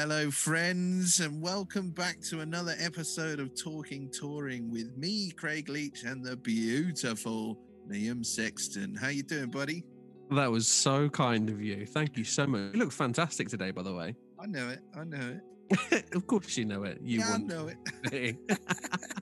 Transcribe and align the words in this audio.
Hello, 0.00 0.30
friends, 0.30 1.20
and 1.20 1.42
welcome 1.42 1.90
back 1.90 2.22
to 2.22 2.40
another 2.40 2.74
episode 2.78 3.38
of 3.38 3.54
Talking 3.54 4.10
Touring 4.10 4.70
with 4.70 4.96
me, 4.96 5.30
Craig 5.32 5.68
Leach, 5.68 6.04
and 6.04 6.24
the 6.24 6.38
beautiful 6.38 7.58
Liam 7.86 8.24
Sexton. 8.24 8.96
How 8.96 9.08
you 9.08 9.22
doing, 9.22 9.50
buddy? 9.50 9.84
That 10.30 10.50
was 10.50 10.66
so 10.66 11.10
kind 11.10 11.50
of 11.50 11.60
you. 11.60 11.84
Thank 11.84 12.16
you 12.16 12.24
so 12.24 12.46
much. 12.46 12.72
You 12.72 12.80
look 12.80 12.92
fantastic 12.92 13.50
today, 13.50 13.72
by 13.72 13.82
the 13.82 13.92
way. 13.92 14.16
I 14.42 14.46
know 14.46 14.70
it. 14.70 14.80
I 14.98 15.04
know 15.04 15.38
it. 15.70 16.06
of 16.14 16.26
course, 16.26 16.56
you 16.56 16.64
know 16.64 16.84
it. 16.84 16.98
You 17.02 17.18
yeah, 17.18 17.34
I 17.34 17.36
know 17.36 17.68
it. 17.68 18.36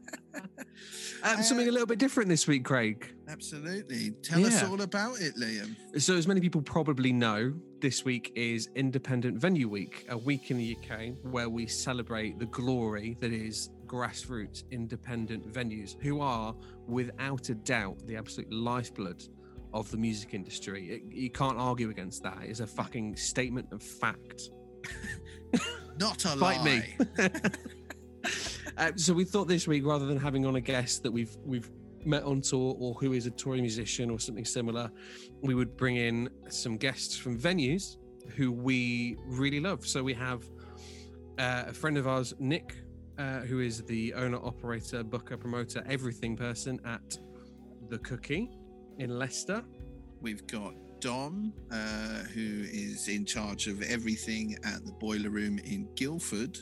um, 1.22 1.42
something 1.42 1.68
a 1.68 1.70
little 1.70 1.86
bit 1.86 1.98
different 1.98 2.28
this 2.28 2.46
week, 2.46 2.64
Craig. 2.64 3.14
Absolutely. 3.28 4.12
Tell 4.22 4.40
yeah. 4.40 4.48
us 4.48 4.62
all 4.64 4.80
about 4.82 5.20
it, 5.20 5.36
Liam. 5.36 5.76
So, 6.00 6.16
as 6.16 6.26
many 6.26 6.40
people 6.40 6.62
probably 6.62 7.12
know, 7.12 7.54
this 7.80 8.04
week 8.04 8.32
is 8.34 8.68
Independent 8.74 9.38
Venue 9.38 9.68
Week, 9.68 10.06
a 10.08 10.18
week 10.18 10.50
in 10.50 10.58
the 10.58 10.76
UK 10.76 11.14
where 11.22 11.48
we 11.48 11.66
celebrate 11.66 12.38
the 12.38 12.46
glory 12.46 13.16
that 13.20 13.32
is 13.32 13.70
grassroots 13.86 14.64
independent 14.70 15.50
venues, 15.50 16.00
who 16.00 16.20
are, 16.20 16.54
without 16.86 17.48
a 17.48 17.54
doubt, 17.54 18.06
the 18.06 18.16
absolute 18.16 18.52
lifeblood 18.52 19.22
of 19.72 19.90
the 19.90 19.96
music 19.96 20.34
industry. 20.34 20.90
It, 20.90 21.02
you 21.10 21.30
can't 21.30 21.58
argue 21.58 21.90
against 21.90 22.22
that. 22.22 22.38
It's 22.42 22.60
a 22.60 22.66
fucking 22.66 23.16
statement 23.16 23.72
of 23.72 23.82
fact. 23.82 24.50
Not 25.98 26.24
a 26.24 26.28
Fight 26.28 26.60
lie. 26.60 26.94
me. 27.18 27.30
uh, 28.76 28.92
so 28.96 29.12
we 29.12 29.24
thought 29.24 29.48
this 29.48 29.66
week, 29.66 29.84
rather 29.84 30.06
than 30.06 30.18
having 30.18 30.46
on 30.46 30.56
a 30.56 30.60
guest 30.60 31.02
that 31.02 31.10
we've 31.10 31.36
we've 31.44 31.70
met 32.04 32.22
on 32.22 32.40
tour 32.40 32.76
or 32.78 32.94
who 32.94 33.12
is 33.12 33.26
a 33.26 33.30
touring 33.30 33.62
musician 33.62 34.10
or 34.10 34.18
something 34.18 34.44
similar, 34.44 34.90
we 35.42 35.54
would 35.54 35.76
bring 35.76 35.96
in 35.96 36.28
some 36.48 36.76
guests 36.76 37.16
from 37.16 37.38
venues 37.38 37.96
who 38.36 38.52
we 38.52 39.16
really 39.26 39.60
love. 39.60 39.86
So 39.86 40.02
we 40.02 40.14
have 40.14 40.44
uh, 41.38 41.64
a 41.68 41.72
friend 41.72 41.96
of 41.96 42.06
ours, 42.06 42.34
Nick, 42.38 42.76
uh, 43.18 43.40
who 43.40 43.60
is 43.60 43.82
the 43.82 44.14
owner, 44.14 44.38
operator, 44.38 45.02
booker, 45.02 45.36
promoter, 45.36 45.82
everything 45.88 46.36
person 46.36 46.80
at 46.84 47.18
the 47.88 47.98
Cookie 47.98 48.50
in 48.98 49.18
Leicester. 49.18 49.64
We've 50.20 50.46
got 50.46 50.74
Dom, 51.00 51.52
uh, 51.70 52.24
who 52.34 52.64
is 52.64 53.08
in 53.08 53.24
charge 53.24 53.66
of 53.68 53.82
everything 53.82 54.56
at 54.64 54.84
the 54.84 54.92
Boiler 54.92 55.30
Room 55.30 55.58
in 55.60 55.88
Guildford. 55.94 56.58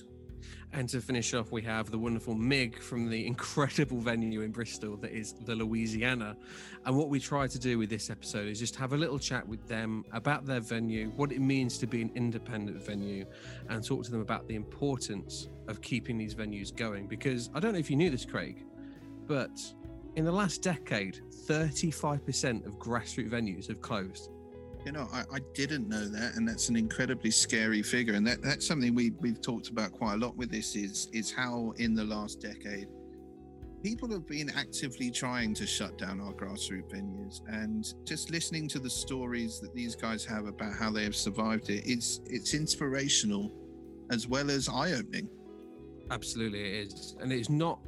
And 0.72 0.89
to 0.91 1.00
finish 1.00 1.33
off, 1.33 1.53
we 1.53 1.62
have 1.62 1.91
the 1.91 1.98
wonderful 1.98 2.34
Mig 2.34 2.78
from 2.81 3.09
the 3.09 3.27
incredible 3.27 3.98
venue 3.98 4.42
in 4.42 4.50
Bristol 4.50 4.97
that 4.98 5.12
is 5.12 5.33
the 5.33 5.55
Louisiana. 5.55 6.36
And 6.84 6.97
what 6.97 7.08
we 7.08 7.19
try 7.19 7.47
to 7.47 7.58
do 7.58 7.78
with 7.78 7.89
this 7.89 8.11
episode 8.11 8.48
is 8.48 8.58
just 8.58 8.77
have 8.77 8.92
a 8.92 8.97
little 8.97 9.19
chat 9.19 9.47
with 9.47 9.67
them 9.69 10.05
about 10.12 10.45
their 10.45 10.61
venue, 10.61 11.11
what 11.17 11.33
it 11.33 11.41
means 11.41 11.78
to 11.78 11.86
be 11.86 12.03
an 12.03 12.11
independent 12.14 12.84
venue, 12.84 13.25
and 13.69 13.83
talk 13.83 14.05
to 14.05 14.11
them 14.11 14.20
about 14.20 14.47
the 14.48 14.55
importance 14.55 15.48
of 15.69 15.81
keeping 15.81 16.19
these 16.19 16.34
venues 16.34 16.75
going. 16.75 17.06
Because 17.06 17.48
I 17.55 17.61
don't 17.61 17.73
know 17.73 17.78
if 17.78 17.91
you 17.91 17.97
knew 17.97 18.11
this, 18.11 18.25
Craig, 18.25 18.64
but 19.27 19.58
in 20.17 20.25
the 20.25 20.33
last 20.33 20.62
decade, 20.62 21.20
35% 21.47 22.67
of 22.67 22.78
grassroots 22.78 23.30
venues 23.30 23.69
have 23.69 23.80
closed. 23.80 24.30
You 24.87 24.92
know, 24.92 25.09
I, 25.12 25.25
I, 25.34 25.41
didn't 25.53 25.89
know 25.89 26.06
that, 26.06 26.37
and 26.37 26.48
that's 26.48 26.69
an 26.69 26.77
incredibly 26.77 27.33
scary 27.33 27.83
figure. 27.83 28.15
And 28.15 28.25
that, 28.25 28.41
that's 28.41 28.65
something 28.65 28.95
we, 28.95 29.11
we've 29.19 29.41
talked 29.41 29.69
about 29.69 29.91
quite 29.91 30.15
a 30.15 30.17
lot 30.17 30.37
with 30.37 30.48
this 30.48 30.77
is 30.77 31.09
is 31.12 31.33
how 31.33 31.75
in 31.79 31.92
the 31.92 32.05
last 32.05 32.41
decade 32.41 32.87
people 33.83 34.08
have 34.11 34.29
been 34.29 34.48
actively 34.51 35.11
trying 35.11 35.55
to 35.55 35.67
shut 35.67 35.98
down 35.98 36.20
our 36.20 36.33
grassroots 36.33 36.89
venues. 36.89 37.41
And 37.48 37.85
just 38.05 38.30
listening 38.30 38.69
to 38.69 38.79
the 38.79 38.89
stories 38.89 39.58
that 39.58 39.74
these 39.74 39.97
guys 39.97 40.24
have 40.24 40.47
about 40.47 40.73
how 40.73 40.92
they 40.92 41.03
have 41.03 41.17
survived 41.17 41.68
it 41.68 41.83
it's 41.85 42.20
it's 42.27 42.55
inspirational 42.55 43.53
as 44.13 44.29
well 44.29 44.53
as 44.53 44.68
eye-opening. 44.68 45.29
Absolutely 46.13 46.61
it 46.61 46.86
is. 46.86 47.17
And 47.20 47.33
it's 47.33 47.51
not 47.51 47.80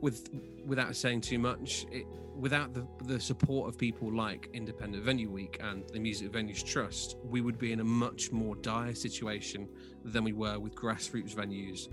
with 0.00 0.28
without 0.64 0.94
saying 0.94 1.20
too 1.20 1.38
much 1.38 1.86
it, 1.90 2.06
without 2.36 2.72
the, 2.72 2.86
the 3.04 3.18
support 3.18 3.68
of 3.68 3.76
people 3.76 4.14
like 4.14 4.48
Independent 4.52 5.02
Venue 5.02 5.30
Week 5.30 5.58
and 5.60 5.82
the 5.92 5.98
Music 5.98 6.30
Venues 6.30 6.64
Trust, 6.64 7.16
we 7.24 7.40
would 7.40 7.58
be 7.58 7.72
in 7.72 7.80
a 7.80 7.84
much 7.84 8.30
more 8.30 8.54
dire 8.56 8.94
situation 8.94 9.68
than 10.04 10.22
we 10.22 10.32
were 10.32 10.58
with 10.58 10.74
grassroots 10.74 11.34
venues 11.34 11.88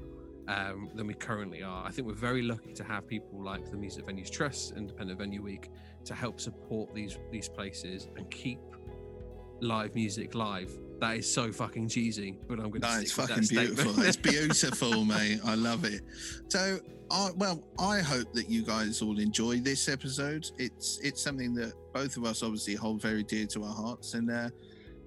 um, 0.47 0.89
than 0.93 1.07
we 1.07 1.15
currently 1.15 1.63
are. 1.63 1.85
I 1.85 1.89
think 1.89 2.07
we're 2.07 2.13
very 2.13 2.43
lucky 2.43 2.73
to 2.73 2.83
have 2.83 3.07
people 3.07 3.43
like 3.43 3.71
the 3.71 3.77
Music 3.77 4.05
Venues 4.05 4.29
Trust, 4.29 4.73
Independent 4.75 5.17
Venue 5.17 5.41
Week, 5.41 5.71
to 6.05 6.13
help 6.13 6.39
support 6.39 6.93
these 6.93 7.17
these 7.31 7.49
places 7.49 8.07
and 8.15 8.29
keep 8.29 8.59
live 9.61 9.95
music 9.95 10.35
live 10.35 10.69
that 10.99 11.17
is 11.17 11.31
so 11.31 11.51
fucking 11.51 11.89
cheesy, 11.89 12.37
but 12.47 12.59
I'm 12.59 12.69
going 12.69 12.81
to. 12.81 12.87
No, 12.87 12.99
it's 12.99 13.11
fucking 13.11 13.43
beautiful. 13.49 14.01
it's 14.01 14.17
beautiful, 14.17 15.05
mate. 15.05 15.39
I 15.43 15.55
love 15.55 15.85
it. 15.85 16.01
So, 16.49 16.79
I, 17.11 17.31
well, 17.35 17.63
I 17.79 17.99
hope 17.99 18.33
that 18.33 18.49
you 18.49 18.63
guys 18.63 19.01
all 19.01 19.19
enjoy 19.19 19.59
this 19.59 19.89
episode. 19.89 20.49
It's 20.57 20.99
it's 21.03 21.21
something 21.21 21.53
that 21.55 21.73
both 21.93 22.17
of 22.17 22.25
us 22.25 22.43
obviously 22.43 22.75
hold 22.75 23.01
very 23.01 23.23
dear 23.23 23.45
to 23.47 23.63
our 23.63 23.73
hearts, 23.73 24.13
and 24.13 24.31
uh, 24.31 24.49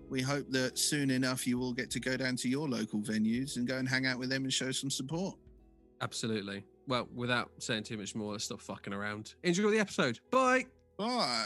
we 0.09 0.21
hope 0.23 0.51
that 0.51 0.79
soon 0.79 1.11
enough 1.11 1.47
you 1.47 1.59
will 1.59 1.73
get 1.73 1.91
to 1.93 2.01
go 2.01 2.17
down 2.17 2.37
to 2.37 2.49
your 2.49 2.69
local 2.69 3.01
venues 3.01 3.57
and 3.57 3.67
go 3.67 3.77
and 3.77 3.89
hang 3.89 4.07
out 4.07 4.19
with 4.19 4.31
them 4.31 4.45
and 4.45 4.53
show 4.53 4.71
some 4.71 4.91
support. 4.91 5.37
Absolutely. 6.01 6.65
Well, 6.87 7.09
without 7.15 7.51
saying 7.59 7.85
too 7.85 7.99
much 7.99 8.15
more, 8.15 8.33
let's 8.33 8.45
stop 8.45 8.61
fucking 8.63 8.93
around. 8.95 9.35
Enjoy 9.43 9.71
the 9.71 9.79
episode. 9.79 10.21
Bye. 10.31 10.67
Bye. 10.97 11.45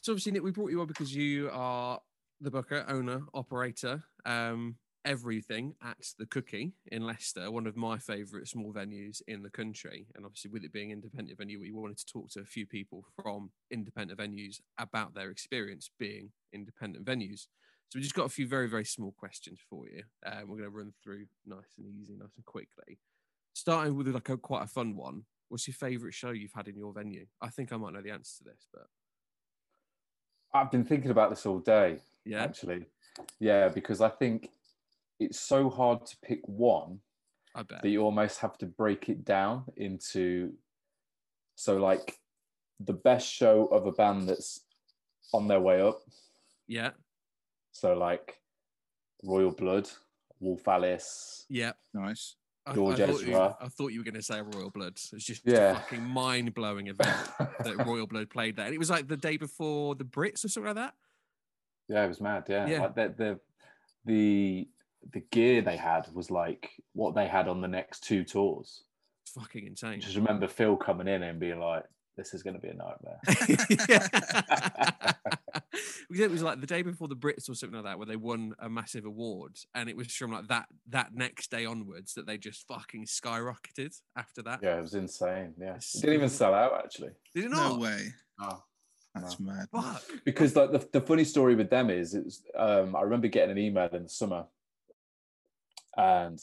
So 0.00 0.12
obviously, 0.12 0.32
Nick, 0.32 0.42
we 0.42 0.50
brought 0.50 0.70
you 0.70 0.80
on 0.80 0.86
because 0.86 1.14
you 1.14 1.50
are 1.52 2.00
the 2.40 2.50
booker, 2.50 2.84
owner, 2.88 3.22
operator, 3.34 4.02
um, 4.24 4.76
everything 5.04 5.74
at 5.82 5.96
the 6.18 6.26
Cookie 6.26 6.72
in 6.86 7.06
Leicester, 7.06 7.50
one 7.50 7.66
of 7.66 7.76
my 7.76 7.98
favourite 7.98 8.48
small 8.48 8.72
venues 8.72 9.20
in 9.28 9.42
the 9.42 9.50
country. 9.50 10.06
And 10.14 10.24
obviously, 10.24 10.50
with 10.50 10.64
it 10.64 10.72
being 10.72 10.90
independent 10.90 11.38
venue, 11.38 11.60
we 11.60 11.72
wanted 11.72 11.98
to 11.98 12.06
talk 12.06 12.30
to 12.30 12.40
a 12.40 12.44
few 12.44 12.66
people 12.66 13.04
from 13.14 13.50
independent 13.70 14.18
venues 14.18 14.60
about 14.78 15.14
their 15.14 15.30
experience 15.30 15.90
being 15.98 16.30
independent 16.52 17.04
venues. 17.04 17.46
So 17.88 17.98
we 17.98 18.02
just 18.02 18.14
got 18.14 18.26
a 18.26 18.30
few 18.30 18.46
very, 18.46 18.68
very 18.68 18.84
small 18.84 19.12
questions 19.12 19.58
for 19.68 19.86
you. 19.88 20.02
Um, 20.24 20.48
we're 20.48 20.58
going 20.58 20.70
to 20.70 20.76
run 20.76 20.92
through 21.02 21.26
nice 21.44 21.74
and 21.76 21.86
easy, 21.86 22.14
nice 22.14 22.36
and 22.36 22.44
quickly. 22.44 22.98
Starting 23.52 23.96
with 23.96 24.08
like 24.08 24.28
a 24.28 24.36
quite 24.36 24.64
a 24.64 24.68
fun 24.68 24.96
one. 24.96 25.24
What's 25.48 25.66
your 25.66 25.74
favourite 25.74 26.14
show 26.14 26.30
you've 26.30 26.52
had 26.54 26.68
in 26.68 26.76
your 26.78 26.92
venue? 26.92 27.26
I 27.42 27.48
think 27.48 27.72
I 27.72 27.76
might 27.76 27.92
know 27.92 28.00
the 28.00 28.12
answer 28.12 28.38
to 28.38 28.44
this, 28.44 28.68
but 28.72 28.86
I've 30.52 30.70
been 30.70 30.84
thinking 30.84 31.10
about 31.10 31.30
this 31.30 31.46
all 31.46 31.58
day. 31.58 31.98
Yeah. 32.24 32.42
Actually. 32.42 32.86
Yeah, 33.38 33.68
because 33.68 34.00
I 34.00 34.08
think 34.08 34.50
it's 35.18 35.38
so 35.40 35.68
hard 35.68 36.06
to 36.06 36.16
pick 36.22 36.40
one 36.46 37.00
I 37.54 37.62
bet. 37.62 37.82
that 37.82 37.88
you 37.88 38.02
almost 38.02 38.38
have 38.40 38.56
to 38.58 38.66
break 38.66 39.08
it 39.08 39.24
down 39.24 39.64
into 39.76 40.52
so 41.56 41.76
like 41.76 42.18
the 42.78 42.94
best 42.94 43.30
show 43.30 43.66
of 43.66 43.86
a 43.86 43.92
band 43.92 44.28
that's 44.28 44.62
on 45.34 45.46
their 45.46 45.60
way 45.60 45.80
up. 45.82 46.00
Yeah. 46.66 46.90
So 47.72 47.92
like 47.94 48.40
Royal 49.22 49.50
Blood, 49.50 49.88
Wolf 50.38 50.66
Alice. 50.66 51.44
Yeah. 51.48 51.72
Nice. 51.92 52.36
George 52.74 53.00
I, 53.00 53.04
I, 53.04 53.06
thought 53.06 53.14
Ezra. 53.22 53.28
you, 53.28 53.38
I 53.38 53.68
thought 53.68 53.88
you 53.88 54.00
were 54.00 54.04
going 54.04 54.14
to 54.14 54.22
say 54.22 54.40
Royal 54.40 54.70
Blood. 54.70 54.92
It's 54.92 55.24
just 55.24 55.42
yeah. 55.44 55.72
a 55.72 55.74
fucking 55.76 56.02
mind 56.02 56.54
blowing 56.54 56.86
event 56.88 57.16
that 57.38 57.86
Royal 57.86 58.06
Blood 58.06 58.30
played 58.30 58.56
there. 58.56 58.66
And 58.66 58.74
it 58.74 58.78
was 58.78 58.90
like 58.90 59.08
the 59.08 59.16
day 59.16 59.36
before 59.36 59.94
the 59.94 60.04
Brits 60.04 60.44
or 60.44 60.48
something 60.48 60.74
like 60.74 60.76
that. 60.76 60.94
Yeah, 61.88 62.04
it 62.04 62.08
was 62.08 62.20
mad. 62.20 62.44
Yeah, 62.48 62.66
Yeah. 62.66 62.80
Like 62.82 62.94
the, 62.94 63.14
the 63.16 63.40
the 64.06 64.68
the 65.12 65.20
gear 65.30 65.62
they 65.62 65.76
had 65.76 66.06
was 66.12 66.30
like 66.30 66.70
what 66.92 67.14
they 67.14 67.26
had 67.26 67.48
on 67.48 67.60
the 67.60 67.68
next 67.68 68.04
two 68.04 68.24
tours. 68.24 68.84
It's 69.22 69.32
fucking 69.32 69.66
insane. 69.66 70.00
Just 70.00 70.16
remember 70.16 70.46
Phil 70.46 70.76
coming 70.76 71.08
in 71.08 71.22
and 71.22 71.40
being 71.40 71.58
like, 71.58 71.84
"This 72.20 72.34
is 72.34 72.42
going 72.42 72.54
to 72.54 72.60
be 72.60 72.68
a 72.68 72.74
nightmare." 72.74 73.20
it 76.10 76.30
was 76.30 76.42
like 76.42 76.60
the 76.60 76.66
day 76.66 76.82
before 76.82 77.08
the 77.08 77.16
Brits 77.16 77.48
or 77.48 77.54
something 77.54 77.76
like 77.76 77.84
that, 77.84 77.98
where 77.98 78.06
they 78.06 78.16
won 78.16 78.54
a 78.58 78.68
massive 78.68 79.04
award, 79.06 79.56
and 79.74 79.88
it 79.88 79.96
was 79.96 80.12
from 80.12 80.32
like 80.32 80.48
that 80.48 80.66
that 80.90 81.14
next 81.14 81.50
day 81.50 81.64
onwards 81.64 82.14
that 82.14 82.26
they 82.26 82.36
just 82.38 82.66
fucking 82.68 83.06
skyrocketed 83.06 83.94
after 84.16 84.42
that. 84.42 84.60
yeah, 84.62 84.76
it 84.78 84.82
was 84.82 84.94
insane. 84.94 85.54
Yeah, 85.58 85.76
it 85.76 85.84
didn't 85.94 86.14
even 86.14 86.28
sell 86.28 86.52
out 86.54 86.72
actually. 86.84 87.10
Did 87.34 87.46
it 87.46 87.50
not? 87.50 87.56
No 87.56 87.68
not? 87.70 87.80
way. 87.80 88.06
Oh. 88.40 88.62
That's 89.14 89.40
No. 89.40 89.46
mad. 89.52 89.66
Fuck. 89.72 90.04
because 90.24 90.54
like 90.54 90.70
the, 90.70 90.86
the 90.92 91.00
funny 91.00 91.24
story 91.24 91.56
with 91.56 91.68
them 91.68 91.90
is 91.90 92.14
it's 92.14 92.42
um, 92.56 92.94
I 92.94 93.00
remember 93.02 93.26
getting 93.26 93.50
an 93.50 93.58
email 93.58 93.88
in 93.92 94.04
the 94.04 94.08
summer 94.08 94.44
and 95.96 96.38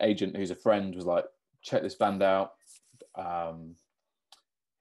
agent 0.00 0.36
who's 0.36 0.50
a 0.50 0.56
friend 0.56 0.92
was 0.96 1.04
like, 1.06 1.26
check 1.62 1.82
this 1.82 1.94
band 1.94 2.24
out. 2.24 2.54
Um, 3.14 3.76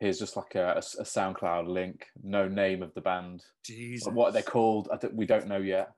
here's 0.04 0.20
just 0.20 0.36
like 0.36 0.56
a, 0.56 0.74
a, 0.74 0.78
a 1.02 1.04
SoundCloud 1.06 1.68
link, 1.68 2.06
no 2.22 2.48
name 2.48 2.84
of 2.84 2.94
the 2.94 3.02
band. 3.02 3.42
Jesus. 3.66 4.12
What 4.14 4.34
they're 4.34 4.42
called? 4.42 4.90
I 4.92 4.98
don't, 4.98 5.16
we 5.16 5.26
don't 5.26 5.48
know 5.48 5.58
yet. 5.60 5.92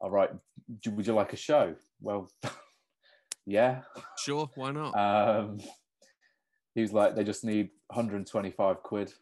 All 0.00 0.10
right, 0.10 0.30
do- 0.82 0.92
would 0.92 1.06
you 1.06 1.12
like 1.12 1.32
a 1.34 1.36
show? 1.36 1.74
Well, 2.00 2.30
yeah. 3.46 3.82
Sure, 4.18 4.48
why 4.54 4.70
not? 4.70 4.92
Um, 4.96 5.58
he 6.74 6.80
was 6.80 6.92
like, 6.92 7.14
they 7.16 7.24
just 7.24 7.44
need 7.44 7.68
125 7.88 8.82
quid. 8.82 9.12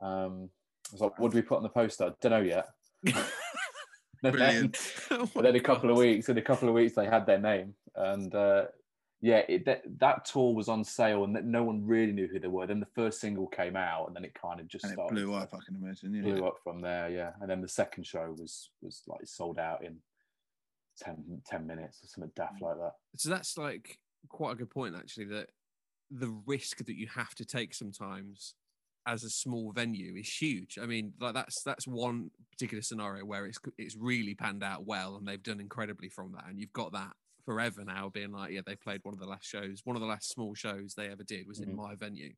Um, 0.00 0.50
I 0.90 0.92
was 0.92 1.00
like, 1.00 1.18
what 1.18 1.32
do 1.32 1.36
we 1.36 1.42
put 1.42 1.56
on 1.56 1.62
the 1.62 1.68
poster? 1.70 2.04
I 2.04 2.10
Don't 2.20 2.30
know 2.32 2.40
yet. 2.42 2.66
Then- 4.22 4.32
Brilliant. 4.32 4.78
Oh 5.10 5.28
but 5.34 5.42
then 5.42 5.56
a 5.56 5.60
couple 5.60 5.90
of 5.90 5.98
weeks, 5.98 6.28
in 6.28 6.38
a 6.38 6.42
couple 6.42 6.68
of 6.68 6.74
weeks, 6.74 6.94
they 6.94 7.06
had 7.06 7.26
their 7.26 7.40
name, 7.40 7.74
and 7.96 8.34
uh, 8.34 8.66
yeah, 9.24 9.40
it, 9.48 9.64
that, 9.64 9.84
that 10.00 10.26
tour 10.26 10.54
was 10.54 10.68
on 10.68 10.84
sale, 10.84 11.24
and 11.24 11.34
that 11.34 11.46
no 11.46 11.62
one 11.62 11.86
really 11.86 12.12
knew 12.12 12.28
who 12.30 12.38
they 12.38 12.46
were. 12.46 12.66
Then 12.66 12.78
the 12.78 12.86
first 12.94 13.22
single 13.22 13.46
came 13.46 13.74
out, 13.74 14.06
and 14.06 14.14
then 14.14 14.22
it 14.22 14.34
kind 14.34 14.60
of 14.60 14.68
just 14.68 14.84
And 14.84 14.92
it 14.92 14.96
started 14.96 15.14
blew 15.14 15.32
up, 15.32 15.48
I 15.54 15.64
can 15.64 15.76
imagine. 15.82 16.12
Yeah. 16.12 16.34
blew 16.34 16.46
up 16.46 16.56
from 16.62 16.82
there. 16.82 17.08
Yeah, 17.08 17.30
and 17.40 17.48
then 17.48 17.62
the 17.62 17.68
second 17.68 18.04
show 18.04 18.34
was 18.38 18.68
was 18.82 19.00
like 19.06 19.26
sold 19.26 19.58
out 19.58 19.82
in 19.82 19.96
10, 21.02 21.40
10 21.46 21.66
minutes 21.66 22.04
or 22.04 22.08
something 22.08 22.32
daft 22.36 22.60
mm. 22.60 22.66
like 22.66 22.76
that. 22.76 22.92
So 23.16 23.30
that's 23.30 23.56
like 23.56 23.98
quite 24.28 24.52
a 24.52 24.56
good 24.56 24.68
point, 24.68 24.94
actually. 24.94 25.24
That 25.24 25.48
the 26.10 26.38
risk 26.44 26.84
that 26.84 26.94
you 26.94 27.06
have 27.14 27.34
to 27.36 27.46
take 27.46 27.72
sometimes 27.72 28.54
as 29.06 29.24
a 29.24 29.30
small 29.30 29.72
venue 29.72 30.16
is 30.16 30.28
huge. 30.28 30.78
I 30.78 30.84
mean, 30.84 31.14
like 31.18 31.32
that's 31.32 31.62
that's 31.62 31.88
one 31.88 32.30
particular 32.50 32.82
scenario 32.82 33.24
where 33.24 33.46
it's 33.46 33.58
it's 33.78 33.96
really 33.96 34.34
panned 34.34 34.62
out 34.62 34.84
well, 34.84 35.16
and 35.16 35.26
they've 35.26 35.42
done 35.42 35.60
incredibly 35.60 36.10
from 36.10 36.32
that. 36.32 36.44
And 36.46 36.60
you've 36.60 36.74
got 36.74 36.92
that 36.92 37.12
forever 37.44 37.84
now, 37.84 38.08
being 38.08 38.32
like, 38.32 38.52
yeah, 38.52 38.62
they 38.66 38.76
played 38.76 39.00
one 39.04 39.14
of 39.14 39.20
the 39.20 39.26
last 39.26 39.46
shows, 39.46 39.82
one 39.84 39.96
of 39.96 40.00
the 40.00 40.08
last 40.08 40.30
small 40.30 40.54
shows 40.54 40.94
they 40.94 41.08
ever 41.08 41.22
did 41.24 41.46
was 41.46 41.60
in 41.60 41.70
Mhm. 41.70 41.76
my 41.76 41.94
venue. 41.94 42.34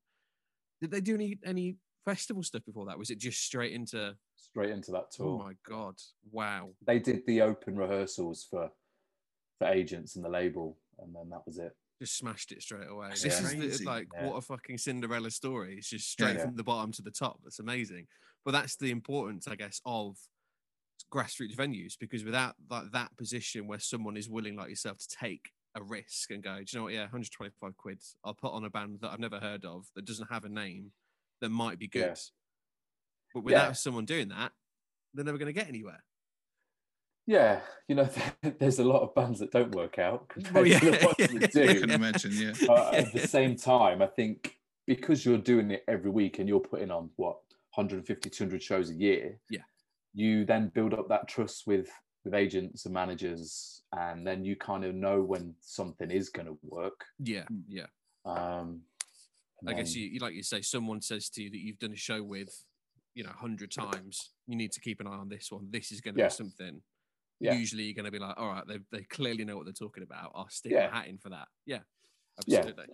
Did 0.80 0.90
they 0.90 1.00
do 1.00 1.14
any 1.14 1.38
any 1.44 1.78
festival 2.04 2.42
stuff 2.42 2.64
before 2.64 2.86
that? 2.86 2.98
Was 2.98 3.10
it 3.10 3.18
just 3.18 3.40
straight 3.42 3.72
into? 3.72 4.16
Straight 4.36 4.70
into 4.70 4.90
that 4.92 5.10
tour? 5.10 5.26
Oh 5.26 5.38
my 5.38 5.54
god! 5.64 6.00
Wow. 6.30 6.74
They 6.82 6.98
did 6.98 7.24
the 7.26 7.40
open 7.42 7.76
rehearsals 7.76 8.44
for 8.44 8.70
for 9.58 9.68
agents 9.68 10.16
and 10.16 10.24
the 10.24 10.28
label, 10.28 10.78
and 10.98 11.14
then 11.14 11.30
that 11.30 11.46
was 11.46 11.58
it. 11.58 11.76
just 11.98 12.18
smashed 12.18 12.52
it 12.52 12.60
straight 12.62 12.88
away. 12.88 13.08
That's 13.08 13.22
This 13.22 13.40
is 13.40 13.78
the, 13.78 13.84
like 13.86 14.06
Yeah. 14.12 14.26
what 14.26 14.36
a 14.36 14.42
fucking 14.42 14.76
Cinderella 14.76 15.30
story. 15.30 15.78
It's 15.78 15.88
just 15.88 16.10
straight 16.10 16.36
Yeah. 16.36 16.44
from 16.44 16.56
the 16.56 16.62
bottom 16.62 16.92
to 16.92 17.00
the 17.00 17.10
top. 17.10 17.40
That's 17.42 17.58
amazing. 17.58 18.06
But 18.44 18.50
that's 18.50 18.76
the 18.76 18.90
importance, 18.90 19.48
I 19.48 19.56
guess, 19.56 19.80
of 19.86 20.18
grassroots 21.12 21.54
venues 21.56 21.94
because 21.98 22.24
without 22.24 22.54
like 22.70 22.90
that 22.92 23.16
position 23.16 23.66
where 23.66 23.78
someone 23.78 24.16
is 24.16 24.28
willing, 24.28 24.56
like 24.56 24.68
yourself, 24.70 24.98
to 24.98 25.08
take 25.20 25.50
a 25.74 25.82
risk 25.82 26.30
and 26.30 26.42
go, 26.42 26.56
do 26.58 26.64
you 26.68 26.78
know 26.78 26.84
what? 26.84 26.92
Yeah, 26.94 27.00
125 27.02 27.76
quid. 27.76 28.02
I'll 28.24 28.34
put 28.34 28.52
on 28.52 28.64
a 28.64 28.70
band 28.70 28.98
that 29.02 29.10
I've 29.12 29.18
never 29.20 29.38
heard 29.38 29.64
of 29.64 29.86
that 29.94 30.04
doesn't 30.06 30.30
have 30.30 30.44
a 30.44 30.48
name 30.48 30.92
that 31.40 31.50
might 31.50 31.78
be 31.78 31.86
good. 31.88 32.00
Yeah. 32.00 32.14
But 33.34 33.44
without 33.44 33.66
Yeah. 33.68 33.72
someone 33.72 34.04
doing 34.06 34.28
that, 34.28 34.52
they're 35.12 35.24
never 35.24 35.38
going 35.38 35.52
to 35.52 35.58
get 35.60 35.68
anywhere. 35.68 36.02
Yeah, 37.26 37.60
you 37.88 37.96
know, 37.96 38.08
there's 38.58 38.78
a 38.78 38.84
lot 38.84 39.02
of 39.02 39.14
bands 39.14 39.40
that 39.40 39.50
don't 39.50 39.74
work 39.74 39.98
out 39.98 40.28
compared 40.30 40.54
Well, 40.54 40.66
yeah, 40.66 40.78
to 40.78 40.90
the 40.92 41.04
ones 41.06 41.16
yeah. 41.18 41.26
that 41.66 41.68
I 41.68 41.74
can 41.80 41.90
imagine. 41.90 42.32
Yeah. 42.32 42.52
but 42.66 42.94
at 42.94 43.12
the 43.12 43.26
same 43.26 43.56
time, 43.56 44.00
I 44.00 44.06
think 44.06 44.56
because 44.86 45.26
you're 45.26 45.38
doing 45.38 45.72
it 45.72 45.84
every 45.88 46.10
week 46.10 46.38
and 46.38 46.48
you're 46.48 46.60
putting 46.60 46.90
on 46.92 47.10
what 47.16 47.38
150, 47.74 48.30
200 48.30 48.62
shows 48.62 48.90
a 48.90 48.94
year, 48.94 49.38
Yeah. 49.50 49.62
You 50.16 50.44
then 50.46 50.72
build 50.74 50.94
up 50.94 51.08
that 51.10 51.28
trust 51.28 51.66
with 51.68 51.88
with 52.24 52.34
agents 52.34 52.86
and 52.86 52.94
managers, 52.94 53.82
and 53.92 54.26
then 54.26 54.44
you 54.44 54.56
kind 54.56 54.84
of 54.84 54.92
know 54.96 55.22
when 55.22 55.54
something 55.60 56.10
is 56.10 56.28
going 56.28 56.46
to 56.48 56.58
work. 56.64 57.04
Yeah, 57.20 57.44
Mm. 57.52 57.62
yeah. 57.68 57.86
Um, 58.24 58.82
and 59.60 59.70
I 59.70 59.74
guess 59.74 59.92
then- 59.92 60.02
you, 60.02 60.08
you 60.08 60.18
like 60.18 60.34
you 60.34 60.42
say, 60.42 60.60
someone 60.62 61.00
says 61.00 61.28
to 61.30 61.42
you 61.44 61.50
that 61.50 61.58
you've 61.58 61.78
done 61.78 61.92
a 61.92 61.96
show 61.96 62.24
with, 62.24 62.64
you 63.14 63.22
know, 63.22 63.30
hundred 63.30 63.70
times. 63.70 64.32
You 64.48 64.56
need 64.56 64.72
to 64.72 64.80
keep 64.80 64.98
an 65.00 65.06
eye 65.06 65.10
on 65.10 65.28
this 65.28 65.52
one. 65.52 65.68
This 65.70 65.92
is 65.92 66.00
going 66.00 66.14
to 66.16 66.20
Yeah. 66.22 66.26
be 66.28 66.32
something. 66.34 66.82
Yeah. 67.38 67.52
Usually, 67.54 67.84
you're 67.84 67.94
going 67.94 68.06
to 68.06 68.10
be 68.10 68.18
like, 68.18 68.36
all 68.38 68.48
right, 68.48 68.66
they 68.66 68.78
they 68.90 69.04
clearly 69.04 69.44
know 69.44 69.56
what 69.56 69.66
they're 69.66 69.72
talking 69.86 70.02
about. 70.02 70.32
I'll 70.34 70.48
stick 70.48 70.72
Yeah. 70.72 70.88
my 70.90 70.96
hat 70.98 71.06
in 71.08 71.18
for 71.18 71.28
that. 71.28 71.46
Yeah, 71.64 71.82
Yeah. 72.46 72.58
absolutely. 72.58 72.86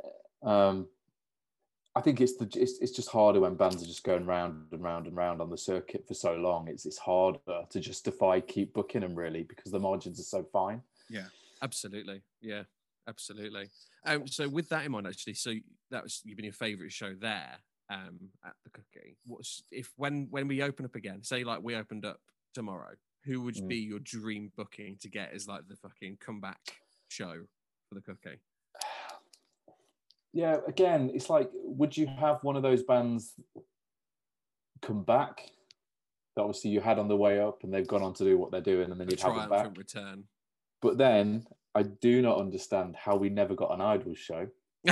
Um, 0.43 0.89
I 1.95 2.01
think 2.01 2.21
it's 2.21 2.37
the 2.37 2.49
it's, 2.57 2.79
it's 2.81 2.93
just 2.93 3.11
harder 3.11 3.41
when 3.41 3.55
bands 3.55 3.83
are 3.83 3.87
just 3.87 4.03
going 4.05 4.25
round 4.25 4.67
and 4.73 4.83
round 4.83 5.07
and 5.07 5.17
round 5.17 5.43
on 5.43 5.51
the 5.51 5.59
circuit 5.59 6.07
for 6.09 6.15
so 6.15 6.35
long. 6.35 6.69
It's 6.69 6.87
it's 6.87 6.99
harder 6.99 7.39
to 7.69 7.81
justify 7.81 8.41
keep 8.41 8.73
booking 8.73 9.03
them 9.03 9.15
really 9.15 9.43
because 9.43 9.71
the 9.73 9.79
margins 9.79 10.19
are 10.19 10.23
so 10.25 10.43
fine. 10.53 10.81
Yeah, 11.11 11.27
absolutely. 11.61 12.23
Yeah, 12.41 12.63
absolutely. 13.07 13.69
Um, 14.07 14.27
so 14.27 14.49
with 14.49 14.69
that 14.71 14.87
in 14.87 14.93
mind, 14.93 15.07
actually, 15.07 15.35
so 15.35 15.53
that 15.91 16.03
was 16.03 16.23
you've 16.25 16.37
been 16.37 16.47
your 16.47 16.55
favourite 16.55 16.93
show 16.93 17.15
there 17.15 17.59
um, 17.91 18.19
at 18.45 18.55
the 18.65 18.71
Cookie. 18.71 19.17
What's 19.27 19.63
if 19.71 19.93
when 19.97 20.29
when 20.31 20.49
we 20.49 20.63
open 20.63 20.87
up 20.87 20.95
again? 20.95 21.23
Say 21.23 21.45
like 21.45 21.63
we 21.63 21.75
opened 21.77 22.07
up 22.07 22.21
tomorrow, 22.55 22.95
who 23.25 23.43
would 23.43 23.57
Mm. 23.57 23.69
be 23.69 23.77
your 23.77 23.99
dream 23.99 24.51
booking 24.57 24.97
to 25.03 25.11
get 25.11 25.33
as 25.35 25.47
like 25.47 25.69
the 25.69 25.77
fucking 25.77 26.17
comeback 26.25 26.61
show 27.09 27.35
for 27.89 27.95
the 27.97 28.01
Cookie? 28.01 28.41
Yeah, 30.33 30.57
again, 30.67 31.11
it's 31.15 31.29
like, 31.29 31.51
would 31.53 31.97
you 31.97 32.07
have 32.07 32.43
one 32.43 32.57
of 32.57 32.63
those 32.63 32.83
bands 32.83 33.35
come 34.81 35.05
back 35.05 35.43
that 36.35 36.43
obviously 36.43 36.71
you 36.71 36.81
had 36.81 36.99
on 36.99 37.09
the 37.09 37.17
way 37.17 37.39
up 37.39 37.63
and 37.63 37.73
they've 37.73 37.87
gone 37.87 38.03
on 38.03 38.15
to 38.15 38.25
do 38.25 38.39
what 38.39 38.51
they're 38.51 38.61
doing 38.61 38.91
and 38.91 38.99
then 38.99 39.09
you'd 39.11 39.21
have 39.21 39.35
them 39.35 39.51
back? 39.51 39.77
return. 39.77 40.25
But 40.81 40.97
then 40.99 41.45
I 41.75 41.83
do 41.83 42.23
not 42.23 42.39
understand 42.39 42.97
how 42.97 43.17
we 43.17 43.29
never 43.29 43.55
got 43.55 43.73
an 43.73 43.81
Idols 43.81 44.19
show. 44.19 44.49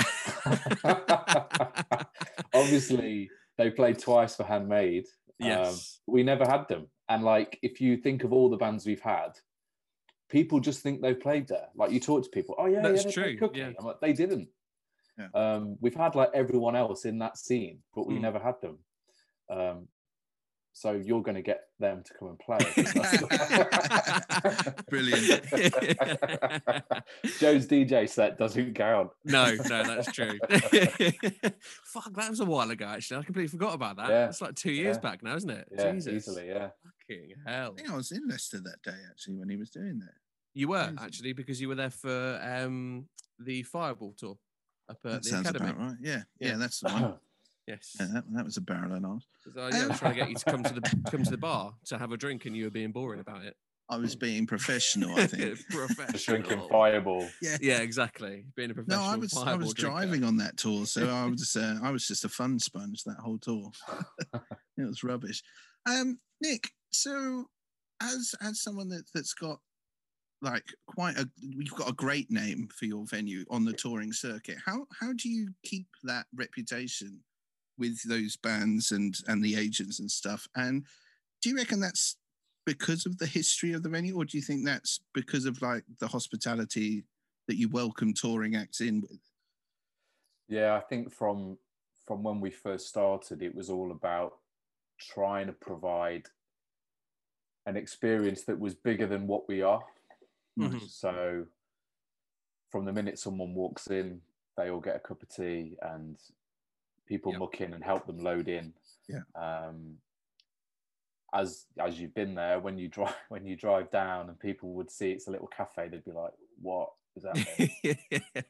Obviously, 2.55 3.31
they 3.59 3.71
played 3.71 3.99
twice 3.99 4.37
for 4.37 4.45
Handmade. 4.45 5.07
Um, 5.43 5.75
we 6.07 6.23
never 6.23 6.45
had 6.45 6.69
them. 6.69 6.89
And 7.09 7.25
like, 7.25 7.59
if 7.63 7.81
you 7.81 7.97
think 7.97 8.25
of 8.25 8.33
all 8.33 8.51
the 8.51 8.57
bands 8.57 8.87
we've 8.87 9.01
had, 9.01 9.31
people 10.29 10.61
just 10.61 10.81
think 10.83 11.01
they've 11.03 11.19
played 11.19 11.49
there. 11.49 11.69
Like, 11.75 11.91
you 11.91 12.01
talk 12.01 12.23
to 12.25 12.31
people, 12.31 12.55
oh 12.59 12.67
yeah, 12.67 12.83
That's 12.83 13.05
yeah, 13.05 13.11
true, 13.11 13.51
yeah. 13.55 13.73
Like, 13.81 14.01
they 14.01 14.13
didn't. 14.13 14.49
Yeah. 15.19 15.29
Um, 15.35 15.77
we've 15.81 15.95
had 15.95 16.15
like 16.15 16.31
everyone 16.35 16.77
else 16.77 17.05
in 17.05 17.19
that 17.19 17.37
scene, 17.39 17.79
but 17.95 18.07
we 18.07 18.15
Mm. 18.15 18.21
never 18.23 18.39
had 18.39 18.55
them. 18.63 18.79
Um, 19.51 19.89
so 20.73 20.93
you're 20.93 21.23
going 21.23 21.35
to 21.35 21.43
get 21.43 21.63
them 21.81 22.03
to 22.05 22.15
come 22.15 22.29
and 22.29 22.39
play. 22.39 22.59
Brilliant. 24.89 25.45
Joe's 27.39 27.67
DJ 27.67 28.09
set 28.09 28.39
doesn't 28.39 28.75
count. 28.75 29.11
no, 29.25 29.55
no, 29.69 29.83
that's 29.85 30.13
true. 30.13 30.39
Fuck, 31.85 32.13
that 32.15 32.31
was 32.31 32.41
a 32.41 32.45
while 32.45 32.71
ago. 32.71 32.87
Actually, 32.87 33.21
I 33.21 33.23
completely 33.25 33.49
forgot 33.49 33.75
about 33.75 33.97
that. 33.97 34.09
Yeah, 34.11 34.29
It's 34.29 34.41
like 34.41 34.55
two 34.55 34.73
years 34.73 34.97
yeah. 34.97 35.01
back 35.11 35.23
now, 35.23 35.37
isn't 35.37 35.51
it? 35.51 35.69
Yeah, 35.77 35.93
Jesus. 35.93 36.29
easily. 36.29 36.49
Yeah. 36.49 36.69
Fucking 37.09 37.35
hell. 37.47 37.73
I 37.73 37.77
think 37.77 37.91
I 37.93 37.97
was 37.97 38.13
in 38.13 38.27
Leicester 38.29 38.61
that 38.61 38.77
day 38.85 38.97
actually 39.11 39.37
when 39.37 39.49
he 39.49 39.57
was 39.57 39.71
doing 39.71 39.99
that. 39.99 40.15
You 40.55 40.69
were 40.69 40.85
Crazy. 40.85 40.99
actually 41.01 41.33
because 41.33 41.61
you 41.61 41.69
were 41.69 41.75
there 41.77 41.91
for 41.91 42.41
um 42.43 43.07
the 43.39 43.63
Fireball 43.65 44.15
tour 44.17 44.37
up 44.91 44.99
at 45.05 45.11
That 45.13 45.23
the 45.23 45.29
sounds 45.29 45.49
academy. 45.49 45.71
about 45.71 45.81
right. 45.81 45.97
Yeah, 46.01 46.23
yeah, 46.39 46.49
Yeah. 46.51 46.57
that's 46.57 46.81
the 46.81 46.89
one. 46.91 47.15
Yes. 47.67 47.97
Yeah, 48.01 48.07
that, 48.15 48.25
that 48.33 48.45
was 48.45 48.57
a 48.57 48.61
barrel 48.61 48.93
and 48.95 49.07
arms. 49.07 49.27
So, 49.45 49.51
yeah, 49.57 49.85
I 49.85 49.87
was 49.89 49.99
trying 49.99 50.15
to 50.15 50.21
get 50.21 50.29
you 50.31 50.35
to 50.37 50.45
come 50.45 50.63
to 50.65 50.75
the 50.75 50.81
come 51.11 51.23
to 51.23 51.31
the 51.31 51.37
bar 51.39 51.73
to 51.87 51.99
have 51.99 52.11
a 52.13 52.17
drink, 52.17 52.47
and 52.47 52.57
you 52.57 52.65
were 52.65 52.71
being 52.71 52.91
boring 52.93 53.21
about 53.21 53.45
it. 53.45 53.57
I 53.89 53.97
was 53.97 54.15
being 54.15 54.47
professional, 54.47 55.17
I 55.19 55.27
think. 55.27 55.59
Professional. 55.71 56.41
Drinking 56.43 56.69
Fireball. 56.69 57.29
yeah. 57.43 57.57
Yeah, 57.61 57.79
exactly. 57.81 58.45
Being 58.57 58.71
a 58.71 58.75
professional. 58.75 59.05
No, 59.05 59.19
professional. 59.19 59.19
I 59.19 59.19
was 59.19 59.33
I 59.35 59.45
Fireball 59.45 59.59
was 59.67 59.75
drinker. 59.75 59.99
driving 59.99 60.25
on 60.25 60.37
that 60.37 60.57
tour, 60.57 60.87
so 60.87 61.09
I 61.09 61.27
was 61.27 61.57
uh, 61.57 61.79
I 61.83 61.91
was 61.91 62.07
just 62.07 62.25
a 62.25 62.29
fun 62.29 62.59
sponge 62.61 63.03
that 63.05 63.17
whole 63.19 63.39
tour. 63.39 63.71
it 64.35 64.87
was 64.87 65.03
rubbish. 65.05 65.43
Um, 65.89 66.19
Nick, 66.41 66.71
so 66.91 67.47
as 68.03 68.35
as 68.41 68.63
someone 68.63 68.89
that 68.91 69.05
that's 69.15 69.35
got 69.35 69.59
like 70.43 70.65
quite 70.87 71.17
a 71.19 71.29
you've 71.39 71.75
got 71.75 71.91
a 71.91 71.95
great 71.95 72.31
name 72.31 72.69
for 72.75 72.87
your 72.87 73.05
venue 73.07 73.45
on 73.51 73.65
the 73.65 73.73
touring 73.73 74.13
circuit. 74.13 74.57
How 74.65 74.87
how 74.99 75.13
do 75.13 75.29
you 75.29 75.49
keep 75.65 75.87
that 76.05 76.27
reputation 76.35 77.21
with 77.79 78.03
those 78.09 78.37
bands 78.37 78.93
and 78.93 79.15
and 79.29 79.43
the 79.43 79.57
agents 79.57 80.01
and 80.01 80.11
stuff? 80.11 80.49
And 80.57 80.85
do 81.43 81.51
you 81.51 81.57
reckon 81.57 81.81
that's 81.81 82.17
because 82.67 83.07
of 83.07 83.19
the 83.19 83.27
history 83.27 83.73
of 83.73 83.83
the 83.83 83.89
venue, 83.89 84.17
or 84.17 84.25
do 84.25 84.37
you 84.39 84.43
think 84.43 84.65
that's 84.65 85.01
because 85.15 85.47
of 85.47 85.61
like 85.63 85.85
the 85.99 86.09
hospitality 86.09 87.05
that 87.49 87.57
you 87.57 87.69
welcome 87.69 88.13
touring 88.13 88.55
acts 88.55 88.81
in 88.81 89.01
with? 89.01 89.21
Yeah, 90.49 90.75
I 90.75 90.81
think 90.81 91.13
from 91.13 91.59
from 92.07 92.23
when 92.23 92.41
we 92.41 92.51
first 92.51 92.89
started, 92.89 93.43
it 93.43 93.55
was 93.55 93.71
all 93.71 93.93
about 93.93 94.39
trying 94.99 95.47
to 95.47 95.53
provide 95.53 96.27
an 97.67 97.77
experience 97.77 98.43
that 98.43 98.59
was 98.59 98.75
bigger 98.75 99.07
than 99.07 99.27
what 99.27 99.49
we 99.49 99.63
are. 99.63 99.83
Mhm. 100.69 100.89
So 100.89 101.47
from 102.71 102.85
the 102.85 102.93
minute 102.93 103.19
someone 103.19 103.55
walks 103.55 103.87
in, 103.89 104.23
they 104.57 104.71
all 104.71 104.81
get 104.81 104.97
a 104.97 105.01
cup 105.01 105.23
of 105.23 105.29
tea 105.29 105.77
and 105.83 106.17
people 107.07 107.33
Yep. 107.33 107.39
muck 107.41 107.61
in 107.61 107.75
and 107.75 107.83
help 107.85 108.07
them 108.07 108.19
load 108.19 108.49
in. 108.49 108.73
Yeah. 109.09 109.23
Um, 109.35 110.01
as 111.33 111.67
as 111.79 112.01
you've 112.01 112.15
been 112.15 112.35
there, 112.35 112.59
when 112.61 112.77
you 112.79 112.89
drive 112.89 113.15
when 113.29 113.47
you 113.47 113.57
drive 113.57 113.91
down 113.91 114.29
and 114.29 114.39
people 114.39 114.73
would 114.75 114.91
see 114.91 115.13
it's 115.13 115.29
a 115.29 115.31
little 115.31 115.47
cafe, 115.49 115.89
they'd 115.89 116.05
be 116.05 116.11
like, 116.13 116.33
"What 116.61 116.93
is 117.17 117.23
that?" 117.25 117.37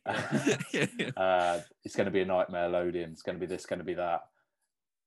uh, 1.17 1.61
it's 1.85 1.95
going 1.97 2.07
to 2.07 2.11
be 2.11 2.21
a 2.23 2.25
nightmare 2.27 2.69
loading. 2.69 3.11
It's 3.11 3.23
going 3.23 3.37
to 3.37 3.41
be 3.41 3.47
this, 3.47 3.67
going 3.67 3.79
to 3.81 3.85
be 3.85 3.95
that. 3.95 4.27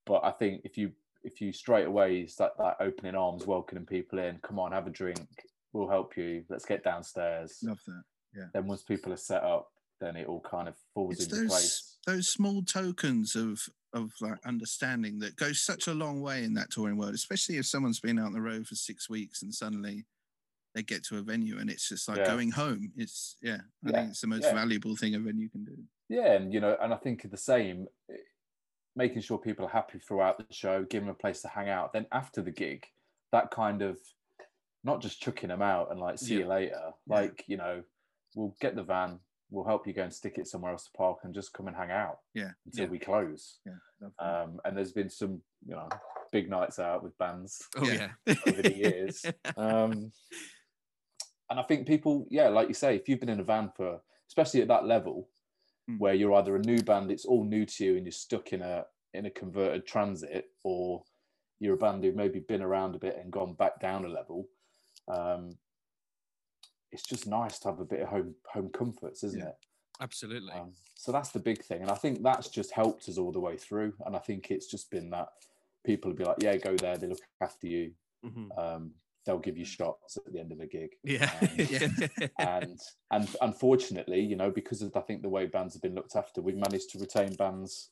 But 0.06 0.24
I 0.24 0.32
think 0.32 0.62
if 0.66 0.78
you 0.78 0.92
if 1.24 1.40
you 1.42 1.54
straight 1.54 1.86
away 1.88 2.28
start 2.28 2.54
that 2.58 2.78
opening 2.80 3.16
arms, 3.16 3.46
welcoming 3.48 3.86
people 3.86 4.20
in, 4.20 4.38
come 4.40 4.60
on, 4.60 4.72
have 4.72 4.88
a 4.88 4.92
drink, 4.92 5.28
we'll 5.74 5.90
help 5.90 6.16
you. 6.18 6.46
Let's 6.50 6.66
get 6.66 6.84
downstairs. 6.84 7.60
Love 7.64 7.80
that. 7.88 8.04
Yeah. 8.36 8.46
Then 8.54 8.68
once 8.68 8.84
people 8.84 9.12
are 9.14 9.18
set 9.18 9.44
up, 9.44 9.70
then 10.00 10.16
it 10.16 10.28
all 10.28 10.42
kind 10.42 10.68
of 10.68 10.76
falls 10.94 11.16
It's 11.16 11.24
into 11.26 11.36
those 11.36 11.50
place. 11.50 11.98
those 12.08 12.30
small 12.30 12.62
tokens 12.64 13.36
of 13.36 13.62
of 13.94 14.12
like 14.22 14.40
understanding 14.46 15.20
that 15.20 15.36
goes 15.36 15.62
such 15.62 15.88
a 15.88 15.94
long 15.94 16.22
way 16.22 16.44
in 16.44 16.54
that 16.56 16.72
touring 16.72 16.98
world, 16.98 17.14
especially 17.14 17.58
if 17.58 17.66
someone's 17.68 18.00
been 18.00 18.18
out 18.18 18.26
on 18.28 18.34
the 18.34 18.42
road 18.42 18.66
for 18.68 18.76
six 18.76 19.08
weeks 19.10 19.44
and 19.44 19.54
suddenly 19.54 20.06
they 20.74 20.82
get 20.82 21.04
to 21.06 21.18
a 21.20 21.22
venue 21.22 21.60
and 21.60 21.70
it's 21.70 21.88
just 21.88 22.08
like 22.10 22.18
Yeah. 22.18 22.26
going 22.26 22.50
home. 22.52 22.92
It's 22.98 23.38
yeah, 23.42 23.60
I 23.86 23.90
Yeah, 23.92 23.96
think 23.98 24.10
it's 24.12 24.22
the 24.22 24.28
most 24.28 24.44
yeah. 24.46 24.54
valuable 24.56 24.96
thing 24.96 25.14
a 25.14 25.20
venue 25.20 25.48
can 25.50 25.64
do. 25.64 25.78
Yeah, 26.10 26.34
and 26.34 26.52
you 26.52 26.60
know, 26.60 26.76
and 26.82 26.92
I 26.94 26.98
think 26.98 27.30
the 27.30 27.38
same, 27.38 27.88
making 28.96 29.22
sure 29.22 29.38
people 29.38 29.66
are 29.66 29.70
happy 29.70 30.00
throughout 30.00 30.38
the 30.40 30.52
show, 30.54 30.84
giving 30.84 31.08
them 31.08 31.16
a 31.16 31.20
place 31.20 31.42
to 31.44 31.48
hang 31.48 31.70
out. 31.70 31.94
Then 31.94 32.08
after 32.12 32.42
the 32.42 32.52
gig, 32.52 32.86
that 33.32 33.52
kind 33.52 33.82
of 33.82 34.00
not 34.84 35.02
just 35.02 35.22
chucking 35.22 35.50
them 35.50 35.62
out 35.62 35.92
and 35.92 36.00
like 36.00 36.18
see 36.20 36.36
you 36.40 36.48
later. 36.48 36.92
Yeah. 37.08 37.16
Like 37.16 37.44
you 37.48 37.58
know, 37.58 37.84
we'll 38.36 38.56
get 38.62 38.76
the 38.76 38.84
van, 38.84 39.20
we'll 39.50 39.66
help 39.66 39.88
you 39.88 39.94
go 39.94 40.04
and 40.04 40.14
stick 40.14 40.38
it 40.38 40.48
somewhere 40.48 40.72
else 40.72 40.86
to 40.86 40.92
park, 40.98 41.20
and 41.24 41.34
just 41.34 41.54
come 41.54 41.68
and 41.68 41.76
hang 41.76 41.92
out 41.92 42.20
Yeah, 42.34 42.52
until 42.66 42.86
Yeah. 42.86 42.92
we 42.92 43.00
close. 43.00 43.60
yeah, 43.66 43.74
love. 44.02 44.14
Um, 44.50 44.60
and 44.66 44.76
there's 44.78 44.92
been 44.92 45.10
some, 45.10 45.42
you 45.66 45.76
know, 45.76 45.88
big 46.32 46.50
nights 46.50 46.80
out 46.80 47.04
with 47.04 47.18
bands 47.18 47.62
oh 47.78 47.86
Yeah. 47.86 48.10
yeah. 48.26 48.36
over 48.48 48.62
the 48.62 48.76
years. 48.78 49.26
um, 49.58 50.12
and 51.50 51.60
I 51.60 51.64
think 51.64 51.88
people, 51.88 52.26
yeah, 52.32 52.48
like 52.50 52.68
you 52.68 52.74
say, 52.74 52.96
if 52.96 53.08
you've 53.08 53.20
been 53.20 53.30
in 53.30 53.40
a 53.40 53.44
van 53.44 53.72
for, 53.76 54.02
especially 54.28 54.62
at 54.62 54.68
that 54.70 54.86
level, 54.86 55.30
Mm. 55.90 56.00
where 56.00 56.14
you're 56.14 56.34
either 56.36 56.56
a 56.56 56.60
new 56.60 56.82
band, 56.82 57.12
it's 57.12 57.26
all 57.26 57.44
new 57.44 57.66
to 57.66 57.84
you, 57.84 57.98
and 57.98 58.06
you're 58.06 58.12
stuck 58.14 58.54
in 58.54 58.62
a 58.62 58.86
in 59.14 59.26
a 59.26 59.30
converted 59.30 59.86
transit, 59.86 60.46
or 60.64 61.04
you're 61.60 61.74
a 61.74 61.78
band 61.78 62.02
who've 62.02 62.16
maybe 62.16 62.40
been 62.40 62.62
around 62.62 62.96
a 62.96 63.00
bit 63.00 63.18
and 63.18 63.34
gone 63.34 63.54
back 63.56 63.82
down 63.82 64.06
a 64.06 64.08
level. 64.08 64.48
Um, 65.08 65.58
it's 66.92 67.04
just 67.04 67.28
nice 67.28 67.60
to 67.60 67.70
have 67.70 67.80
a 67.80 67.86
bit 67.86 68.02
of 68.02 68.10
home 68.10 68.36
home 68.48 68.70
comforts, 68.70 69.24
isn't 69.24 69.40
Yeah. 69.40 69.50
it? 69.50 69.56
Absolutely. 70.00 70.54
Um, 70.54 70.74
so 70.96 71.12
that's 71.12 71.30
the 71.30 71.40
big 71.40 71.64
thing, 71.64 71.82
and 71.82 71.92
I 71.92 71.96
think 71.96 72.24
that's 72.24 72.50
just 72.50 72.72
helped 72.72 73.08
us 73.10 73.18
all 73.18 73.32
the 73.32 73.40
way 73.40 73.58
through. 73.58 73.94
And 74.06 74.16
I 74.16 74.20
think 74.20 74.50
it's 74.52 74.68
just 74.68 74.90
been 74.90 75.10
that 75.12 75.30
people 75.86 76.12
will 76.12 76.18
be 76.18 76.24
like, 76.26 76.42
"Yeah, 76.42 76.58
go 76.58 76.76
there. 76.76 76.98
They 76.98 77.08
look 77.08 77.22
after 77.42 77.68
you. 77.68 77.94
Mhm. 78.26 78.58
Um, 78.58 78.96
they'll 79.26 79.40
give 79.40 79.58
you 79.58 79.66
shots 79.66 80.18
at 80.18 80.32
the 80.34 80.40
end 80.40 80.52
of 80.52 80.58
the 80.58 80.68
gig." 80.68 80.92
Yeah. 81.04 81.32
Um, 81.40 81.50
and 82.40 82.80
and 83.12 83.36
unfortunately, 83.42 84.22
you 84.22 84.36
know, 84.36 84.52
because 84.52 84.82
of 84.82 84.96
I 84.96 85.02
think 85.02 85.22
the 85.22 85.30
way 85.30 85.46
bands 85.46 85.74
have 85.76 85.82
been 85.84 85.96
looked 85.96 86.16
after, 86.16 86.42
we've 86.42 86.56
managed 86.58 86.90
to 86.92 87.00
retain 87.00 87.34
bands 87.36 87.92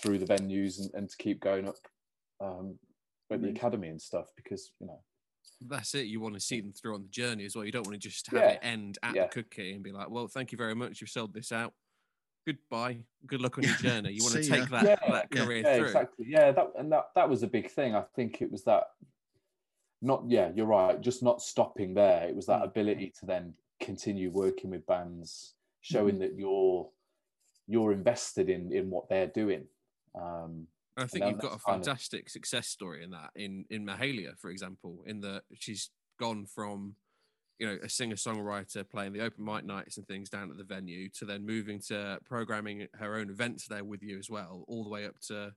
through 0.00 0.18
the 0.18 0.26
venues 0.26 0.80
and, 0.80 0.92
and 0.94 1.08
to 1.08 1.16
keep 1.18 1.40
going 1.40 1.68
up 1.68 1.76
um, 2.40 2.78
at 3.30 3.40
the 3.40 3.48
Amazing. 3.48 3.56
academy 3.56 3.88
and 3.88 4.00
stuff 4.02 4.26
because 4.36 4.72
you 4.80 4.86
know 4.86 5.00
That's 5.68 5.94
it. 5.94 6.06
You 6.06 6.20
want 6.20 6.34
to 6.34 6.40
see 6.40 6.60
them 6.60 6.72
through 6.72 6.94
on 6.94 7.02
the 7.02 7.08
journey 7.08 7.44
as 7.44 7.54
well. 7.54 7.64
You 7.64 7.72
don't 7.72 7.86
want 7.86 8.00
to 8.00 8.08
just 8.08 8.26
have 8.30 8.40
Yeah. 8.40 8.48
it 8.50 8.58
end 8.62 8.98
at 9.02 9.14
Yeah. 9.14 9.22
the 9.24 9.28
cookie 9.28 9.72
and 9.72 9.82
be 9.82 9.92
like, 9.92 10.10
"Well, 10.10 10.28
thank 10.28 10.52
you 10.52 10.58
very 10.58 10.74
much. 10.74 11.00
You've 11.00 11.10
sold 11.10 11.32
this 11.34 11.52
out. 11.52 11.74
Goodbye. 12.46 13.04
Good 13.26 13.40
luck 13.40 13.58
on 13.58 13.64
your 13.64 13.74
journey." 13.76 14.12
You 14.12 14.22
want 14.22 14.34
to 14.36 14.42
take 14.48 14.68
ya. 14.70 14.80
that 14.80 14.84
Yeah, 14.84 15.10
that 15.12 15.28
yeah, 15.32 15.44
career 15.44 15.62
yeah 15.62 15.76
through. 15.76 15.86
exactly 15.86 16.26
yeah 16.28 16.52
that 16.52 16.72
and 16.76 16.90
that 16.92 17.10
that 17.14 17.28
was 17.28 17.42
a 17.42 17.46
big 17.48 17.70
thing. 17.70 17.94
I 17.94 18.02
think 18.02 18.42
it 18.42 18.50
was 18.50 18.64
that 18.64 18.84
not 20.00 20.24
yeah 20.28 20.50
you're 20.54 20.66
right 20.66 21.00
just 21.00 21.22
not 21.22 21.40
stopping 21.40 21.94
there. 21.94 22.28
It 22.28 22.34
was 22.34 22.46
that 22.46 22.62
Mm. 22.62 22.66
ability 22.66 23.10
to 23.20 23.26
then 23.26 23.56
continue 23.80 24.30
working 24.30 24.70
with 24.70 24.84
bands, 24.86 25.54
Mm-hmm. 25.54 25.94
showing 25.94 26.18
that 26.20 26.34
you're 26.36 26.90
you're 27.68 27.92
invested 27.92 28.48
in 28.50 28.72
in 28.72 28.90
what 28.90 29.08
they're 29.08 29.28
doing. 29.28 29.68
Um, 30.14 30.22
And 30.52 30.66
I 30.96 31.06
think 31.06 31.24
then 31.24 31.30
you've 31.30 31.40
got 31.40 31.54
a 31.54 31.58
fantastic 31.58 32.28
success 32.28 32.68
story 32.68 33.02
in 33.02 33.10
that. 33.10 33.30
In 33.34 33.64
in 33.70 33.84
Mahalia, 33.86 34.38
for 34.38 34.50
example, 34.50 35.02
in 35.06 35.20
that 35.20 35.42
she's 35.54 35.90
gone 36.20 36.46
from 36.46 36.96
you 37.58 37.66
know 37.66 37.78
a 37.82 37.88
singer 37.88 38.16
songwriter 38.16 38.88
playing 38.88 39.12
the 39.12 39.20
open 39.22 39.44
mic 39.44 39.64
nights 39.64 39.96
and 39.96 40.06
things 40.06 40.28
down 40.28 40.50
at 40.50 40.56
the 40.58 40.64
venue 40.64 41.08
to 41.18 41.24
then 41.24 41.46
moving 41.46 41.80
to 41.88 42.18
programming 42.24 42.86
her 42.94 43.16
own 43.16 43.30
events 43.30 43.66
there 43.68 43.84
with 43.84 44.02
you 44.02 44.18
as 44.18 44.28
well, 44.28 44.64
all 44.68 44.84
the 44.84 44.90
way 44.90 45.06
up 45.06 45.18
to 45.28 45.52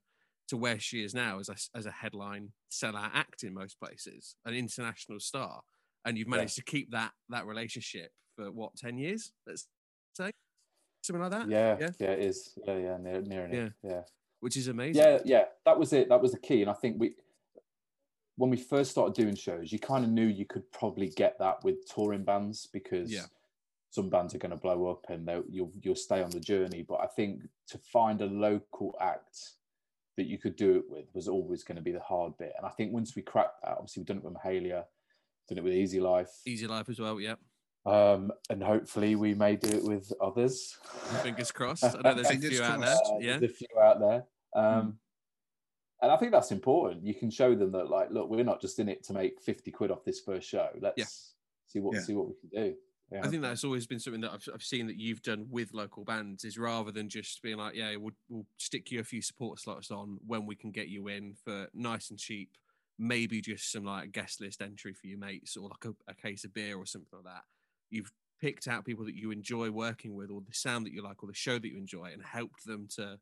to 0.47 0.57
where 0.57 0.79
she 0.79 1.03
is 1.03 1.13
now 1.13 1.39
as 1.39 1.49
a 1.49 1.55
as 1.77 1.85
a 1.85 1.91
headline 1.91 2.51
sellout 2.71 3.09
act 3.13 3.43
in 3.43 3.53
most 3.53 3.79
places, 3.79 4.35
an 4.45 4.53
international 4.53 5.19
star, 5.19 5.61
and 6.05 6.17
you've 6.17 6.27
Yeah. 6.27 6.35
managed 6.37 6.55
to 6.55 6.63
keep 6.63 6.91
that 6.91 7.11
that 7.29 7.45
relationship 7.45 8.11
for 8.35 8.51
what 8.51 8.75
ten 8.77 8.97
years? 8.97 9.31
Let's 9.47 9.67
say 10.15 10.31
something 11.03 11.21
like 11.21 11.31
that. 11.31 11.49
yeah, 11.49 11.77
yeah. 11.79 11.89
yeah, 11.99 12.11
it 12.11 12.19
is. 12.19 12.57
Yeah, 12.65 12.77
yeah, 12.77 12.97
near, 12.97 13.21
near 13.21 13.49
Yeah. 13.51 13.69
Yeah. 13.89 14.01
Which 14.45 14.57
is 14.57 14.67
amazing. 14.67 15.01
Yeah, 15.03 15.17
yeah, 15.25 15.43
that 15.65 15.79
was 15.79 15.91
it. 15.91 16.07
That 16.09 16.21
was 16.21 16.31
the 16.31 16.37
key. 16.39 16.61
And 16.61 16.69
I 16.69 16.73
think 16.75 16.97
we, 16.99 17.15
when 18.37 18.51
we 18.51 18.57
first 18.57 18.91
started 18.91 19.15
doing 19.15 19.33
shows, 19.33 19.71
you 19.71 19.79
kind 19.79 20.03
of 20.05 20.11
knew 20.11 20.27
you 20.27 20.45
could 20.45 20.71
probably 20.71 21.09
get 21.09 21.39
that 21.39 21.63
with 21.63 21.77
touring 21.87 22.23
bands 22.23 22.67
because 22.71 23.11
Yeah. 23.11 23.25
some 23.89 24.07
bands 24.11 24.35
are 24.35 24.37
going 24.37 24.51
to 24.51 24.55
blow 24.57 24.85
up 24.91 25.09
and 25.09 25.27
they'll- 25.27 25.45
you'll 25.49 25.71
you'll 25.81 25.95
stay 25.95 26.21
on 26.21 26.29
the 26.29 26.39
journey. 26.39 26.83
But 26.83 26.99
I 27.01 27.07
think 27.07 27.41
to 27.69 27.79
find 27.79 28.21
a 28.21 28.27
local 28.27 28.95
act 29.01 29.53
that 30.17 30.27
you 30.27 30.37
could 30.37 30.55
do 30.55 30.75
it 30.77 30.89
with 30.89 31.07
was 31.15 31.27
always 31.27 31.63
going 31.63 31.77
to 31.77 31.81
be 31.81 31.91
the 31.91 31.99
hard 32.01 32.37
bit. 32.37 32.53
And 32.55 32.67
I 32.67 32.69
think 32.69 32.93
once 32.93 33.15
we 33.15 33.23
cracked 33.23 33.63
that, 33.63 33.71
obviously 33.77 34.01
we've 34.01 34.07
done 34.07 34.17
it 34.17 34.23
with 34.23 34.35
Mahalia, 34.35 34.85
done 35.49 35.57
it 35.57 35.63
with 35.63 35.73
Easy 35.73 35.99
Life, 35.99 36.29
Easy 36.45 36.67
life 36.67 36.87
as 36.87 36.99
well. 36.99 37.19
Yep. 37.19 37.39
um, 37.87 38.31
and 38.51 38.61
hopefully 38.63 39.15
we 39.15 39.33
may 39.33 39.55
do 39.55 39.69
it 39.75 39.83
with 39.83 40.11
others. 40.21 40.77
Fingers 41.23 41.51
crossed. 41.51 41.83
I 41.83 41.91
know 42.03 42.13
there's 42.13 42.27
a 42.27 42.29
Fingers 42.35 42.49
few 42.51 42.63
out 42.63 42.79
there. 42.79 42.95
Yeah. 43.19 43.37
There's 43.39 43.51
a 43.51 43.55
few 43.55 43.79
out 43.81 43.99
there. 43.99 44.25
Um, 44.55 45.00
And 46.01 46.12
I 46.12 46.17
think 46.17 46.31
that's 46.33 46.51
important. 46.51 47.05
You 47.05 47.15
can 47.15 47.31
show 47.31 47.55
them 47.55 47.71
that, 47.71 47.89
like, 47.89 48.12
look, 48.12 48.29
we're 48.29 48.43
not 48.43 48.62
just 48.62 48.79
in 48.79 48.89
it 48.89 49.03
to 49.05 49.13
make 49.13 49.41
50 49.41 49.71
quid 49.71 49.91
off 49.91 50.03
this 50.03 50.19
first 50.19 50.47
show. 50.47 50.69
Let's 50.79 50.97
see 51.65 51.79
what 51.79 51.95
Yeah. 51.95 52.01
see 52.01 52.13
what 52.13 52.27
we 52.27 52.33
can 52.35 52.50
do. 52.50 52.77
Yeah. 53.12 53.21
I 53.24 53.27
think 53.29 53.41
that's 53.43 53.63
always 53.63 53.88
been 53.88 54.00
something 54.00 54.21
that 54.21 54.31
I've, 54.31 54.47
I've 54.53 54.63
seen 54.63 54.88
that 54.88 54.97
you've 54.97 55.21
done 55.21 55.47
with 55.50 55.74
local 55.74 56.03
bands 56.03 56.43
is 56.43 56.57
rather 56.57 56.91
than 56.91 57.07
just 57.07 57.41
being 57.41 57.57
like, 57.57 57.75
yeah, 57.75 57.95
we'll, 57.95 58.15
we'll 58.29 58.45
stick 58.57 58.91
you 58.91 59.00
a 59.00 59.03
few 59.03 59.21
support 59.21 59.59
slots 59.59 59.89
on 59.91 60.17
when 60.25 60.45
we 60.45 60.55
can 60.55 60.71
get 60.71 60.89
you 60.89 61.07
in 61.07 61.35
for 61.35 61.69
nice 61.74 62.09
and 62.09 62.19
cheap, 62.19 62.51
maybe 63.00 63.41
just 63.41 63.71
some 63.71 63.85
like 63.85 64.12
guest 64.12 64.41
list 64.41 64.62
entry 64.62 64.93
for 64.93 65.07
your 65.07 65.19
mates 65.19 65.55
or 65.55 65.69
like 65.69 65.85
a, 65.85 66.12
a 66.12 66.15
case 66.15 66.43
of 66.43 66.53
beer 66.53 66.77
or 66.77 66.85
something 66.85 67.09
like 67.13 67.24
that. 67.25 67.43
You've 67.89 68.12
picked 68.41 68.67
out 68.67 68.85
people 68.85 69.05
that 69.05 69.15
you 69.15 69.31
enjoy 69.31 69.69
working 69.71 70.13
with 70.15 70.29
or 70.29 70.41
the 70.41 70.53
sound 70.53 70.85
that 70.85 70.93
you 70.93 71.01
like 71.03 71.24
or 71.24 71.27
the 71.27 71.33
show 71.33 71.57
that 71.57 71.67
you 71.67 71.77
enjoy 71.77 72.05
and 72.12 72.24
helped 72.24 72.65
them 72.65 72.88
to 72.95 73.17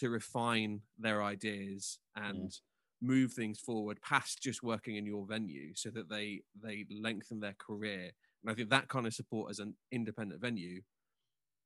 to 0.00 0.10
refine 0.10 0.82
their 0.98 1.22
ideas 1.22 1.98
and 2.16 2.52
move 3.02 3.32
things 3.32 3.58
forward 3.60 4.00
past 4.02 4.42
just 4.42 4.62
working 4.62 4.96
in 4.96 5.06
your 5.06 5.26
venue 5.26 5.74
so 5.74 5.90
that 5.90 6.08
they 6.10 6.42
they 6.62 6.86
lengthen 6.90 7.40
their 7.40 7.54
career. 7.58 8.10
And 8.42 8.50
i 8.50 8.54
think 8.54 8.70
that 8.70 8.88
kind 8.88 9.06
of 9.06 9.14
support 9.14 9.50
as 9.50 9.58
an 9.58 9.76
independent 9.92 10.40
venue 10.40 10.82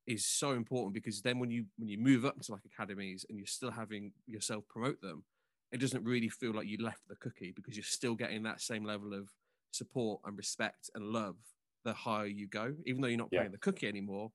is 0.07 0.27
so 0.27 0.53
important 0.53 0.95
because 0.95 1.23
then 1.23 1.39
when 1.39 1.51
you 1.51 1.67
when 1.79 1.89
you 1.89 1.99
move 1.99 2.25
up 2.25 2.39
to 2.41 2.53
like 2.53 2.63
academies 2.67 3.25
and 3.29 3.39
you're 3.39 3.47
still 3.47 3.71
having 3.71 4.13
yourself 4.27 4.67
promote 4.69 5.01
them 5.01 5.25
it 5.73 5.81
doesn't 5.81 6.05
really 6.05 6.29
feel 6.29 6.53
like 6.53 6.67
you 6.67 6.77
left 6.79 7.03
the 7.09 7.17
cookie 7.17 7.53
because 7.57 7.77
you're 7.77 7.85
still 7.85 8.15
getting 8.15 8.43
that 8.43 8.61
same 8.61 8.85
level 8.85 9.15
of 9.15 9.31
support 9.73 10.21
and 10.25 10.37
respect 10.37 10.91
and 10.95 11.07
love 11.07 11.37
the 11.85 11.93
higher 11.95 12.27
you 12.27 12.47
go 12.47 12.75
even 12.87 13.01
though 13.01 13.09
you're 13.09 13.19
not 13.19 13.31
Yeah. 13.31 13.39
playing 13.39 13.53
the 13.53 13.59
cookie 13.59 13.89
anymore 13.89 14.31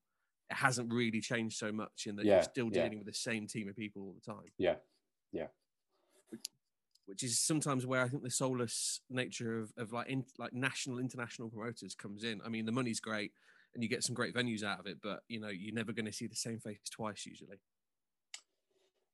it 0.50 0.56
hasn't 0.56 0.92
really 0.92 1.20
changed 1.20 1.56
so 1.56 1.70
much 1.72 2.06
in 2.06 2.16
that 2.16 2.26
Yeah, 2.26 2.34
you're 2.34 2.42
still 2.42 2.70
yeah. 2.72 2.82
dealing 2.82 2.98
with 2.98 3.06
the 3.06 3.14
same 3.14 3.46
team 3.46 3.68
of 3.68 3.76
people 3.76 4.02
all 4.02 4.14
the 4.14 4.32
time 4.32 4.50
yeah. 4.58 4.74
Yeah. 5.32 5.46
Which 7.06 7.22
is 7.24 7.40
sometimes 7.40 7.86
where 7.86 8.02
I 8.02 8.08
think 8.08 8.22
the 8.22 8.30
soulless 8.30 9.00
nature 9.10 9.58
of, 9.58 9.72
of 9.76 9.92
like 9.92 10.08
in, 10.08 10.24
like 10.38 10.52
national 10.52 10.98
international 10.98 11.50
promoters 11.50 11.94
comes 11.94 12.22
in. 12.22 12.40
I 12.44 12.48
mean, 12.48 12.66
the 12.66 12.72
money's 12.72 13.00
great 13.00 13.32
and 13.74 13.82
you 13.82 13.88
get 13.88 14.04
some 14.04 14.14
great 14.14 14.34
venues 14.34 14.62
out 14.62 14.78
of 14.78 14.86
it, 14.86 14.98
but 15.02 15.20
you 15.28 15.40
know, 15.40 15.48
you're 15.48 15.74
never 15.74 15.92
going 15.92 16.06
to 16.06 16.12
see 16.12 16.26
the 16.26 16.36
same 16.36 16.60
face 16.60 16.78
twice 16.90 17.26
usually. 17.26 17.60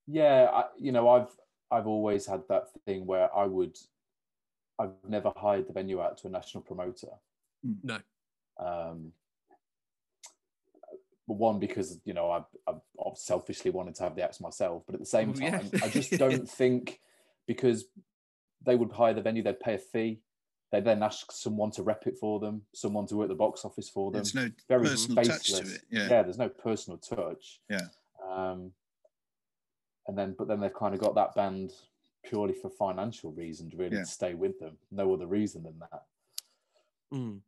Yeah, 0.06 0.48
I, 0.52 0.64
you 0.78 0.92
know, 0.92 1.08
I've 1.08 1.34
I've 1.70 1.86
always 1.86 2.26
had 2.26 2.42
that 2.48 2.68
thing 2.84 3.06
where 3.06 3.34
I 3.34 3.44
would 3.44 3.76
I've 4.78 4.92
never 5.08 5.32
hired 5.34 5.66
the 5.66 5.72
venue 5.72 6.00
out 6.00 6.18
to 6.18 6.26
a 6.26 6.30
national 6.30 6.64
promoter. 6.64 7.08
No. 7.82 7.98
Um, 8.58 9.12
but 9.16 9.25
one 11.26 11.58
because 11.58 11.98
you 12.04 12.14
know 12.14 12.30
I 12.30 12.42
I 12.68 12.74
selfishly 13.14 13.70
wanted 13.70 13.94
to 13.96 14.04
have 14.04 14.14
the 14.16 14.22
acts 14.22 14.40
myself, 14.40 14.82
but 14.86 14.94
at 14.94 15.00
the 15.00 15.06
same 15.06 15.32
Well, 15.32 15.42
yeah. 15.42 15.58
time, 15.58 15.70
I 15.82 15.88
just 15.88 16.10
don't 16.18 16.48
think 16.48 17.00
because 17.46 17.84
they 18.64 18.76
would 18.76 18.92
hire 18.92 19.14
the 19.14 19.22
venue, 19.22 19.42
they'd 19.42 19.60
pay 19.60 19.74
a 19.74 19.78
fee. 19.78 20.20
They 20.72 20.80
then 20.80 21.02
ask 21.02 21.30
someone 21.30 21.70
to 21.72 21.82
rep 21.82 22.06
it 22.08 22.18
for 22.18 22.40
them, 22.40 22.62
someone 22.74 23.06
to 23.06 23.16
work 23.16 23.28
the 23.28 23.34
box 23.34 23.64
office 23.64 23.88
for 23.88 24.10
them. 24.10 24.18
There's 24.18 24.34
no 24.34 24.50
Very 24.68 24.82
personal 24.88 25.24
touch 25.24 25.52
to 25.54 25.62
it. 25.62 25.82
Yeah. 25.90 26.08
yeah, 26.10 26.22
there's 26.22 26.38
no 26.38 26.48
personal 26.48 26.98
touch. 26.98 27.60
Yeah. 27.70 27.86
Um, 28.28 28.72
and 30.08 30.18
then, 30.18 30.34
but 30.36 30.48
then 30.48 30.58
they've 30.58 30.74
kind 30.74 30.92
of 30.94 31.00
got 31.00 31.14
that 31.14 31.34
band 31.36 31.72
purely 32.24 32.52
for 32.54 32.68
financial 32.68 33.30
reasons, 33.32 33.74
really, 33.74 33.94
Yeah. 33.96 34.02
to 34.02 34.06
stay 34.06 34.34
with 34.34 34.58
them. 34.58 34.76
No 34.90 35.14
other 35.14 35.26
reason 35.26 35.62
than 35.62 35.78
that. 35.78 36.02
Mm. 37.14 37.40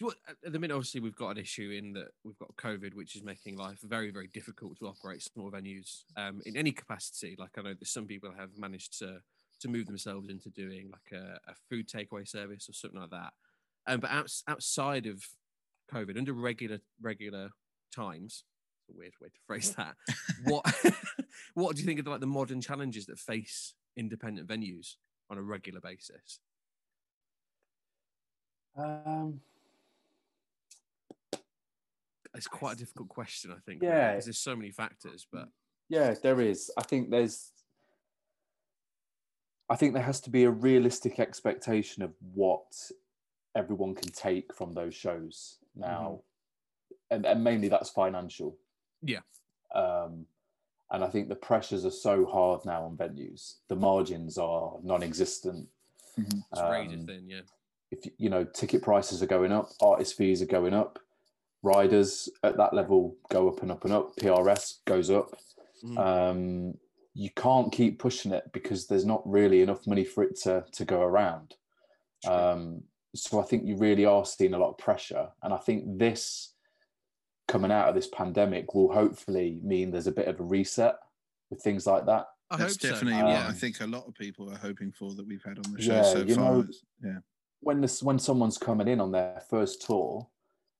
Well, 0.00 0.14
at- 0.28 0.36
At 0.44 0.52
the 0.52 0.58
minute, 0.58 0.74
obviously, 0.74 1.00
we've 1.00 1.16
got 1.16 1.30
an 1.30 1.38
issue 1.38 1.70
in 1.76 1.92
that 1.94 2.08
we've 2.24 2.38
got 2.38 2.54
COVID, 2.56 2.94
which 2.94 3.16
is 3.16 3.22
making 3.22 3.56
life 3.56 3.80
very, 3.82 4.10
very 4.10 4.28
difficult 4.28 4.78
to 4.78 4.86
operate 4.86 5.22
small 5.22 5.50
venues 5.50 6.04
um, 6.16 6.40
in 6.46 6.56
any 6.56 6.70
capacity. 6.70 7.34
Like 7.38 7.50
I 7.58 7.62
know 7.62 7.74
that 7.74 7.88
some 7.88 8.06
people 8.06 8.30
have 8.36 8.50
managed 8.56 8.98
to 9.00 9.20
to 9.60 9.68
move 9.68 9.86
themselves 9.86 10.28
into 10.28 10.50
doing 10.50 10.88
like 10.92 11.20
a, 11.20 11.40
a 11.50 11.54
food 11.68 11.88
takeaway 11.88 12.28
service 12.28 12.68
or 12.68 12.72
something 12.72 13.00
like 13.00 13.10
that. 13.10 13.32
Um, 13.88 13.98
but 13.98 14.10
outs- 14.10 14.44
outside 14.46 15.06
of 15.06 15.20
COVID, 15.92 16.16
under 16.16 16.32
regular 16.32 16.78
regular 17.00 17.50
times, 17.92 18.44
it's 18.80 18.94
a 18.94 18.98
weird 18.98 19.14
way 19.20 19.28
to 19.28 19.40
phrase 19.48 19.74
that. 19.74 19.96
what 20.44 20.64
what 21.54 21.74
do 21.74 21.82
you 21.82 21.86
think 21.86 21.98
of 21.98 22.06
like 22.06 22.20
the 22.20 22.26
modern 22.26 22.60
challenges 22.60 23.06
that 23.06 23.18
face 23.18 23.74
independent 23.96 24.46
venues 24.46 24.94
on 25.28 25.38
a 25.38 25.42
regular 25.42 25.80
basis? 25.80 26.38
Um, 28.76 29.40
It's 32.34 32.46
quite 32.46 32.74
a 32.74 32.78
difficult 32.78 33.08
question, 33.08 33.52
I 33.52 33.60
think. 33.64 33.82
Yeah. 33.82 34.12
because 34.12 34.26
there's 34.26 34.38
so 34.38 34.54
many 34.56 34.70
factors. 34.70 35.26
But 35.32 35.48
Yeah, 35.88 36.14
there 36.22 36.40
is. 36.40 36.70
I 36.76 36.82
think 36.82 37.10
there's. 37.10 37.52
I 39.70 39.76
think 39.76 39.92
there 39.92 40.02
has 40.02 40.20
to 40.22 40.30
be 40.30 40.44
a 40.44 40.50
realistic 40.50 41.20
expectation 41.20 42.02
of 42.02 42.12
what 42.34 42.64
everyone 43.54 43.94
can 43.94 44.10
take 44.12 44.54
from 44.54 44.72
those 44.72 44.94
shows 44.94 45.58
now, 45.76 46.20
and, 47.10 47.26
and 47.26 47.44
mainly 47.44 47.68
that's 47.68 47.90
financial. 47.90 48.56
Yeah. 49.02 49.20
Um, 49.74 50.24
and 50.90 51.04
I 51.04 51.08
think 51.08 51.28
the 51.28 51.34
pressures 51.36 51.84
are 51.84 51.90
so 51.90 52.24
hard 52.24 52.64
now 52.64 52.84
on 52.84 52.96
venues. 52.96 53.56
The 53.68 53.76
margins 53.76 54.38
are 54.38 54.72
non-existent. 54.82 55.68
it's 56.16 56.60
razor 56.62 56.94
Um, 56.94 57.06
thin, 57.06 57.28
yeah. 57.28 57.42
if 57.90 58.06
you- 58.06 58.12
you 58.16 58.30
know 58.30 58.44
ticket 58.44 58.82
prices 58.82 59.22
are 59.22 59.26
going 59.26 59.52
up, 59.52 59.68
artist 59.82 60.16
fees 60.16 60.40
are 60.40 60.46
going 60.46 60.72
up, 60.72 60.98
riders 61.62 62.28
at 62.42 62.56
that 62.56 62.72
level 62.74 63.16
go 63.30 63.48
up 63.48 63.62
and 63.62 63.70
up 63.72 63.84
and 63.84 63.92
up. 63.92 64.16
PRS 64.16 64.80
goes 64.84 65.10
up. 65.10 65.36
Mhm. 65.84 65.98
Um, 65.98 66.78
you 67.14 67.30
can't 67.30 67.72
keep 67.72 67.98
pushing 67.98 68.32
it 68.32 68.44
because 68.52 68.86
there's 68.86 69.04
not 69.04 69.28
really 69.28 69.62
enough 69.62 69.86
money 69.86 70.04
for 70.04 70.22
it 70.22 70.36
to 70.42 70.64
to 70.72 70.84
go 70.84 71.02
around. 71.02 71.56
Um, 72.26 72.82
so 73.14 73.40
I 73.40 73.44
think 73.44 73.64
you 73.64 73.76
really 73.76 74.04
are 74.04 74.24
seeing 74.24 74.54
a 74.54 74.58
lot 74.58 74.70
of 74.70 74.78
pressure, 74.78 75.28
and 75.42 75.52
I 75.52 75.58
think 75.58 75.98
this 75.98 76.54
coming 77.48 77.72
out 77.72 77.88
of 77.88 77.94
this 77.94 78.08
pandemic 78.08 78.74
will 78.74 78.92
hopefully 78.92 79.58
mean 79.62 79.90
there's 79.90 80.06
a 80.06 80.12
bit 80.12 80.28
of 80.28 80.38
a 80.38 80.42
reset 80.44 80.96
with 81.50 81.62
things 81.62 81.86
like 81.86 82.04
that. 82.06 82.26
I 82.50 82.56
That's 82.56 82.74
hope 82.74 82.80
so. 82.82 82.90
definitely 82.90 83.22
what 83.22 83.32
I 83.36 83.46
Um, 83.48 83.54
think 83.54 83.80
a 83.80 83.86
lot 83.86 84.06
of 84.06 84.14
people 84.14 84.50
are 84.52 84.56
hoping 84.56 84.92
for 84.92 85.14
that 85.14 85.26
we've 85.26 85.42
had 85.42 85.58
on 85.58 85.72
the 85.72 85.80
show 85.80 85.94
Yeah, 85.94 86.02
so 86.02 86.18
you 86.22 86.34
far. 86.34 86.56
know- 86.58 86.68
yeah. 87.02 87.18
when 87.60 87.80
this 87.80 88.02
when 88.02 88.18
someone's 88.18 88.58
coming 88.58 88.86
in 88.88 89.00
on 89.00 89.10
their 89.12 89.40
first 89.48 89.82
tour, 89.82 90.28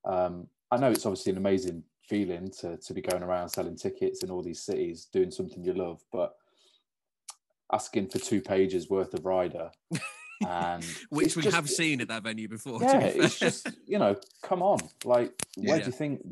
um, 0.05 0.49
I 0.71 0.77
know 0.77 0.91
it's 0.91 1.07
obviously 1.07 1.33
an 1.33 1.39
amazing 1.39 1.83
feeling 2.03 2.51
to 2.61 2.77
to 2.79 2.95
be 2.95 3.01
going 3.03 3.23
around 3.23 3.49
selling 3.51 3.77
tickets 3.77 4.23
in 4.23 4.31
all 4.31 4.43
these 4.43 4.63
cities, 4.63 5.07
doing 5.13 5.31
something 5.31 5.65
you 5.65 5.75
love, 5.75 6.03
but 6.13 6.35
asking 7.73 8.09
for 8.09 8.19
two 8.19 8.41
pages 8.41 8.89
worth 8.89 9.13
of 9.15 9.25
rider 9.27 9.71
and 10.49 10.85
Which 11.11 11.37
we 11.37 11.43
just- 11.43 11.55
have 11.55 11.69
seen 11.69 12.01
at 12.01 12.09
that 12.09 12.23
venue 12.23 12.49
before. 12.49 12.81
yeah, 12.83 13.01
it's 13.01 13.39
just 13.39 13.69
you 13.87 13.99
know, 13.99 14.17
come 14.43 14.63
on, 14.63 14.79
like 15.05 15.33
where 15.57 15.77
Yeah. 15.79 15.83
do 15.85 15.87
you 15.87 15.93
think 15.93 16.23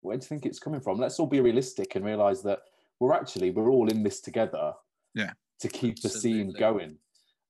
where 0.00 0.16
do 0.16 0.22
you 0.22 0.28
think 0.28 0.46
it's 0.46 0.58
coming 0.60 0.80
from? 0.80 0.98
Let's 0.98 1.18
all 1.18 1.26
be 1.26 1.40
realistic 1.40 1.96
and 1.96 2.04
realize 2.04 2.42
that 2.42 2.60
we're 3.00 3.12
actually 3.14 3.50
we're 3.50 3.70
all 3.70 3.88
in 3.88 4.02
this 4.02 4.20
together. 4.20 4.72
Yeah. 5.14 5.32
To 5.60 5.68
keep 5.68 6.00
the 6.02 6.08
scene 6.10 6.52
going. 6.52 6.98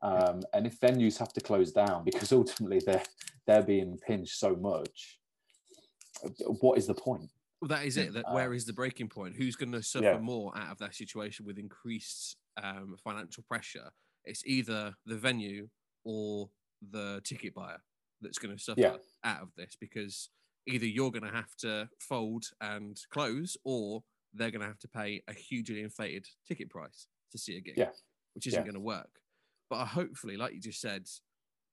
Um, 0.00 0.42
and 0.54 0.66
if 0.66 0.78
venues 0.80 1.18
have 1.18 1.32
to 1.32 1.40
close 1.40 1.72
down 1.72 2.04
because 2.10 2.30
ultimately 2.32 2.80
they're 2.84 3.02
they're 3.46 3.62
being 3.62 3.98
pinched 4.06 4.38
so 4.38 4.54
much, 4.56 5.18
what 6.60 6.78
is 6.78 6.86
the 6.86 6.94
point? 6.94 7.30
Well, 7.60 7.68
that 7.68 7.84
is 7.86 7.96
it. 7.96 8.12
That 8.12 8.24
where 8.32 8.52
is 8.52 8.64
the 8.66 8.72
breaking 8.72 9.08
point? 9.08 9.34
Who's 9.36 9.56
going 9.56 9.72
to 9.72 9.82
suffer 9.82 10.04
Yeah. 10.04 10.18
more 10.18 10.56
out 10.56 10.70
of 10.72 10.78
that 10.78 10.94
situation 10.94 11.46
with 11.46 11.58
increased 11.58 12.36
um, 12.62 12.96
financial 13.02 13.42
pressure? 13.48 13.90
It's 14.24 14.44
either 14.46 14.94
the 15.06 15.16
venue 15.16 15.68
or 16.04 16.50
the 16.90 17.20
ticket 17.24 17.54
buyer 17.54 17.78
that's 18.20 18.38
going 18.38 18.54
to 18.56 18.62
suffer 18.62 18.80
Yeah. 18.80 18.96
out 19.24 19.42
of 19.42 19.54
this 19.56 19.76
because 19.80 20.28
either 20.66 20.86
you're 20.86 21.10
going 21.10 21.24
to 21.24 21.30
have 21.30 21.54
to 21.56 21.88
fold 21.98 22.44
and 22.60 23.00
close, 23.10 23.56
or 23.64 24.02
they're 24.34 24.50
going 24.50 24.60
to 24.60 24.66
have 24.66 24.78
to 24.80 24.88
pay 24.88 25.22
a 25.28 25.32
hugely 25.32 25.80
inflated 25.80 26.26
ticket 26.46 26.68
price 26.68 27.06
to 27.32 27.38
see 27.38 27.56
a 27.56 27.60
gig, 27.60 27.76
Yeah. 27.78 27.90
which 28.34 28.46
isn't 28.48 28.64
going 28.64 28.74
to 28.74 28.80
work. 28.80 29.20
But 29.70 29.76
uh, 29.76 29.84
hopefully, 29.86 30.36
like 30.36 30.52
you 30.54 30.60
just 30.60 30.80
said, 30.80 31.08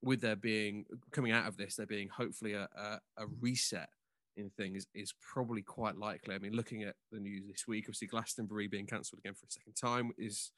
with 0.02 0.20
there 0.20 0.36
being 0.36 0.86
coming 1.12 1.32
out 1.32 1.46
of 1.46 1.56
this, 1.56 1.76
there 1.76 1.86
being 1.86 2.08
hopefully 2.08 2.54
a, 2.54 2.68
a, 2.76 3.00
a 3.18 3.26
reset 3.40 3.88
in 4.36 4.50
things 4.50 4.86
is 4.94 5.14
probably 5.32 5.62
quite 5.62 5.96
likely. 5.96 6.34
I 6.34 6.38
mean, 6.38 6.52
looking 6.52 6.82
at 6.82 6.94
the 7.12 7.20
news 7.20 7.44
this 7.48 7.66
week, 7.66 7.84
obviously 7.84 8.08
Glastonbury 8.08 8.68
being 8.68 8.86
cancelled 8.86 9.20
again 9.20 9.34
for 9.34 9.46
a 9.46 9.50
second 9.50 9.74
time 9.74 10.12
is 10.18 10.50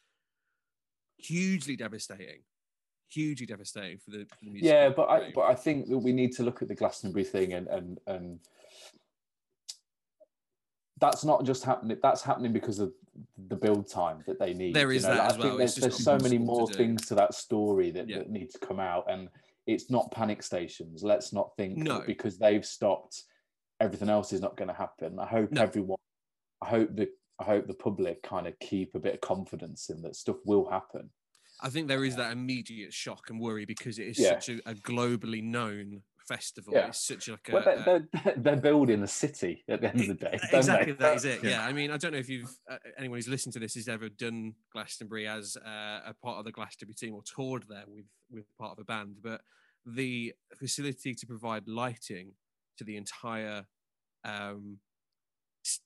hugely 1.19 1.77
devastating. 1.77 2.41
Hugely 3.09 3.47
devastating 3.47 3.99
for 3.99 4.11
the, 4.11 4.27
for 4.27 4.45
the 4.45 4.51
music. 4.51 4.69
Yeah, 4.69 4.89
but 4.89 5.09
I 5.09 5.31
but 5.35 5.43
I 5.43 5.55
think 5.55 5.89
that 5.89 5.99
we 5.99 6.13
need 6.13 6.33
to 6.33 6.43
look 6.43 6.63
at 6.63 6.69
the 6.69 6.75
Glastonbury 6.75 7.25
thing 7.25 7.53
and 7.53 7.69
and 7.69 7.99
and 8.07 8.41
that's 10.99 11.25
not 11.25 11.45
just 11.45 11.63
happening. 11.63 11.99
That's 12.03 12.23
happening 12.23 12.53
because 12.53 12.79
of 12.79 12.93
the 13.49 13.57
build 13.57 13.89
time 13.89 14.23
that 14.27 14.39
they 14.39 14.55
need. 14.55 14.75
There 14.75 14.93
you 14.93 15.01
know, 15.01 15.09
that 15.09 15.19
like, 15.19 15.27
as 15.27 15.35
I 15.35 15.39
well, 15.39 15.49
think 15.49 15.59
there's, 15.59 15.75
there's 15.77 16.05
so 16.05 16.19
many 16.19 16.37
impossible 16.37 16.67
to 16.69 16.73
more 16.73 16.87
things 16.87 17.07
to 17.07 17.15
that 17.17 17.35
story 17.35 17.91
that, 17.93 18.09
Yeah. 18.09 18.19
that 18.19 18.31
need 18.31 18.51
to 18.51 18.59
come 18.59 18.81
out, 18.81 19.05
and 19.09 19.29
it's 19.67 19.91
not 19.91 20.11
panic 20.11 20.43
stations. 20.43 21.03
Let's 21.03 21.33
not 21.33 21.55
think 21.57 21.79
No. 21.79 22.03
because 22.07 22.39
they've 22.39 22.65
stopped, 22.65 23.25
everything 23.81 24.09
else 24.09 24.33
is 24.33 24.41
not 24.41 24.57
going 24.57 24.69
to 24.69 24.75
happen. 24.75 25.19
I 25.19 25.27
hope 25.27 25.53
No. 25.53 25.63
everyone, 25.63 25.99
I 26.63 26.69
hope 26.69 26.95
the 26.95 27.09
I 27.39 27.45
hope 27.45 27.67
the 27.67 27.75
public 27.75 28.23
kind 28.23 28.47
of 28.47 28.59
keep 28.61 28.95
a 28.95 28.99
bit 28.99 29.13
of 29.15 29.21
confidence 29.21 29.91
in 29.91 30.01
that 30.03 30.17
stuff 30.17 30.37
will 30.47 30.71
happen. 30.71 31.11
I 31.61 31.69
think 31.69 31.87
there 31.87 32.03
is 32.05 32.17
that 32.17 32.33
immediate 32.33 32.95
shock 32.95 33.29
and 33.29 33.39
worry 33.39 33.67
because 33.67 33.99
it 33.99 34.07
is 34.09 34.19
Yeah. 34.19 34.39
such 34.39 34.49
a, 34.49 34.71
a 34.71 34.75
globally 34.75 35.43
known 35.43 36.03
festival. 36.27 36.73
Yeah. 36.73 36.89
It's 36.89 37.07
such 37.07 37.29
like 37.29 37.47
a, 37.51 37.53
Well, 37.53 37.63
they're, 37.63 38.09
they're, 38.25 38.35
they're 38.39 38.57
building 38.57 39.03
a 39.03 39.07
city 39.07 39.65
at 39.69 39.83
the 39.83 39.89
end 39.91 40.01
of 40.01 40.07
the 40.09 40.15
day. 40.15 40.39
exactly 40.53 40.93
they? 40.93 40.99
that 40.99 41.17
is 41.17 41.25
it. 41.27 41.45
Yeah. 41.45 41.51
Yeah. 41.51 41.67
I 41.67 41.75
mean, 41.75 41.91
I 41.91 41.99
don't 41.99 42.13
know 42.13 42.19
if 42.19 42.31
you've 42.31 42.51
uh, 42.71 42.79
anyone 42.97 43.19
who's 43.19 43.29
listened 43.29 43.53
to 43.53 43.59
this 43.59 43.75
has 43.75 43.87
ever 43.87 44.09
done 44.09 44.55
Glastonbury 44.73 45.29
as 45.29 45.59
uh, 45.59 46.01
a 46.07 46.15
part 46.23 46.39
of 46.39 46.47
the 46.47 46.53
Glastonbury 46.53 46.95
team 46.95 47.15
or 47.15 47.23
toured 47.23 47.65
there 47.69 47.85
with 47.87 48.07
with 48.31 48.45
part 48.59 48.73
of 48.73 48.79
a 48.79 48.85
band, 48.85 49.17
but 49.23 49.43
the 49.85 50.33
facility 50.57 51.15
to 51.15 51.27
provide 51.27 51.69
lighting 51.69 52.33
to 52.77 52.85
the 52.85 52.97
entire 52.97 53.67
um 54.25 54.79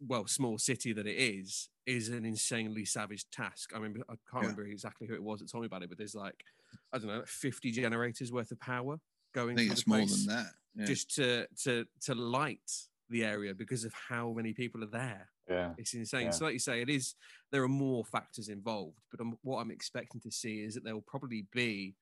well 0.07 0.27
small 0.27 0.59
city 0.59 0.93
that 0.93 1.07
it 1.07 1.17
is 1.17 1.69
is 1.87 2.09
an 2.11 2.25
insanely 2.25 2.85
savage 2.85 3.25
task. 3.31 3.71
I 3.75 3.79
mean, 3.79 3.97
I 4.09 4.15
can't 4.31 4.43
Yeah. 4.45 4.51
remember 4.51 4.65
exactly 4.67 5.07
who 5.07 5.15
it 5.15 5.23
was 5.23 5.41
that 5.41 5.51
told 5.51 5.63
me 5.63 5.67
about 5.67 5.83
it, 5.83 5.89
but 5.89 5.99
there's 5.99 6.15
like 6.15 6.45
I 6.93 6.99
don't 6.99 7.09
know, 7.09 7.25
50 7.27 7.71
generators 7.73 8.31
worth 8.33 8.51
of 8.53 8.61
power 8.61 9.01
going 9.35 9.55
I 9.55 9.57
think 9.57 9.69
through 9.69 9.73
it's 9.73 9.85
the 9.85 9.89
more 9.91 9.99
place 9.99 10.27
than 10.27 10.37
that. 10.37 10.53
Yeah. 10.75 10.85
just 10.85 11.15
to 11.17 11.47
to 11.65 11.87
to 12.03 12.15
light 12.15 12.71
the 13.09 13.25
area 13.25 13.55
because 13.55 13.85
of 13.85 13.93
how 13.95 14.33
many 14.33 14.53
people 14.53 14.85
are 14.85 14.91
there. 14.91 15.29
Yeah. 15.49 15.75
It's 15.79 15.95
insane. 15.95 16.27
Yeah. 16.27 16.31
So, 16.31 16.45
like 16.45 16.53
you 16.53 16.61
say, 16.61 16.81
it 16.81 16.89
is. 16.89 17.17
There 17.51 17.65
are 17.65 17.69
more 17.69 18.05
factors 18.05 18.49
involved, 18.49 19.01
but 19.11 19.21
i 19.21 19.29
what 19.43 19.59
I'm 19.61 19.73
expecting 19.73 20.21
to 20.21 20.31
see 20.31 20.63
is 20.63 20.75
that 20.75 20.85
there 20.85 20.95
will 20.95 21.03
probably 21.15 21.47
be 21.53 21.97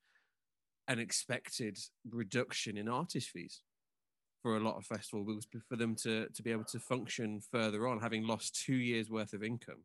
an 0.89 0.99
expected 0.99 1.79
reduction 2.11 2.77
in 2.77 2.89
artist 2.89 3.31
fees 3.31 3.63
for 4.43 4.57
a 4.57 4.61
lot 4.61 4.77
of 4.77 4.87
festivals 4.87 5.47
for 5.69 5.77
them 5.77 5.95
to 5.97 6.29
to 6.29 6.43
be 6.43 6.53
able 6.53 6.65
to 6.65 6.79
function 6.79 7.41
further 7.41 7.87
on, 7.89 8.01
having 8.01 8.27
lost 8.27 8.61
two 8.65 8.77
years 8.77 9.11
worth 9.11 9.33
of 9.33 9.43
income. 9.43 9.85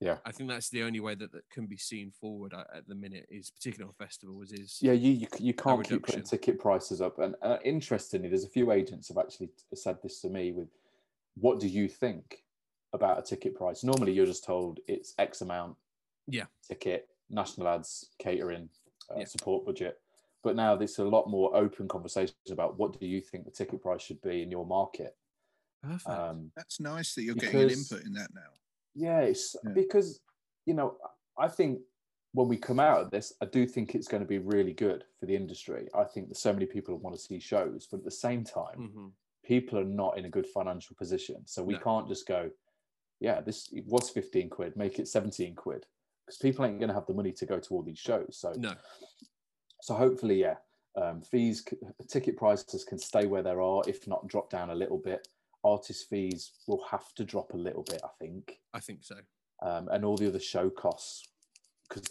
Yeah. 0.00 0.16
I 0.24 0.32
think 0.32 0.50
that's 0.50 0.68
the 0.68 0.82
only 0.82 0.98
way 0.98 1.14
that 1.14 1.30
that 1.30 1.48
can 1.50 1.66
be 1.66 1.76
seen 1.76 2.10
forward 2.10 2.52
at, 2.54 2.66
at 2.74 2.88
the 2.88 2.94
minute. 2.94 3.26
Is 3.30 3.50
particularly 3.50 3.88
on 3.88 3.94
festivals. 4.04 4.52
Is 4.52 4.78
Yeah, 4.80 4.92
you 4.92 5.12
you, 5.12 5.26
you 5.38 5.54
can't 5.54 5.86
keep 5.86 6.04
putting 6.04 6.24
ticket 6.24 6.58
prices 6.58 7.00
up. 7.00 7.18
And 7.18 7.36
uh, 7.42 7.58
interestingly, 7.64 8.28
there's 8.28 8.44
a 8.44 8.48
few 8.48 8.72
agents 8.72 9.08
have 9.08 9.18
actually 9.18 9.50
said 9.74 9.98
this 10.02 10.20
to 10.22 10.28
me 10.28 10.52
with, 10.52 10.68
"What 11.36 11.60
do 11.60 11.68
you 11.68 11.88
think 11.88 12.44
about 12.92 13.18
a 13.18 13.22
ticket 13.22 13.54
price?" 13.54 13.84
Normally, 13.84 14.12
you're 14.12 14.26
just 14.26 14.44
told 14.44 14.80
it's 14.88 15.14
X 15.18 15.40
amount. 15.40 15.76
Yeah. 16.26 16.46
Ticket, 16.66 17.08
national 17.30 17.68
ads, 17.68 18.10
catering, 18.18 18.68
uh, 19.10 19.20
Yeah. 19.20 19.24
support 19.24 19.64
budget. 19.64 20.00
But 20.42 20.56
now 20.56 20.74
there's 20.76 20.98
a 20.98 21.04
lot 21.04 21.28
more 21.28 21.54
open 21.56 21.86
conversations 21.88 22.36
about 22.50 22.78
what 22.78 22.98
do 22.98 23.06
you 23.06 23.20
think 23.20 23.44
the 23.44 23.50
ticket 23.50 23.80
price 23.80 24.02
should 24.02 24.20
be 24.22 24.42
in 24.42 24.50
your 24.50 24.66
market. 24.66 25.16
perfect. 25.82 26.08
Um, 26.08 26.50
That's 26.56 26.80
nice 26.80 27.14
that 27.14 27.22
you're 27.22 27.34
getting 27.34 27.60
an 27.60 27.70
input 27.70 28.04
in 28.04 28.12
that 28.14 28.32
now. 28.34 28.50
Yeah, 28.94 29.20
it's 29.20 29.56
Yeah. 29.64 29.72
because 29.72 30.20
you 30.66 30.74
know 30.74 30.96
I 31.38 31.48
think 31.48 31.80
when 32.34 32.48
we 32.48 32.56
come 32.56 32.80
out 32.80 33.00
of 33.02 33.10
this, 33.10 33.32
I 33.40 33.46
do 33.46 33.66
think 33.66 33.94
it's 33.94 34.08
going 34.08 34.22
to 34.22 34.28
be 34.28 34.38
really 34.38 34.72
good 34.72 35.04
for 35.20 35.26
the 35.26 35.36
industry. 35.36 35.88
I 35.94 36.04
think 36.04 36.28
that 36.28 36.36
so 36.36 36.52
many 36.52 36.66
people 36.66 36.96
want 36.98 37.14
to 37.16 37.20
see 37.22 37.38
shows, 37.38 37.86
but 37.90 37.98
at 37.98 38.04
the 38.04 38.10
same 38.10 38.42
time, 38.44 38.78
Mhm. 38.78 39.12
people 39.44 39.78
are 39.78 39.84
not 39.84 40.16
in 40.18 40.24
a 40.24 40.30
good 40.30 40.46
financial 40.46 40.96
position, 40.96 41.46
so 41.46 41.62
we 41.62 41.74
No. 41.74 41.80
can't 41.80 42.08
just 42.08 42.26
go, 42.26 42.50
yeah, 43.20 43.40
this 43.40 43.72
was 43.86 44.08
fifteen 44.10 44.48
quid, 44.50 44.76
make 44.76 44.98
it 44.98 45.08
seventeen 45.08 45.54
quid. 45.54 45.86
because 46.24 46.38
people 46.38 46.64
ain't 46.64 46.78
going 46.78 46.88
to 46.88 46.94
have 46.94 47.06
the 47.06 47.12
money 47.12 47.32
to 47.32 47.44
go 47.44 47.58
to 47.58 47.74
all 47.74 47.82
these 47.82 47.98
shows. 47.98 48.36
So 48.38 48.52
no. 48.52 48.74
So 49.82 49.94
hopefully, 49.94 50.40
yeah, 50.40 50.58
um, 50.94 51.20
fees, 51.22 51.66
ticket 52.06 52.36
prices 52.36 52.84
can 52.84 52.98
stay 52.98 53.26
where 53.26 53.42
they 53.42 53.50
are, 53.50 53.82
if 53.88 54.06
not 54.06 54.28
drop 54.28 54.48
down 54.48 54.70
a 54.70 54.74
little 54.76 54.96
bit. 54.96 55.26
Artist 55.64 56.08
fees 56.08 56.52
will 56.68 56.84
have 56.84 57.12
to 57.14 57.24
drop 57.24 57.52
a 57.52 57.56
little 57.56 57.82
bit, 57.82 58.00
I 58.04 58.10
think. 58.20 58.60
I 58.72 58.78
think 58.78 59.02
so. 59.02 59.16
Um, 59.60 59.88
and 59.88 60.04
all 60.04 60.16
the 60.16 60.28
other 60.28 60.38
show 60.38 60.70
costs, 60.70 61.26
because 61.88 62.04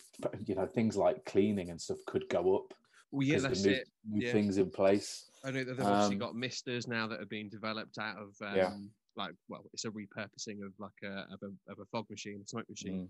you 0.45 0.53
know 0.53 0.65
things 0.67 0.97
like 0.97 1.23
cleaning 1.23 1.69
and 1.69 1.79
stuff 1.79 1.99
could 2.07 2.27
go 2.27 2.57
up. 2.57 2.73
Well, 3.09 3.25
yeah, 3.25 3.39
that's 3.39 3.63
new, 3.63 3.71
it. 3.71 3.87
New 4.05 4.25
Yeah. 4.25 4.33
things 4.33 4.57
in 4.57 4.69
place. 4.69 5.29
I 5.45 5.51
know 5.51 5.63
that 5.63 5.77
they've 5.77 5.87
obviously 5.87 6.15
Um, 6.15 6.19
got 6.19 6.35
misters 6.35 6.87
now 6.89 7.07
that 7.07 7.21
are 7.21 7.25
being 7.25 7.47
developed 7.47 7.97
out 7.99 8.17
of 8.17 8.35
um, 8.41 8.55
Yeah. 8.57 8.77
like 9.15 9.33
well, 9.47 9.63
it's 9.71 9.85
a 9.85 9.91
repurposing 9.91 10.61
of 10.65 10.73
like 10.77 11.01
a 11.03 11.25
of 11.33 11.41
a, 11.43 11.71
of 11.71 11.79
a 11.79 11.85
fog 11.85 12.09
machine, 12.09 12.41
a 12.43 12.47
smoke 12.49 12.67
machine, 12.69 13.09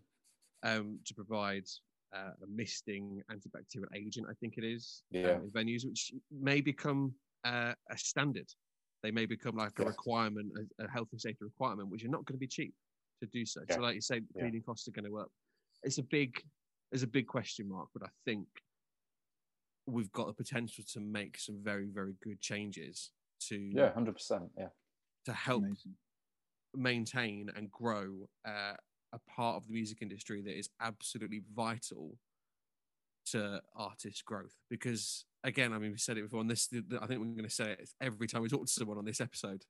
Mm. 0.63 0.80
um, 0.80 1.00
to 1.06 1.15
provide 1.15 1.65
uh, 2.13 2.32
a 2.43 2.47
misting 2.47 3.21
antibacterial 3.32 3.88
agent. 3.95 4.28
I 4.30 4.34
think 4.39 4.58
it 4.58 4.63
is 4.63 5.04
Yeah. 5.12 5.36
um, 5.36 5.43
in 5.43 5.50
venues, 5.52 5.86
which 5.86 6.13
may 6.30 6.62
become 6.62 7.13
uh, 7.43 7.74
a 7.89 7.97
standard. 7.97 8.50
They 9.04 9.12
may 9.12 9.26
become 9.26 9.56
like 9.56 9.80
a 9.80 9.86
requirement, 9.86 10.52
a, 10.80 10.86
a 10.86 10.89
health 10.89 11.10
and 11.12 11.21
safety 11.21 11.43
requirement, 11.45 11.89
which 11.89 12.04
are 12.06 12.10
not 12.10 12.26
going 12.26 12.36
to 12.36 12.39
be 12.39 12.47
cheap 12.47 12.74
to 13.21 13.28
do 13.28 13.45
so. 13.45 13.62
Yeah. 13.67 13.76
So, 13.76 13.82
like 13.82 13.95
you 13.95 14.02
say, 14.02 14.21
Yeah. 14.36 14.41
cleaning 14.43 14.62
costs 14.63 14.88
are 14.88 14.91
going 14.91 15.06
to 15.10 15.17
up. 15.19 15.32
It's 15.84 15.97
a 15.97 16.04
big, 16.04 16.41
it's 16.91 17.04
a 17.04 17.08
big 17.08 17.28
question 17.28 17.67
mark, 17.69 17.89
but 17.93 18.04
I 18.04 18.10
think 18.26 18.47
we've 19.88 20.12
got 20.12 20.28
the 20.28 20.34
potential 20.34 20.84
to 20.93 21.00
make 21.00 21.39
some 21.39 21.58
very, 21.63 21.88
very 21.88 22.13
good 22.24 22.39
changes 22.39 23.12
to 23.47 23.58
Yeah, 23.58 23.91
hundred 23.93 24.13
percent. 24.13 24.52
Yeah, 24.58 24.69
to 25.26 25.34
help 25.34 25.63
Amazing. 25.63 25.95
maintain 26.76 27.50
and 27.56 27.71
grow 27.71 28.28
uh, 28.47 28.76
a 29.13 29.19
part 29.30 29.58
of 29.58 29.67
the 29.67 29.74
music 29.74 30.00
industry 30.02 30.41
that 30.41 30.58
is 30.58 30.69
absolutely 30.80 31.41
vital 31.54 32.17
to 33.32 33.62
artist 33.76 34.26
growth. 34.26 34.56
Because 34.69 35.26
again, 35.43 35.74
I 35.74 35.78
mean, 35.78 35.91
we 35.91 35.97
said 35.97 36.17
it 36.17 36.24
before, 36.24 36.41
and 36.41 36.50
this 36.50 36.69
I 36.74 37.06
think 37.06 37.19
we're 37.19 37.28
going 37.28 37.43
to 37.43 37.50
say 37.50 37.71
it 37.71 37.89
every 38.02 38.28
time 38.28 38.41
we 38.41 38.50
talk 38.50 38.65
to 38.65 38.71
someone 38.71 38.97
on 38.97 39.06
this 39.06 39.21
episode. 39.21 39.63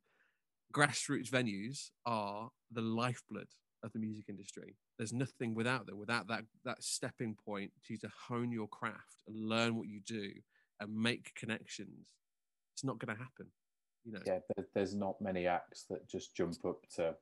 Grassroots 0.74 1.30
venues 1.30 1.90
are 2.06 2.50
the 2.72 2.82
lifeblood 2.82 3.48
of 3.84 3.92
the 3.92 4.00
music 4.00 4.26
industry. 4.30 4.78
There's 4.98 5.12
nothing 5.12 5.54
without 5.54 5.86
them, 5.86 5.98
without 5.98 6.28
that 6.28 6.44
that 6.64 6.84
stepping 6.84 7.36
point 7.36 7.72
to 7.88 7.98
to 7.98 8.10
hone 8.28 8.52
your 8.52 8.68
craft 8.68 9.24
and 9.28 9.50
learn 9.50 9.76
what 9.76 9.88
you 9.88 10.00
do 10.06 10.32
and 10.80 10.96
make 10.96 11.34
connections. 11.36 12.08
It's 12.74 12.84
not 12.84 13.00
going 13.00 13.16
to 13.16 13.22
happen. 13.22 13.48
You 14.06 14.14
know, 14.14 14.20
yeah. 14.26 14.40
There's 14.74 14.96
not 14.96 15.22
many 15.22 15.46
acts 15.46 15.86
that 15.90 16.08
just 16.10 16.36
jump 16.36 16.66
up 16.66 16.88
to 16.96 17.16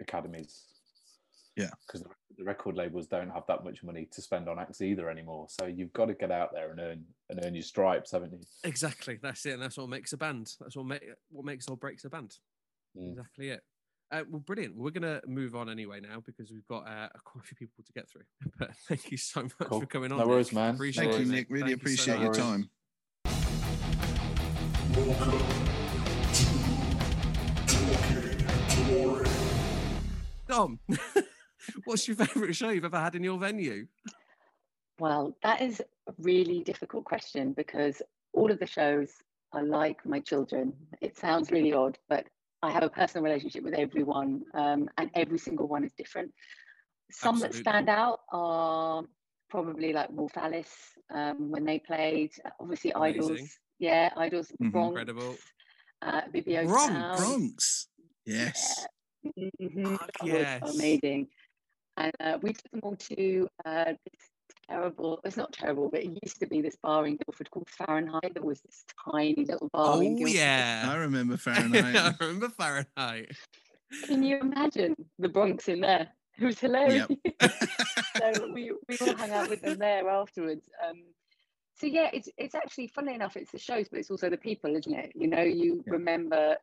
academies. 0.00 0.73
Yeah. 1.56 1.70
because 1.86 2.02
the, 2.02 2.08
the 2.38 2.44
record 2.44 2.76
labels 2.76 3.06
don't 3.06 3.30
have 3.30 3.44
that 3.46 3.64
much 3.64 3.82
money 3.82 4.08
to 4.12 4.20
spend 4.22 4.48
on 4.48 4.58
acts 4.58 4.80
either 4.80 5.08
anymore. 5.08 5.46
So 5.48 5.66
you've 5.66 5.92
got 5.92 6.06
to 6.06 6.14
get 6.14 6.30
out 6.32 6.52
there 6.52 6.70
and 6.70 6.80
earn 6.80 7.04
and 7.30 7.40
earn 7.44 7.54
your 7.54 7.62
stripes, 7.62 8.10
haven't 8.10 8.32
you? 8.32 8.40
Exactly. 8.64 9.18
That's 9.22 9.46
it. 9.46 9.52
And 9.52 9.62
that's 9.62 9.76
what 9.76 9.88
makes 9.88 10.12
a 10.12 10.16
band. 10.16 10.50
That's 10.60 10.76
what, 10.76 10.86
make, 10.86 11.02
what 11.30 11.44
makes 11.44 11.68
or 11.68 11.76
breaks 11.76 12.04
a 12.04 12.10
band. 12.10 12.34
Mm. 12.98 13.10
Exactly 13.12 13.50
it. 13.50 13.62
Uh, 14.12 14.22
well, 14.30 14.40
brilliant. 14.40 14.76
We're 14.76 14.90
going 14.90 15.02
to 15.02 15.22
move 15.26 15.54
on 15.56 15.68
anyway 15.70 16.00
now 16.00 16.22
because 16.24 16.50
we've 16.52 16.66
got 16.68 16.86
uh, 16.86 17.08
quite 17.24 17.44
a 17.44 17.46
few 17.46 17.56
people 17.56 17.82
to 17.84 17.92
get 17.92 18.08
through. 18.08 18.22
But 18.58 18.70
thank 18.88 19.10
you 19.10 19.16
so 19.16 19.42
much 19.42 19.52
Cool. 19.68 19.80
for 19.80 19.86
coming 19.86 20.12
on. 20.12 20.18
No 20.18 20.26
worries, 20.26 20.48
Nick. 20.48 20.54
man. 20.54 20.74
Appreciate 20.74 21.12
Thank 21.12 21.26
you. 21.26 21.32
Nick. 21.32 21.46
Really 21.50 21.74
Thank 21.74 21.82
you 21.88 21.96
so 21.96 22.12
appreciate 22.14 22.20
your 22.20 22.34
time. 22.34 22.70
Dom, 30.46 30.78
what's 31.84 32.06
your 32.08 32.16
favourite 32.16 32.54
show 32.56 32.70
you've 32.70 32.84
ever 32.84 32.98
had 32.98 33.14
in 33.14 33.24
your 33.24 33.38
venue? 33.38 33.86
Well, 34.98 35.36
that 35.42 35.60
is 35.60 35.80
a 36.08 36.12
really 36.18 36.62
difficult 36.62 37.04
question 37.04 37.52
because 37.52 38.00
all 38.32 38.50
of 38.50 38.58
the 38.60 38.66
shows 38.66 39.10
are 39.52 39.64
like 39.64 40.04
my 40.06 40.20
children. 40.20 40.72
It 41.00 41.16
sounds 41.16 41.50
really 41.50 41.72
odd, 41.72 41.98
but 42.08 42.26
I 42.62 42.70
have 42.70 42.82
a 42.82 42.88
personal 42.88 43.24
relationship 43.24 43.62
with 43.64 43.74
everyone, 43.74 44.42
um, 44.54 44.88
and 44.98 45.10
every 45.14 45.38
single 45.38 45.68
one 45.68 45.84
is 45.84 45.92
different. 45.98 46.32
Some 47.10 47.36
Absolutely. 47.36 47.58
that 47.62 47.70
stand 47.70 47.88
out 47.88 48.20
are 48.32 49.02
probably 49.50 49.92
like 49.92 50.10
Wolf 50.10 50.36
Alice 50.36 50.72
um, 51.14 51.50
when 51.50 51.64
they 51.64 51.78
played. 51.78 52.30
Obviously, 52.60 52.94
Idols. 52.94 53.40
Yeah, 53.78 54.10
Idols. 54.16 54.50
Mhm. 54.62 54.72
Bronx, 54.72 54.88
Incredible. 54.90 55.36
Uh, 56.02 56.22
Vivio 56.32 56.66
Bronx, 56.66 57.20
Bronx. 57.20 57.88
Yes. 58.26 58.86
Fuck 59.24 59.32
Oh, 59.36 59.98
it's 60.22 60.24
yes. 60.24 60.74
amazing. 60.74 61.28
And 61.96 62.12
uh, 62.20 62.38
we 62.42 62.52
took 62.52 62.70
them 62.72 62.80
all 62.82 62.96
to 62.96 63.48
uh, 63.64 63.84
this 63.84 64.30
terrible, 64.68 65.20
it's 65.24 65.36
not 65.36 65.52
terrible, 65.52 65.88
but 65.90 66.02
it 66.02 66.18
used 66.24 66.40
to 66.40 66.46
be 66.46 66.60
this 66.60 66.76
bar 66.82 67.06
in 67.06 67.16
Guildford 67.16 67.50
called 67.50 67.68
Fahrenheit. 67.70 68.34
There 68.34 68.42
was 68.42 68.60
this 68.62 68.84
tiny 69.12 69.34
little 69.46 69.68
bar 69.72 70.02
in 70.02 70.14
Oh, 70.14 70.16
Guildford. 70.18 70.36
I 70.36 70.96
remember 70.96 71.36
Fahrenheit. 71.38 71.96
I 71.96 72.14
remember 72.20 72.48
Fahrenheit. 72.48 73.32
Can 74.06 74.22
you 74.22 74.38
imagine 74.40 74.94
the 75.18 75.28
Bronx 75.28 75.68
in 75.68 75.80
there? 75.80 76.08
It 76.38 76.44
was 76.44 76.58
hilarious. 76.58 77.06
Yep. 77.40 77.50
so 78.20 78.48
we, 78.52 78.72
we 78.88 78.96
all 79.00 79.14
hung 79.14 79.30
out 79.30 79.48
with 79.48 79.62
them 79.62 79.78
there 79.78 80.08
afterwards. 80.08 80.68
Um, 80.86 81.02
so 81.76 81.86
yeah, 81.86 82.10
it's 82.12 82.28
it's 82.38 82.54
actually 82.54 82.88
funny 82.88 83.14
enough, 83.14 83.36
it's 83.36 83.50
the 83.50 83.58
shows, 83.58 83.88
but 83.88 83.98
it's 83.98 84.10
also 84.10 84.30
the 84.30 84.36
people, 84.36 84.74
isn't 84.76 84.94
it? 84.94 85.12
You 85.14 85.26
know, 85.28 85.42
you 85.42 85.82
Yeah. 85.86 85.92
remember, 85.92 86.56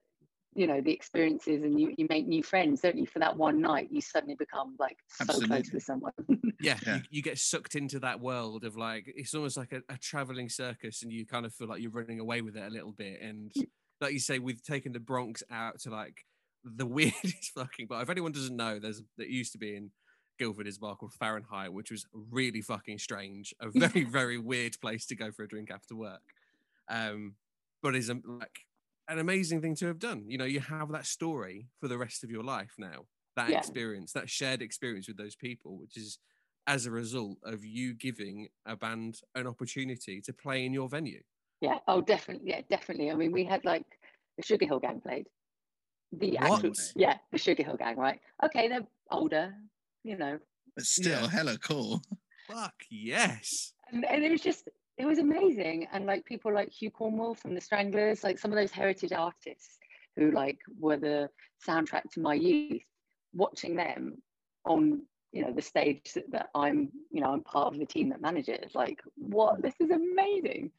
you 0.54 0.68
know, 0.68 0.82
the 0.82 0.92
experiences 0.92 1.64
and 1.64 1.80
you, 1.80 1.94
you 1.98 2.08
make 2.10 2.28
new 2.28 2.44
friends, 2.44 2.82
don't 2.82 2.98
you? 2.98 3.06
For 3.06 3.20
that 3.20 3.38
one 3.38 3.62
night, 3.62 3.88
you 3.92 4.02
suddenly 4.02 4.36
become 4.36 4.76
like 4.80 4.98
so 5.08 5.26
close 5.26 5.42
Absolutely. 5.42 5.70
with 5.74 5.84
someone. 5.84 6.14
Yeah, 6.62 6.78
Yeah. 6.86 6.96
You, 6.98 7.02
you 7.10 7.22
get 7.24 7.40
sucked 7.40 7.76
into 7.76 8.00
that 8.00 8.20
world 8.20 8.66
of 8.66 8.78
like, 8.78 9.12
it's 9.16 9.34
almost 9.34 9.58
like 9.58 9.72
a, 9.72 9.82
a 9.90 9.98
traveling 9.98 10.50
circus 10.50 11.02
and 11.02 11.12
you 11.12 11.26
kind 11.26 11.46
of 11.46 11.54
feel 11.54 11.68
like 11.68 11.82
you're 11.82 11.92
running 11.92 12.20
away 12.20 12.42
with 12.42 12.56
it 12.56 12.64
a 12.64 12.70
little 12.70 12.92
bit. 12.92 13.20
And 13.22 13.52
like 14.00 14.14
you 14.14 14.20
say, 14.20 14.40
we've 14.40 14.62
taken 14.62 14.92
the 14.92 15.00
Bronx 15.00 15.42
out 15.50 15.80
to 15.82 15.90
like 15.90 16.26
the 16.64 16.86
weirdest 16.88 17.52
fucking 17.56 17.88
but 17.88 18.02
If 18.02 18.10
anyone 18.10 18.32
doesn't 18.32 18.56
know, 18.56 18.78
there's 18.78 19.02
that 19.18 19.30
used 19.30 19.54
to 19.54 19.58
be 19.58 19.76
in 19.76 19.92
Guildford 20.38 20.68
is 20.68 20.78
a 20.78 20.80
bar 20.80 20.96
called 20.96 21.14
Fahrenheit, 21.14 21.72
which 21.72 21.92
was 21.92 22.06
really 22.14 22.62
fucking 22.62 22.98
strange. 22.98 23.54
A 23.60 23.70
very, 23.70 24.04
very 24.04 24.38
weird 24.40 24.76
place 24.82 25.06
to 25.08 25.16
go 25.16 25.32
for 25.32 25.44
a 25.44 25.48
drink 25.48 25.70
after 25.70 25.96
work. 25.96 26.22
Um, 26.90 27.36
but 27.84 27.96
is 27.96 28.10
um, 28.10 28.24
like 28.26 28.66
an 29.12 29.19
amazing 29.19 29.62
thing 29.62 29.76
to 29.76 29.88
have 29.88 30.00
done. 30.00 30.26
You 30.28 30.38
know, 30.38 30.45
you 30.45 30.60
have 30.62 30.91
that 30.91 31.06
story 31.06 31.67
for 31.80 31.88
the 31.88 31.97
rest 31.97 32.24
of 32.24 32.32
your 32.32 32.43
life 32.43 32.74
now. 32.78 33.06
That 33.36 33.50
Yeah. 33.50 33.58
experience, 33.60 34.12
that 34.13 34.30
shared 34.30 34.62
experience 34.62 35.08
with 35.08 35.17
those 35.17 35.36
people, 35.36 35.78
which 35.78 35.97
is 35.97 36.19
as 36.67 36.86
a 36.86 36.91
result 36.91 37.38
of 37.43 37.65
you 37.65 37.93
giving 37.93 38.50
a 38.65 38.76
band 38.76 39.21
an 39.36 39.47
opportunity 39.47 40.21
to 40.21 40.34
play 40.34 40.65
in 40.65 40.74
your 40.74 40.88
venue. 40.89 41.24
Yeah. 41.60 41.80
Oh, 41.88 42.02
definitely. 42.02 42.50
Yeah, 42.50 42.62
definitely. 42.69 43.12
I 43.12 43.15
mean, 43.15 43.32
we 43.32 43.43
had 43.43 43.63
like 43.65 43.86
the 44.38 44.43
Sugar 44.43 44.65
Hill 44.65 44.80
Gang 44.80 45.02
played. 45.02 45.28
The 46.13 46.38
actual, 46.38 46.74
yeah, 46.95 47.17
the 47.32 47.38
Sugar 47.38 47.63
Hill 47.63 47.78
Gang, 47.78 47.97
right? 47.97 48.19
Okay, 48.43 48.67
they're 48.67 48.86
older, 49.12 49.56
you 50.04 50.17
know, 50.17 50.39
But 50.76 50.86
still, 50.86 51.21
Yeah. 51.21 51.30
hella 51.30 51.58
cool. 51.58 52.02
Fuck 52.47 52.76
yes. 52.89 53.74
and, 53.91 54.04
and 54.06 54.24
it 54.24 54.32
was 54.32 54.41
just, 54.41 54.67
it 54.97 55.06
was 55.06 55.19
amazing. 55.19 55.88
And 55.91 56.06
like 56.06 56.25
people 56.25 56.54
like 56.54 56.71
Hugh 56.71 56.91
Cornwell 56.91 57.36
from 57.36 57.56
the 57.56 57.62
Stranglers, 57.62 58.23
like 58.23 58.39
some 58.39 58.51
of 58.51 58.58
those 58.58 58.71
heritage 58.71 59.12
artists 59.12 59.80
who 60.15 60.32
like 60.32 60.60
were 60.80 60.97
the 60.97 61.30
soundtrack 61.65 62.10
to 62.12 62.19
my 62.19 62.34
youth, 62.34 62.84
watching 63.34 63.75
them 63.75 64.21
on, 64.65 65.01
you 65.32 65.43
know, 65.43 65.51
the 65.51 65.62
stage 65.62 66.13
that, 66.13 66.30
that 66.32 66.49
I'm, 66.54 66.89
you 67.10 67.21
know, 67.21 67.32
I'm 67.32 67.43
part 67.43 67.73
of 67.73 67.80
the 67.80 67.86
team 67.86 68.10
that 68.10 68.21
manages. 68.21 68.75
Like, 68.75 68.99
what? 69.15 69.62
This 69.62 69.75
is 69.80 69.89
amazing. 69.89 70.71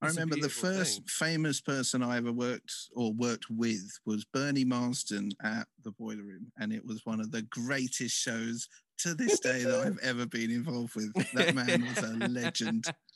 I 0.00 0.08
remember 0.08 0.36
the 0.36 0.48
first 0.48 0.98
thing. 0.98 1.04
famous 1.08 1.60
person 1.60 2.04
I 2.04 2.18
ever 2.18 2.32
worked 2.32 2.72
or 2.94 3.12
worked 3.12 3.46
with 3.50 3.98
was 4.06 4.24
Bernie 4.24 4.64
Marsden 4.64 5.30
at 5.42 5.66
the 5.82 5.90
Boiler 5.90 6.22
Room, 6.22 6.52
and 6.58 6.72
it 6.72 6.84
was 6.84 7.04
one 7.04 7.20
of 7.20 7.32
the 7.32 7.42
greatest 7.42 8.16
shows 8.16 8.68
to 8.98 9.14
this 9.14 9.40
day 9.40 9.64
that 9.64 9.86
I've 9.86 9.98
ever 9.98 10.26
been 10.26 10.50
involved 10.50 10.94
with. 10.94 11.12
That 11.34 11.54
man 11.54 11.84
was 11.84 11.98
a 12.04 12.28
legend. 12.28 12.86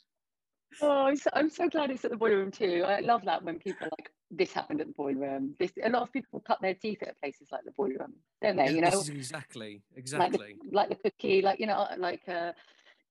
Oh, 0.80 1.06
I'm 1.06 1.16
so, 1.16 1.30
I'm 1.32 1.50
so 1.50 1.68
glad 1.68 1.90
it's 1.90 2.04
at 2.04 2.11
the 2.11 2.16
boiler 2.16 2.38
room 2.38 2.50
too. 2.50 2.85
I 2.87 3.00
love 3.00 3.24
that 3.24 3.42
when 3.44 3.58
people 3.58 3.87
are 3.87 3.90
like, 3.98 4.11
this 4.30 4.52
happened 4.52 4.80
at 4.80 4.87
the 4.88 4.92
boiler 4.94 5.20
room. 5.20 5.54
This 5.58 5.72
a 5.82 5.90
lot 5.90 6.02
of 6.02 6.12
people 6.12 6.40
cut 6.40 6.61
their 6.62 6.74
teeth 6.74 7.02
at 7.02 7.20
places 7.20 7.48
like 7.52 7.64
the 7.64 7.72
boiler 7.72 7.98
room, 8.00 8.14
don't 8.42 8.56
they? 8.56 8.66
Yeah, 8.66 8.70
you 8.70 8.80
know, 8.82 8.90
This 8.90 9.02
is 9.02 9.08
exactly, 9.11 9.82
like 10.16 10.32
exactly. 10.37 10.56
the, 10.61 10.76
like 10.76 10.88
the 10.88 10.96
cookie, 10.96 11.42
like 11.42 11.61
you 11.61 11.66
know, 11.66 11.87
like 11.98 12.22
uh, 12.28 12.52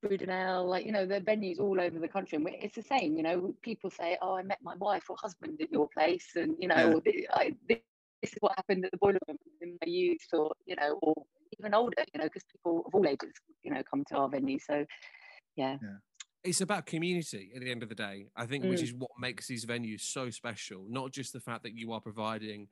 Brudenell, 0.04 0.67
like 0.67 0.86
you 0.86 0.91
know, 0.91 1.06
the 1.06 1.21
venues 1.21 1.60
all 1.60 1.80
over 1.80 2.00
the 2.00 2.08
country. 2.08 2.38
And 2.38 2.47
it's 2.50 2.76
the 2.76 2.82
same, 2.82 3.15
you 3.17 3.24
know. 3.24 3.54
People 3.62 3.89
say, 3.89 4.17
"Oh, 4.21 4.36
I 4.36 4.43
met 4.43 4.60
my 4.63 4.76
wife 4.76 5.10
or 5.10 5.15
husband 5.19 5.60
at 5.62 5.71
your 5.71 5.88
place," 5.89 6.36
and 6.36 6.56
you 6.60 6.67
know, 6.67 7.02
Yeah. 7.06 7.26
I, 7.34 7.56
this 7.69 7.80
is 8.24 8.34
what 8.39 8.54
happened 8.58 8.86
at 8.86 8.91
the 8.91 8.97
boiler 8.97 9.19
room 9.28 9.38
in 9.62 9.78
my 9.82 9.88
youth, 9.91 10.26
or 10.34 10.52
you 10.65 10.76
know, 10.76 11.00
or 11.02 11.13
even 11.60 11.74
older, 11.74 12.04
you 12.13 12.19
know, 12.19 12.26
because 12.26 12.43
people 12.52 12.84
of 12.86 12.95
all 12.95 13.08
ages, 13.08 13.34
you 13.63 13.71
know, 13.71 13.82
come 13.89 14.04
to 14.10 14.15
our 14.17 14.30
venue. 14.30 14.60
So, 14.60 14.86
yeah, 15.56 15.78
it's 16.43 16.62
about 16.62 16.86
community 16.86 17.51
at 17.56 17.62
the 17.62 17.71
end 17.71 17.84
of 17.84 17.89
the 17.89 17.95
day. 17.95 18.27
I 18.36 18.45
think, 18.45 18.63
which 18.65 18.80
Mm. 18.80 18.84
is 18.84 18.93
what 18.93 19.12
makes 19.19 19.47
these 19.47 19.65
venues 19.65 20.01
so 20.01 20.30
special. 20.30 20.86
Not 20.89 21.12
just 21.12 21.34
the 21.34 21.39
fact 21.39 21.63
that 21.63 21.73
you 21.77 21.91
are 21.91 22.01
providing 22.01 22.69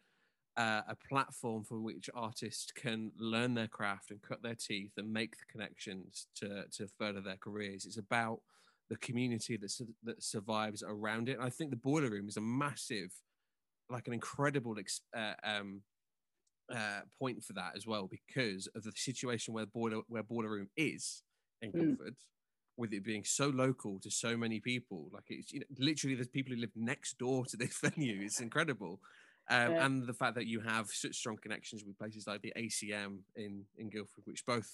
uh, 0.58 0.82
a 0.90 0.96
platform 0.96 1.64
for 1.64 1.80
which 1.80 2.10
artists 2.14 2.72
can 2.72 3.12
learn 3.18 3.54
their 3.54 3.68
craft 3.68 4.12
and 4.12 4.22
cut 4.22 4.42
their 4.42 4.56
teeth 4.56 4.92
and 4.98 5.14
make 5.14 5.38
the 5.38 5.46
connections 5.46 6.28
to 6.36 6.66
to 6.72 6.88
further 6.98 7.22
their 7.22 7.38
careers. 7.38 7.86
It's 7.86 7.98
about 7.98 8.42
the 8.90 8.98
community 8.98 9.56
that 9.56 9.70
su- 9.72 9.96
that 10.04 10.22
survives 10.22 10.84
around 10.84 11.30
it. 11.30 11.34
And 11.38 11.44
I 11.44 11.50
think 11.50 11.70
the 11.70 11.78
Boiler 11.78 12.10
Room 12.10 12.28
is 12.28 12.36
a 12.38 12.42
massive, 12.42 13.14
like 13.90 14.08
an 14.08 14.14
incredible 14.14 14.78
ex- 14.80 15.02
uh, 15.16 15.36
um, 15.44 15.84
uh, 16.70 17.02
point 17.18 17.44
for 17.44 17.54
that 17.54 17.76
as 17.78 17.88
well 17.88 18.08
because 18.08 18.68
of 18.76 18.84
the 18.84 18.92
situation 18.96 19.54
where 19.54 19.66
boiler 19.66 20.02
where 20.08 20.24
Boiler 20.24 20.50
Room 20.50 20.70
is 20.76 21.24
in 21.62 21.72
Mm. 21.72 21.80
Guildford. 21.80 22.16
With 22.80 22.94
it 22.94 23.04
being 23.04 23.26
so 23.26 23.50
local 23.50 24.00
to 24.00 24.10
so 24.10 24.38
many 24.38 24.60
people, 24.62 25.10
like 25.14 25.26
it's 25.30 25.52
you 25.54 25.60
know, 25.60 25.66
literally 25.78 26.16
there's 26.16 26.30
people 26.30 26.54
who 26.54 26.62
live 26.62 26.72
next 26.76 27.18
door 27.20 27.46
to 27.48 27.58
this 27.58 27.78
venue. 27.84 28.22
It's 28.24 28.40
incredible, 28.40 29.02
um, 29.50 29.74
Yeah. 29.74 29.86
and 29.86 30.08
the 30.08 30.14
fact 30.14 30.36
that 30.36 30.48
you 30.48 30.62
have 30.62 30.88
such 30.90 31.16
strong 31.18 31.38
connections 31.38 31.84
with 31.86 31.98
places 32.00 32.26
like 32.28 32.42
the 32.42 32.54
ACM 32.56 33.26
in 33.36 33.66
in 33.78 33.90
Guildford, 33.90 34.26
which 34.26 34.46
both 34.46 34.70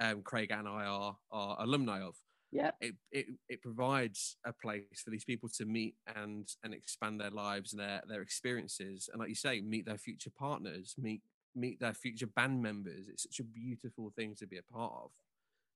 um, 0.00 0.22
Craig 0.22 0.52
and 0.52 0.68
I 0.68 0.84
are 0.86 1.18
are 1.32 1.56
alumni 1.60 2.00
of 2.02 2.16
Yeah. 2.52 2.72
it, 2.80 2.96
it 3.12 3.26
it 3.48 3.62
provides 3.62 4.36
a 4.44 4.52
place 4.52 5.02
for 5.04 5.10
these 5.10 5.24
people 5.24 5.48
to 5.50 5.64
meet 5.64 5.96
and 6.16 6.48
and 6.62 6.74
expand 6.74 7.20
their 7.20 7.30
lives 7.30 7.72
and 7.72 7.80
their 7.80 8.02
their 8.08 8.22
experiences 8.22 9.08
and 9.12 9.20
like 9.20 9.28
you 9.28 9.34
say 9.34 9.60
meet 9.60 9.86
their 9.86 9.98
future 9.98 10.30
partners 10.30 10.94
meet 10.98 11.22
meet 11.54 11.80
their 11.80 11.94
future 11.94 12.26
band 12.26 12.62
members 12.62 13.08
it's 13.08 13.22
such 13.24 13.40
a 13.40 13.44
beautiful 13.44 14.12
thing 14.16 14.34
to 14.36 14.46
be 14.46 14.58
a 14.58 14.62
part 14.62 14.92
of 15.04 15.10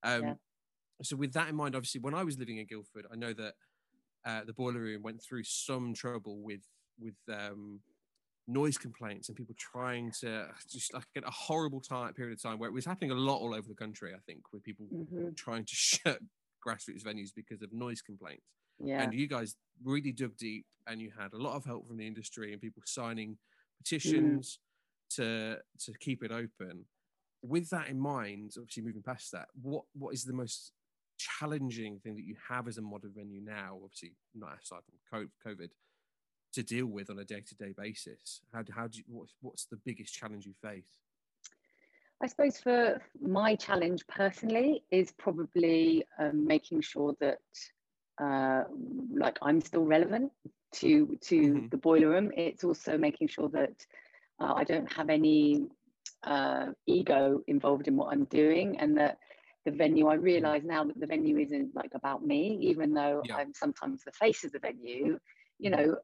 um 0.03 0.27
Yeah. 0.27 0.35
So 1.03 1.15
with 1.15 1.33
that 1.33 1.47
in 1.49 1.55
mind 1.55 1.75
obviously 1.75 2.01
when 2.01 2.13
i 2.13 2.23
was 2.23 2.37
living 2.37 2.57
in 2.57 2.65
guildford 2.65 3.05
i 3.11 3.15
know 3.15 3.33
that 3.33 3.53
uh, 4.25 4.43
the 4.45 4.53
boiler 4.53 4.81
room 4.81 5.01
went 5.01 5.21
through 5.21 5.43
some 5.43 5.93
trouble 5.93 6.41
with 6.43 6.61
with 6.99 7.15
um 7.31 7.79
noise 8.47 8.77
complaints 8.77 9.29
and 9.29 9.37
people 9.37 9.55
trying 9.57 10.11
to 10.11 10.47
just 10.67 10.93
like 10.93 11.05
a 11.15 11.29
horrible 11.31 11.79
time 11.79 12.11
period 12.13 12.33
of 12.33 12.41
time 12.41 12.57
where 12.59 12.67
it 12.69 12.73
was 12.73 12.83
happening 12.85 13.11
a 13.11 13.15
lot 13.15 13.37
all 13.37 13.53
over 13.53 13.67
the 13.67 13.75
country 13.75 14.11
i 14.13 14.19
think 14.25 14.41
with 14.51 14.63
people 14.63 14.87
Mhm. 14.91 15.35
trying 15.37 15.63
to 15.65 15.75
shut 15.89 16.19
grassroots 16.65 17.03
venues 17.03 17.29
because 17.33 17.61
of 17.61 17.71
noise 17.71 18.01
complaints. 18.01 18.43
Yeah. 18.79 19.01
And 19.01 19.13
you 19.13 19.27
guys 19.27 19.55
really 19.81 20.11
dug 20.11 20.35
deep 20.35 20.65
and 20.87 20.99
you 20.99 21.09
had 21.17 21.31
a 21.31 21.37
lot 21.37 21.55
of 21.55 21.63
help 21.63 21.87
from 21.87 21.95
the 21.97 22.05
industry 22.05 22.51
and 22.51 22.61
people 22.61 22.81
signing 22.85 23.37
petitions 23.77 24.59
to 25.11 25.57
to 25.85 25.93
keep 25.99 26.21
it 26.23 26.31
open. 26.31 26.85
With 27.41 27.69
that 27.69 27.87
in 27.87 27.97
mind, 27.99 28.51
obviously 28.57 28.83
moving 28.83 29.03
past 29.03 29.31
that, 29.31 29.47
what 29.61 29.85
what 29.93 30.13
is 30.13 30.25
the 30.25 30.33
most 30.33 30.73
challenging 31.19 31.99
thing 31.99 32.15
that 32.15 32.25
you 32.25 32.35
have 32.47 32.67
as 32.67 32.77
a 32.77 32.81
modern 32.81 33.11
venue 33.15 33.41
now? 33.41 33.77
Obviously, 33.83 34.13
not 34.33 34.57
aside 34.63 34.81
from 34.85 35.27
COVID, 35.45 35.69
to 36.53 36.63
deal 36.63 36.87
with 36.87 37.09
on 37.09 37.19
a 37.19 37.25
day 37.25 37.41
to 37.47 37.55
day 37.55 37.73
basis. 37.77 38.41
How 38.53 38.63
do, 38.63 38.73
how 38.73 38.87
do 38.87 38.97
you, 38.97 39.03
what's 39.07 39.33
what's 39.41 39.65
the 39.65 39.79
biggest 39.85 40.13
challenge 40.13 40.45
you 40.45 40.53
face? 40.61 40.97
I 42.21 42.27
suppose 42.27 42.59
for 42.59 43.01
my 43.21 43.55
challenge 43.55 44.05
personally 44.07 44.83
is 44.91 45.11
probably 45.11 46.03
um, 46.17 46.45
making 46.45 46.81
sure 46.81 47.15
that 47.21 47.39
uh, 48.21 48.63
like 49.15 49.37
I'm 49.41 49.61
still 49.61 49.85
relevant 49.85 50.31
to 50.73 51.17
to 51.21 51.35
Mhm. 51.41 51.71
the 51.71 51.77
boiler 51.77 52.09
room. 52.09 52.31
It's 52.35 52.63
also 52.63 52.97
making 52.97 53.29
sure 53.29 53.49
that 53.49 53.85
uh, 54.39 54.53
I 54.55 54.63
don't 54.63 54.91
have 54.91 55.09
any 55.09 55.67
uh, 56.23 56.67
ego 56.85 57.41
involved 57.47 57.87
in 57.87 57.95
what 57.95 58.11
I'm 58.11 58.25
doing, 58.25 58.77
and 58.79 58.97
that 58.97 59.19
the 59.69 59.77
venue. 59.77 60.07
I 60.07 60.15
realise 60.15 60.63
now 60.63 60.83
that 60.83 60.99
the 60.99 61.07
venue 61.07 61.37
isn't 61.39 61.75
like 61.75 61.91
about 61.95 62.25
me, 62.25 62.57
even 62.61 62.93
though 62.93 63.23
Yeah. 63.25 63.37
I'm 63.37 63.53
sometimes 63.53 64.03
the 64.03 64.11
face 64.11 64.43
of 64.43 64.51
the 64.51 64.59
venue. 64.59 65.19
You 65.59 65.69
know, 65.69 65.97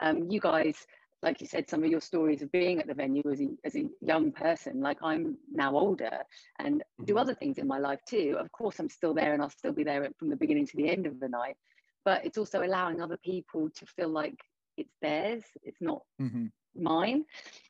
um, 0.00 0.30
you 0.30 0.40
guys 0.40 0.86
like 1.22 1.40
you 1.40 1.46
said, 1.46 1.68
some 1.68 1.84
of 1.84 1.90
your 1.90 2.00
stories 2.00 2.42
of 2.42 2.50
being 2.50 2.78
at 2.80 2.86
the 2.86 2.94
venue 2.94 3.22
as 3.30 3.40
a, 3.40 3.48
as 3.64 3.76
a 3.76 3.84
young 4.00 4.32
person, 4.32 4.80
like 4.80 4.98
I'm 5.02 5.36
now 5.52 5.74
older 5.76 6.18
and 6.58 6.82
do 7.04 7.18
Mhm. 7.18 7.18
other 7.18 7.34
things 7.34 7.58
in 7.58 7.66
my 7.66 7.78
life 7.78 8.00
too. 8.08 8.36
Of 8.40 8.50
course, 8.52 8.78
I'm 8.78 8.88
still 8.88 9.12
there 9.12 9.34
and 9.34 9.42
I'll 9.42 9.50
still 9.50 9.72
be 9.72 9.84
there 9.84 10.08
from 10.18 10.30
the 10.30 10.36
beginning 10.36 10.66
to 10.68 10.76
the 10.76 10.88
end 10.88 11.06
of 11.06 11.20
the 11.20 11.28
night. 11.28 11.56
But 12.04 12.24
it's 12.24 12.38
also 12.38 12.62
allowing 12.62 13.02
other 13.02 13.18
people 13.18 13.68
to 13.68 13.86
feel 13.86 14.08
like 14.08 14.38
it's 14.78 14.94
theirs, 15.02 15.44
it's 15.62 15.80
not 15.82 16.02
hmm 16.18 16.46
mine. 16.74 17.26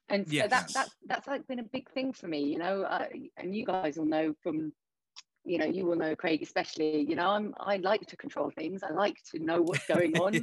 And 0.08 0.28
so 0.28 0.46
that, 0.46 0.66
that, 0.74 0.88
that's 1.06 1.26
like 1.26 1.46
been 1.48 1.58
a 1.58 1.64
big 1.64 1.90
thing 1.90 2.12
for 2.12 2.28
me, 2.28 2.44
you 2.44 2.58
know, 2.58 2.82
uh, 2.82 3.06
and 3.36 3.54
you 3.54 3.66
guys 3.66 3.96
will 3.96 4.04
know 4.06 4.34
from 4.42 4.72
you 5.44 5.58
know, 5.58 5.64
you 5.64 5.86
will 5.86 5.96
know 5.96 6.14
Craig, 6.14 6.42
especially, 6.42 7.02
you 7.08 7.16
know, 7.16 7.28
I'm, 7.28 7.54
I 7.58 7.76
like 7.76 8.06
to 8.08 8.16
control 8.16 8.50
things. 8.50 8.82
I 8.82 8.90
like 8.92 9.16
to 9.32 9.38
know 9.38 9.62
what's 9.62 9.86
going 9.86 10.16
on 10.20 10.34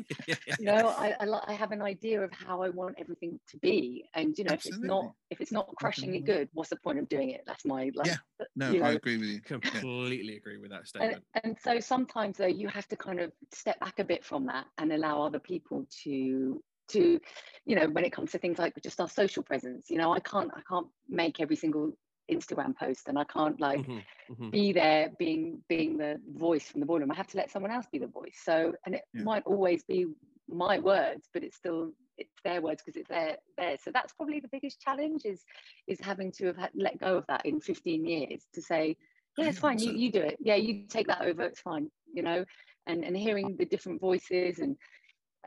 you 0.60 0.66
know 0.66 0.90
I, 0.98 1.16
I 1.20 1.40
I 1.48 1.54
have 1.54 1.72
an 1.72 1.82
idea 1.82 2.22
of 2.24 2.32
how 2.32 2.62
I 2.62 2.70
want 2.70 2.96
everything 2.98 3.40
to 3.50 3.58
be 3.58 4.06
and 4.14 4.38
you 4.38 4.44
know 4.44 4.54
if 4.54 4.66
it's 4.66 4.80
not 4.80 5.14
if 5.30 5.42
it's 5.42 5.52
not 5.52 5.74
crushingly 5.76 6.20
Definitely. 6.20 6.44
good 6.46 6.50
what's 6.54 6.70
the 6.70 6.78
point 6.78 7.00
of 7.00 7.10
doing 7.10 7.32
it 7.32 7.44
that's 7.46 7.66
my 7.66 7.92
like 7.96 8.08
Yeah. 8.08 8.18
No, 8.56 8.72
you 8.72 8.84
I 8.84 8.92
know, 8.92 8.96
agree 8.98 9.18
with 9.18 9.30
you. 9.30 9.42
Yeah. 9.50 9.58
Completely 9.60 10.38
agree 10.38 10.58
with 10.58 10.72
that 10.72 10.80
and, 10.80 10.88
statement. 10.88 11.24
and 11.44 11.58
so 11.62 11.80
sometimes 11.80 12.38
though 12.38 12.48
you 12.48 12.68
have 12.68 12.88
to 12.90 12.96
kind 12.96 13.20
of 13.20 13.32
step 13.54 13.80
back 13.80 14.00
a 14.00 14.04
bit 14.04 14.24
from 14.24 14.46
that 14.48 14.66
and 14.78 14.92
allow 14.92 15.22
other 15.22 15.40
people 15.40 15.86
to 16.04 16.62
to 16.90 17.20
you 17.66 17.76
know 17.76 17.88
when 17.90 18.06
it 18.06 18.12
comes 18.14 18.32
to 18.32 18.38
things 18.38 18.58
like 18.58 18.74
just 18.82 19.02
our 19.02 19.10
social 19.10 19.44
presence 19.44 19.90
you 19.90 19.98
know 19.98 20.14
I 20.14 20.20
can't 20.20 20.52
I 20.56 20.62
can't 20.70 20.88
make 21.10 21.40
every 21.40 21.56
single 21.56 21.92
Instagram 22.32 22.76
post 22.76 23.08
and 23.08 23.18
I 23.20 23.24
can't 23.26 23.60
like 23.60 23.84
Mhm, 23.84 24.06
mhm. 24.30 24.52
be 24.52 24.72
there 24.72 25.12
being 25.20 25.63
being 25.68 25.98
the 25.98 26.22
voice 26.36 26.70
from 26.70 26.80
the 26.80 26.86
boardroom. 26.86 27.12
I 27.12 27.16
have 27.16 27.28
to 27.28 27.38
let 27.38 27.52
someone 27.52 27.72
else 27.72 27.88
be 27.92 28.00
the 28.00 28.08
voice. 28.08 28.40
So 28.44 28.74
and 28.86 28.96
it 28.96 29.04
Yeah. 29.13 29.28
might 29.28 29.44
always 29.46 29.84
be 29.84 30.08
my 30.48 30.80
words, 30.80 31.28
but 31.34 31.44
it's 31.44 31.58
still 31.58 31.92
it's 32.18 32.34
their 32.44 32.62
words 32.62 32.82
because 32.84 32.98
it's 33.00 33.10
their 33.10 33.38
there. 33.58 33.78
So 33.78 33.92
that's 33.92 34.13
probably 34.13 34.40
the 34.40 34.48
biggest 34.48 34.80
challenge 34.80 35.26
is 35.26 35.44
is 35.88 36.00
having 36.00 36.32
to 36.34 36.46
have 36.48 36.58
had, 36.58 36.72
let 36.76 36.98
go 37.00 37.18
of 37.18 37.26
that 37.28 37.46
in 37.46 37.60
15 37.60 38.06
years 38.06 38.48
to 38.54 38.62
say, 38.62 38.96
yeah, 39.36 39.50
it's 39.50 39.60
fine, 39.60 39.82
you, 39.82 39.92
you 39.92 40.12
do 40.12 40.22
it. 40.22 40.38
Yeah, 40.40 40.56
you 40.56 40.88
take 40.88 41.08
that 41.08 41.22
over, 41.22 41.44
it's 41.44 41.60
fine, 41.62 41.92
you 42.13 42.24
know, 42.24 42.46
and 42.86 43.04
and 43.04 43.18
hearing 43.18 43.58
the 43.58 43.66
different 43.66 44.00
voices 44.00 44.60
and 44.60 44.78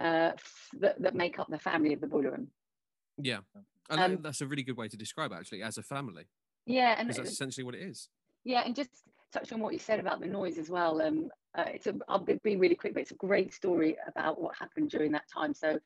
uh 0.01 0.33
f- 0.35 0.69
that, 0.81 1.01
that 1.03 1.15
make 1.15 1.39
up 1.39 1.49
the 1.51 1.59
family 1.59 1.93
of 1.95 2.01
the 2.01 2.07
boiler 2.09 2.33
room. 2.33 2.51
Yeah, 3.19 3.41
And 3.91 4.03
Um, 4.03 4.23
that's 4.23 4.41
a 4.41 4.47
really 4.47 4.63
good 4.63 4.77
way 4.77 4.89
to 4.89 4.97
describe 4.97 5.33
it, 5.33 5.35
actually 5.37 5.63
as 5.63 5.77
a 5.77 5.83
family, 5.83 6.29
Yeah, 6.71 6.95
and 6.99 7.09
that's 7.09 7.19
it- 7.19 7.27
essentially 7.27 7.65
what 7.65 7.75
it 7.75 7.83
is. 7.83 8.09
Yeah, 8.45 8.63
and 8.65 8.75
just 8.75 8.91
touch 9.33 9.53
on 9.53 9.61
what 9.61 9.73
you 9.73 9.79
said 9.79 10.01
about 10.01 10.21
the 10.21 10.27
noise 10.27 10.59
as 10.59 10.71
well. 10.71 11.01
Um, 11.03 11.31
uh, 11.55 11.65
it's 11.67 11.87
a, 11.87 11.95
I'll 12.09 12.19
be 12.19 12.39
really 12.45 12.75
quick, 12.75 12.95
but 12.95 13.01
it's 13.03 13.11
a 13.11 13.17
great 13.17 13.53
story 13.53 13.97
about 14.07 14.41
what 14.41 14.57
happened 14.57 14.91
during 14.91 15.13
that 15.13 15.29
time. 15.33 15.55
So, 15.55 15.79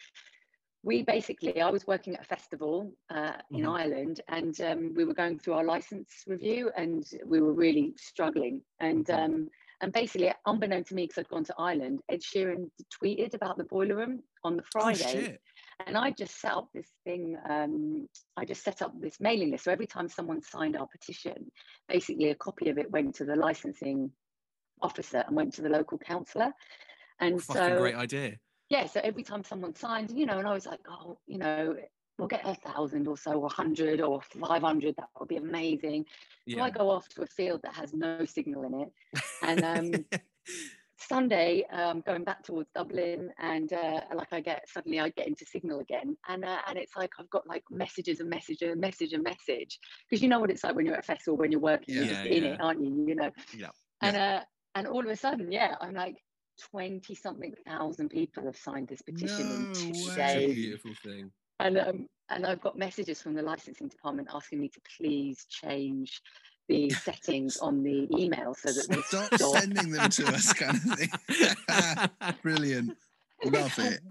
we 0.83 1.03
basically, 1.03 1.63
I 1.63 1.71
was 1.71 1.87
working 1.87 2.15
at 2.15 2.21
a 2.21 2.25
festival 2.25 2.93
uh, 3.09 3.39
in 3.51 3.63
Mhm. 3.63 3.71
Ireland, 3.81 4.21
and 4.29 4.61
um, 4.61 4.95
we 4.95 5.05
were 5.05 5.15
going 5.15 5.39
through 5.39 5.55
our 5.55 5.65
license 5.65 6.25
review, 6.27 6.71
and 6.77 7.03
we 7.25 7.41
were 7.41 7.55
really 7.55 7.95
struggling. 7.97 8.63
And 8.81 9.07
Mhm. 9.07 9.25
um, 9.25 9.51
and 9.81 9.93
basically, 9.93 10.33
unbeknown 10.47 10.85
to 10.85 10.95
me, 10.95 11.05
because 11.05 11.19
I'd 11.19 11.29
gone 11.29 11.45
to 11.45 11.55
Ireland, 11.59 12.03
Ed 12.11 12.21
Sheeran 12.21 12.71
tweeted 12.91 13.35
about 13.35 13.57
the 13.59 13.65
boiler 13.65 13.97
room 13.97 14.23
on 14.45 14.57
the 14.57 14.63
Friday 14.63 15.35
Oh! 15.35 15.37
And 15.87 15.97
I 15.97 16.11
just 16.11 16.41
set 16.41 16.53
up 16.53 16.69
this 16.73 16.89
thing. 17.05 17.37
Um, 17.49 18.09
I 18.37 18.45
just 18.45 18.63
set 18.63 18.83
up 18.83 18.93
this 19.01 19.21
mailing 19.21 19.51
list. 19.51 19.65
So 19.65 19.73
every 19.73 19.87
time 19.87 20.09
someone 20.09 20.43
signed 20.43 20.77
our 20.77 20.87
petition, 20.87 21.51
basically 21.89 22.31
a 22.31 22.35
copy 22.35 22.69
of 22.71 22.79
it 22.79 22.91
went 22.91 23.15
to 23.17 23.25
the 23.25 23.37
licensing 23.37 24.11
officer 24.83 25.25
and 25.27 25.37
went 25.37 25.55
to 25.55 25.63
the 25.63 25.69
local 25.69 25.99
councillor. 25.99 26.53
And 27.21 27.43
Fucking 27.43 27.63
so 27.63 27.79
great 27.79 27.95
idea. 27.95 28.37
yeah, 28.71 28.87
so 28.87 29.01
every 29.03 29.23
time 29.23 29.45
someone 29.45 29.75
signed, 29.75 30.11
you 30.11 30.27
know, 30.27 30.39
and 30.39 30.49
I 30.49 30.53
was 30.53 30.67
like, 30.67 30.81
oh, 30.89 31.19
you 31.27 31.39
know, 31.39 31.77
we'll 32.19 32.29
get 32.29 32.43
a 32.45 32.55
thousand 32.55 33.09
or 33.09 33.17
so, 33.17 33.33
or 33.33 33.49
hundred 33.49 34.01
or 34.01 34.21
five 34.23 34.63
hundred. 34.63 34.97
That 34.97 35.09
would 35.19 35.29
be 35.29 35.37
amazing. 35.37 36.07
So 36.49 36.61
I 36.61 36.71
go 36.71 36.91
off 36.91 37.09
to 37.11 37.23
a 37.23 37.27
field 37.27 37.63
that 37.63 37.75
has 37.75 37.95
no 37.95 38.25
signal 38.25 38.65
in 38.65 38.75
it, 38.83 38.93
and 39.43 39.65
um, 39.65 40.05
Sunday, 41.09 41.65
um, 41.73 42.03
going 42.07 42.25
back 42.25 42.43
towards 42.43 42.69
Dublin, 42.75 43.31
and 43.39 43.73
uh, 43.73 44.01
like 44.15 44.33
I 44.33 44.41
get 44.41 44.69
suddenly 44.69 45.01
I 45.01 45.11
get 45.11 45.27
into 45.29 45.45
Signal 45.47 45.81
again, 45.81 46.17
and 46.29 46.45
uh, 46.45 46.59
and 46.69 46.79
it's 46.79 46.97
like 46.97 47.11
I've 47.19 47.31
got 47.31 47.47
like 47.47 47.65
messages 47.71 48.21
and 48.21 48.31
message 48.31 48.63
and 48.63 48.81
message 48.81 49.13
and 49.13 49.23
message 49.23 49.79
because 50.09 50.23
you 50.23 50.29
know 50.29 50.41
what 50.41 50.51
it's 50.51 50.65
like 50.65 50.75
when 50.75 50.87
you're 50.87 50.95
at 50.97 51.01
a 51.01 51.07
festival 51.07 51.37
when 51.37 51.53
you're 51.53 51.61
working, 51.61 51.95
you're 51.95 52.05
Yeah, 52.05 52.15
just 52.15 52.27
in 52.27 52.45
it, 52.45 52.61
aren't 52.61 52.83
you? 52.83 53.05
You 53.09 53.15
know. 53.15 53.31
Yeah. 53.57 53.69
And 54.03 54.17
uh, 54.17 54.41
and 54.75 54.87
all 54.87 55.01
of 55.01 55.07
a 55.07 55.17
sudden, 55.17 55.53
yeah, 55.53 55.75
I'm 55.81 55.95
like 55.95 56.17
twenty 56.71 57.15
something 57.15 57.53
thousand 57.67 58.09
people 58.11 58.45
have 58.45 58.57
signed 58.57 58.89
this 58.89 59.03
petition 59.03 59.47
in 59.51 59.61
No 59.63 59.67
two 59.73 59.95
Such 59.95 60.17
a 60.17 60.21
way. 60.21 60.47
days, 60.47 60.55
beautiful 60.55 60.93
thing. 61.05 61.31
and 61.61 61.79
um, 61.79 62.07
and 62.31 62.47
I've 62.47 62.61
got 62.61 62.79
messages 62.79 63.21
from 63.21 63.35
the 63.35 63.43
licensing 63.43 63.89
department 63.89 64.29
asking 64.33 64.61
me 64.61 64.69
to 64.71 64.81
please 64.97 65.45
change 65.49 66.23
the 66.69 66.91
settings 67.07 67.57
on 67.59 67.83
the 67.83 68.09
email 68.19 68.55
so 68.55 68.73
that 68.73 68.87
they 68.89 69.01
Stop 69.03 69.35
stop 69.35 69.57
sending 69.59 69.91
them 69.91 70.09
to 70.11 70.27
us, 70.29 70.53
kind 70.53 70.77
of 70.77 70.99
thing. 70.99 71.11
Brilliant. 72.43 72.97
Love 73.45 73.79
it. 73.79 74.01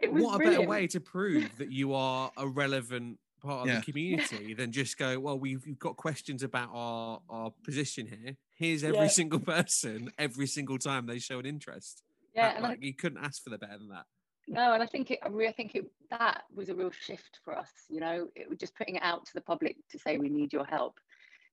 It 0.00 0.12
was 0.12 0.24
what 0.24 0.34
a 0.34 0.38
brilliant. 0.38 0.62
better 0.62 0.68
way 0.68 0.86
to 0.88 0.98
prove 1.00 1.56
that 1.58 1.70
you 1.70 1.94
are 1.94 2.32
a 2.36 2.48
relevant 2.48 3.20
part 3.40 3.60
of 3.60 3.66
Yeah. 3.68 3.78
the 3.78 3.84
community 3.84 4.52
than 4.52 4.72
just 4.72 4.98
go, 4.98 5.20
well, 5.20 5.38
we've, 5.38 5.64
we've 5.64 5.78
got 5.78 5.96
questions 5.96 6.42
about 6.42 6.70
our, 6.72 7.20
our 7.30 7.52
position 7.64 8.08
here. 8.08 8.34
Here's 8.58 8.82
every 8.82 8.98
Yeah. 8.98 9.06
single 9.06 9.38
person 9.38 10.10
every 10.18 10.48
single 10.48 10.78
time 10.78 11.06
they 11.06 11.20
show 11.20 11.38
an 11.38 11.46
interest. 11.46 12.02
Yeah, 12.34 12.48
That- 12.48 12.56
and 12.56 12.66
I, 12.66 12.76
you 12.80 12.94
couldn't 12.94 13.22
ask 13.24 13.44
for 13.44 13.50
the 13.50 13.58
better 13.58 13.78
than 13.78 13.90
that. 13.90 14.06
no, 14.48 14.72
and 14.74 14.82
I 14.82 14.86
think 14.86 15.12
it. 15.12 15.20
I 15.22 15.28
really 15.28 15.52
think 15.52 15.76
it. 15.76 15.88
That 16.10 16.42
was 16.52 16.68
a 16.68 16.74
real 16.74 16.90
shift 16.90 17.38
for 17.44 17.56
us. 17.56 17.70
You 17.88 18.00
know, 18.00 18.26
it 18.34 18.48
was 18.48 18.58
just 18.58 18.74
putting 18.74 18.96
it 18.96 19.02
out 19.04 19.24
to 19.26 19.34
the 19.34 19.40
public 19.40 19.76
to 19.92 20.00
say 20.00 20.18
we 20.18 20.30
need 20.30 20.52
your 20.52 20.64
help. 20.64 20.98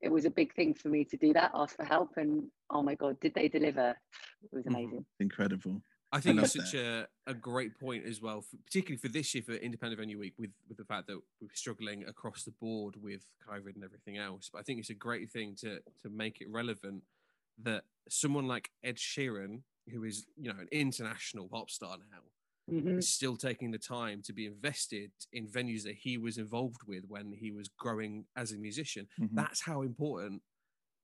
It 0.01 0.11
was 0.11 0.25
a 0.25 0.29
big 0.29 0.53
thing 0.53 0.73
for 0.73 0.87
me 0.87 1.03
to 1.05 1.17
do 1.17 1.33
that, 1.33 1.51
ask 1.53 1.75
for 1.75 1.83
help, 1.83 2.11
and 2.17 2.43
oh 2.69 2.81
my 2.81 2.95
god, 2.95 3.19
did 3.19 3.33
they 3.33 3.47
deliver? 3.47 3.95
It 4.43 4.49
was 4.51 4.65
mm-hmm. 4.65 4.75
amazing. 4.75 5.05
Incredible. 5.19 5.81
I 6.11 6.19
think 6.19 6.41
it's 6.41 6.53
such 6.53 6.73
a, 6.73 7.07
a 7.27 7.35
great 7.35 7.79
point 7.79 8.05
as 8.05 8.19
well, 8.19 8.41
for, 8.41 8.57
particularly 8.65 8.97
for 8.97 9.09
this 9.09 9.35
year 9.35 9.43
for 9.43 9.53
Independent 9.53 9.99
Venue 9.99 10.17
Week, 10.17 10.33
with 10.39 10.51
with 10.67 10.77
the 10.77 10.85
fact 10.85 11.07
that 11.07 11.19
we're 11.41 11.49
struggling 11.53 12.05
across 12.05 12.43
the 12.43 12.53
board 12.59 12.95
with 13.01 13.21
COVID 13.47 13.75
and 13.75 13.83
everything 13.83 14.17
else. 14.17 14.49
But 14.51 14.59
I 14.59 14.61
think 14.63 14.79
it's 14.79 14.89
a 14.89 14.95
great 14.95 15.29
thing 15.29 15.55
to 15.61 15.79
to 16.01 16.09
make 16.09 16.41
it 16.41 16.49
relevant 16.49 17.03
that 17.61 17.83
someone 18.09 18.47
like 18.47 18.71
Ed 18.83 18.95
Sheeran, 18.95 19.61
who 19.91 20.03
is 20.03 20.25
you 20.35 20.51
know 20.51 20.59
an 20.59 20.67
international 20.71 21.47
pop 21.47 21.69
star 21.69 21.97
now, 22.11 22.23
mm-hmm. 22.71 22.99
is 22.99 23.09
still 23.09 23.35
taking 23.35 23.71
the 23.71 23.77
time 23.77 24.21
to 24.23 24.33
be 24.33 24.45
invested 24.45 25.11
in 25.33 25.47
venues 25.47 25.83
that 25.83 25.95
he 25.95 26.17
was 26.17 26.37
involved 26.37 26.81
with 26.87 27.03
when 27.07 27.31
he 27.31 27.51
was 27.51 27.69
growing 27.77 28.25
as 28.35 28.51
a 28.51 28.57
musician. 28.57 29.07
Mm-hmm. 29.19 29.35
That's 29.35 29.61
how 29.61 29.81
important 29.81 30.41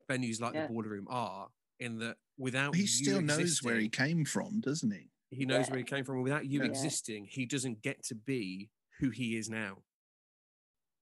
venues 0.10 0.41
like 0.41 0.54
yeah. 0.54 0.67
the 0.67 0.73
Boileroom 0.73 1.06
are 1.10 1.47
in 1.80 1.99
that 1.99 2.17
without 2.38 2.75
he 2.75 2.88
still 2.88 3.21
knows 3.21 3.60
where 3.62 3.80
he 3.80 3.89
came 3.89 4.25
from, 4.25 4.60
doesn't 4.62 4.91
he? 4.91 5.10
He 5.32 5.45
knows 5.45 5.65
yeah. 5.65 5.71
where 5.71 5.80
he 5.80 5.84
came 5.84 6.06
from. 6.06 6.21
Without 6.21 6.45
you 6.45 6.60
yeah. 6.60 6.67
existing, 6.67 7.28
he 7.30 7.45
doesn't 7.45 7.82
get 7.82 8.04
to 8.06 8.15
be 8.15 8.69
who 8.99 9.10
he 9.10 9.38
is 9.38 9.49
now, 9.49 9.78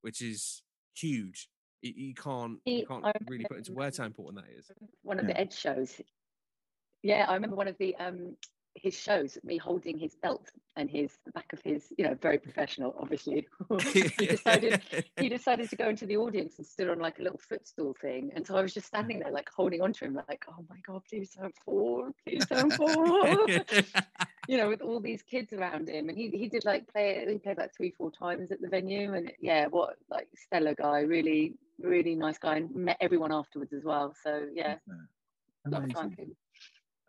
which 0.01 0.21
is 0.21 0.63
huge. 0.95 1.49
You, 1.81 2.13
can't, 2.13 2.59
you 2.65 2.85
can't 2.87 3.05
really 3.27 3.43
put 3.43 3.57
into 3.57 3.73
words 3.73 3.97
how 3.97 4.05
important 4.05 4.45
that 4.45 4.57
is. 4.57 4.71
One 5.01 5.19
of 5.19 5.25
yeah. 5.27 5.33
the 5.33 5.39
Ed 5.41 5.53
shows. 5.53 6.01
Yeah, 7.01 7.25
I 7.27 7.33
remember 7.33 7.57
one 7.57 7.67
of 7.67 7.77
the 7.77 7.93
um, 7.97 8.37
his 8.75 8.99
shows, 8.99 9.37
me 9.43 9.57
holding 9.57 9.97
his 9.97 10.15
belt 10.15 10.49
and 10.75 10.89
his 10.89 11.17
the 11.25 11.31
back 11.31 11.53
of 11.53 11.61
his, 11.63 11.93
you 11.97 12.03
know, 12.03 12.15
very 12.21 12.37
professional, 12.37 12.95
obviously. 12.99 13.47
he 13.93 14.25
decided 14.25 14.81
he 15.17 15.29
decided 15.29 15.69
to 15.69 15.75
go 15.75 15.89
into 15.89 16.05
the 16.05 16.17
audience 16.17 16.57
and 16.57 16.65
stood 16.65 16.89
on 16.89 16.99
like 16.99 17.19
a 17.19 17.21
little 17.21 17.39
footstool 17.39 17.95
thing. 18.01 18.31
And 18.35 18.45
so 18.45 18.55
I 18.55 18.61
was 18.61 18.73
just 18.73 18.87
standing 18.87 19.19
there, 19.19 19.31
like 19.31 19.49
holding 19.55 19.81
onto 19.81 20.05
him, 20.05 20.19
like, 20.27 20.45
oh 20.49 20.65
my 20.69 20.77
god, 20.85 21.03
please 21.09 21.31
don't 21.39 21.55
fall, 21.63 22.09
please 22.25 22.45
don't 22.47 22.73
fall. 22.73 23.47
you 24.47 24.57
know, 24.57 24.69
with 24.69 24.81
all 24.81 24.99
these 24.99 25.21
kids 25.21 25.53
around 25.53 25.89
him. 25.89 26.09
And 26.09 26.17
he 26.17 26.29
he 26.29 26.47
did 26.47 26.65
like 26.65 26.91
play 26.91 27.25
he 27.29 27.37
played 27.37 27.57
like 27.57 27.75
three, 27.75 27.91
four 27.91 28.11
times 28.11 28.51
at 28.51 28.61
the 28.61 28.67
venue. 28.67 29.13
And 29.13 29.31
yeah, 29.39 29.67
what 29.67 29.97
like 30.09 30.27
stellar 30.35 30.75
guy, 30.75 31.01
really, 31.01 31.53
really 31.79 32.15
nice 32.15 32.37
guy, 32.37 32.57
and 32.57 32.73
met 32.73 32.97
everyone 32.99 33.31
afterwards 33.31 33.73
as 33.73 33.83
well. 33.83 34.15
So 34.23 34.47
yeah. 34.53 34.77
Amazing. 35.65 36.35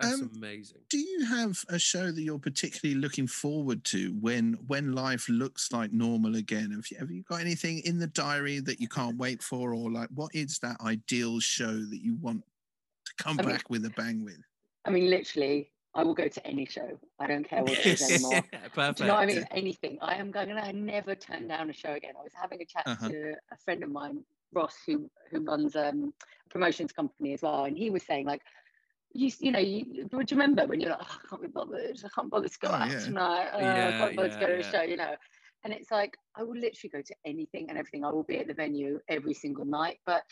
That's 0.00 0.20
um, 0.20 0.30
amazing. 0.37 0.78
Do 0.90 0.98
you 0.98 1.24
have 1.24 1.64
a 1.68 1.78
show 1.78 2.11
that 2.11 2.20
you're 2.20 2.38
particularly 2.38 3.00
looking 3.00 3.28
forward 3.28 3.85
to 3.85 4.12
when 4.20 4.54
when 4.66 4.92
life 4.92 5.28
looks 5.28 5.72
like 5.72 5.92
normal 5.92 6.35
again? 6.35 6.72
Have 6.72 6.90
you, 6.90 6.96
have 6.98 7.11
you 7.11 7.22
got 7.22 7.40
anything 7.40 7.78
in 7.85 7.98
the 7.98 8.09
diary 8.09 8.59
that 8.61 8.80
you 8.80 8.88
can't 8.88 9.16
wait 9.16 9.42
for, 9.42 9.72
or 9.72 9.90
like 9.90 10.09
what 10.14 10.35
is 10.35 10.59
that 10.61 10.80
ideal 10.80 11.38
show 11.38 11.72
that 11.72 12.00
you 12.02 12.16
want 12.20 12.42
to 13.04 13.22
come 13.22 13.38
I 13.38 13.42
back 13.42 13.70
mean, 13.70 13.83
with 13.83 13.85
a 13.87 13.90
bang 13.90 14.24
with? 14.24 14.38
I 14.85 14.90
mean, 14.90 15.09
literally, 15.11 15.70
I 15.94 16.02
will 16.02 16.14
go 16.14 16.26
to 16.26 16.46
any 16.46 16.66
show. 16.66 16.98
I 17.20 17.28
don't 17.28 17.48
care 17.48 17.62
what 17.62 17.72
it 17.72 17.87
is 17.87 18.02
anymore. 18.11 18.42
Perfect. 18.74 18.98
Do 18.98 19.04
you 19.04 19.09
know 19.09 19.14
what 19.14 19.22
I 19.22 19.26
mean? 19.26 19.44
Anything. 19.52 19.98
I 20.02 20.16
am 20.16 20.33
going 20.33 20.48
to 20.48 20.72
never 20.72 21.14
turn 21.14 21.46
down 21.46 21.70
a 21.70 21.72
show 21.72 21.92
again. 21.92 22.14
I 22.18 22.22
was 22.22 22.33
having 22.35 22.61
a 22.61 22.64
chat 22.64 22.83
uh-huh. 22.85 23.09
to 23.09 23.35
a 23.52 23.57
friend 23.64 23.85
of 23.85 23.90
mine, 23.90 24.24
Ross, 24.52 24.76
who 24.87 25.09
who 25.30 25.44
runs 25.44 25.76
um, 25.76 26.12
a 26.44 26.48
promotions 26.48 26.90
company 26.90 27.33
as 27.33 27.42
well, 27.42 27.64
and 27.64 27.78
he 27.78 27.90
was 27.90 28.02
saying 28.02 28.26
like 28.26 28.42
you, 29.14 29.31
you 29.40 29.53
know, 29.53 29.61
you, 29.61 30.09
would 30.12 30.31
you 30.31 30.37
remember 30.37 30.66
when 30.66 30.81
you're 30.81 30.90
like, 30.90 31.00
oh, 31.03 31.18
I 31.24 31.29
can't 31.29 31.42
be 31.42 31.48
bothered, 31.48 32.00
I 32.05 32.09
can't 32.14 32.31
bother 32.31 32.48
to 32.48 32.59
go 32.59 32.68
oh, 32.68 32.74
out 32.74 32.90
yeah. 32.90 32.98
tonight, 32.98 33.48
oh, 33.55 33.61
yeah, 33.61 33.88
I 33.88 33.98
can't 33.98 34.16
bother 34.16 34.29
yeah, 34.29 34.35
to 34.35 34.40
go 34.40 34.46
to 34.48 34.59
a 34.59 34.70
show, 34.70 34.83
you 34.83 34.96
know. 34.96 35.14
And 35.64 35.72
it's 35.72 35.90
like, 35.90 36.16
I 36.37 36.42
will 36.42 36.57
literally 36.57 36.90
go 36.92 37.00
to 37.00 37.14
anything 37.24 37.70
and 37.70 37.79
everything. 37.79 38.05
I 38.05 38.11
will 38.11 38.22
be 38.24 38.37
at 38.37 38.48
the 38.48 38.55
venue 38.55 39.00
every 39.09 39.33
single 39.33 39.64
night. 39.64 39.96
But 40.05 40.22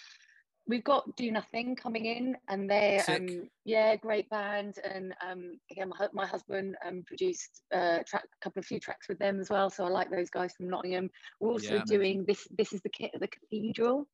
we've 0.69 0.85
got 0.85 1.17
Do 1.17 1.31
Nothing 1.31 1.75
coming 1.75 2.05
in, 2.05 2.37
and 2.49 2.69
they're, 2.69 3.03
um, 3.09 3.49
yeah, 3.65 3.97
great 3.97 4.29
band. 4.29 4.75
And 4.85 5.15
um, 5.27 5.59
again, 5.71 5.89
my, 5.89 6.09
my 6.13 6.27
husband 6.27 6.77
um, 6.87 7.03
produced 7.07 7.63
uh, 7.75 8.01
track, 8.07 8.25
a 8.25 8.45
couple 8.45 8.61
of 8.61 8.67
few 8.67 8.79
tracks 8.79 9.09
with 9.09 9.19
them 9.19 9.41
as 9.41 9.49
well. 9.49 9.71
So 9.71 9.85
I 9.85 9.89
like 9.89 10.11
those 10.11 10.29
guys 10.29 10.53
from 10.55 10.69
Nottingham. 10.69 11.09
We're 11.41 11.53
also 11.53 11.81
doing 11.87 12.27
this, 12.27 12.47
this 12.59 12.75
is 12.75 12.83
the 12.83 12.91
kit 12.91 13.13
at 13.15 13.21
the 13.21 13.29
cathedral 13.29 14.07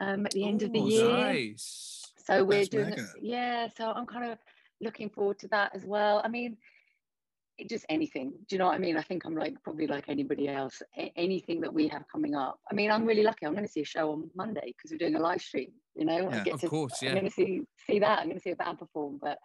um, 0.00 0.26
at 0.26 0.32
the 0.32 0.46
end 0.46 0.62
Ooh, 0.62 0.66
of 0.66 0.72
the 0.74 0.80
year. 0.80 1.08
Nice. 1.08 2.07
So 2.28 2.44
we're 2.44 2.58
That's 2.58 2.68
doing, 2.68 2.92
it, 2.92 3.00
yeah. 3.22 3.68
So 3.74 3.90
I'm 3.90 4.04
kind 4.04 4.30
of 4.30 4.38
looking 4.82 5.08
forward 5.08 5.38
to 5.38 5.48
that 5.48 5.74
as 5.74 5.86
well. 5.86 6.20
I 6.22 6.28
mean, 6.28 6.58
just 7.68 7.86
anything. 7.88 8.32
Do 8.46 8.54
you 8.54 8.58
know 8.58 8.66
what 8.66 8.74
I 8.74 8.78
mean? 8.78 8.98
I 8.98 9.02
think 9.02 9.24
I'm 9.24 9.34
like 9.34 9.54
probably 9.64 9.86
like 9.86 10.04
anybody 10.08 10.46
else. 10.46 10.82
A- 10.98 11.12
anything 11.16 11.62
that 11.62 11.72
we 11.72 11.88
have 11.88 12.04
coming 12.12 12.34
up. 12.34 12.60
I 12.70 12.74
mean, 12.74 12.90
I'm 12.90 13.06
really 13.06 13.22
lucky. 13.22 13.46
I'm 13.46 13.54
going 13.54 13.64
to 13.64 13.72
see 13.72 13.80
a 13.80 13.86
show 13.86 14.12
on 14.12 14.30
Monday 14.36 14.74
because 14.76 14.90
we're 14.90 14.98
doing 14.98 15.14
a 15.14 15.20
live 15.20 15.40
stream. 15.40 15.72
You 15.94 16.04
know, 16.04 16.30
yeah, 16.30 16.52
of 16.52 16.60
to, 16.60 16.68
course, 16.68 17.00
yeah. 17.00 17.10
I'm 17.10 17.14
going 17.16 17.28
to 17.28 17.32
see 17.32 17.62
see 17.86 17.98
that. 17.98 18.18
I'm 18.18 18.26
going 18.26 18.36
to 18.36 18.42
see 18.42 18.50
a 18.50 18.56
band 18.56 18.78
perform. 18.78 19.18
But 19.20 19.38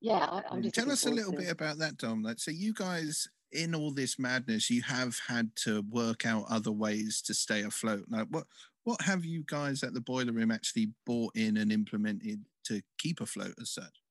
yeah, 0.00 0.24
I, 0.24 0.38
am 0.50 0.60
mm, 0.60 0.62
just 0.62 0.76
tell 0.76 0.90
us 0.90 1.04
a 1.04 1.10
little 1.10 1.32
to... 1.32 1.38
bit 1.38 1.50
about 1.50 1.76
that, 1.78 1.98
Dom. 1.98 2.22
Like, 2.22 2.38
so 2.38 2.50
you 2.50 2.72
guys 2.72 3.28
in 3.52 3.74
all 3.74 3.92
this 3.92 4.18
madness, 4.18 4.70
you 4.70 4.82
have 4.82 5.18
had 5.28 5.50
to 5.56 5.84
work 5.90 6.24
out 6.24 6.44
other 6.48 6.72
ways 6.72 7.20
to 7.22 7.34
stay 7.34 7.62
afloat. 7.62 8.04
Like, 8.08 8.28
what 8.30 8.44
what 8.84 9.00
have 9.02 9.24
you 9.24 9.44
guys 9.46 9.82
at 9.82 9.94
the 9.94 10.00
Boileroom 10.00 10.52
actually 10.52 10.92
bought 11.06 11.36
in 11.36 11.56
and 11.56 11.72
implemented 11.72 12.44
to 12.64 12.82
keep 12.98 13.20
afloat 13.20 13.54
as 13.60 13.70
such? 13.70 14.02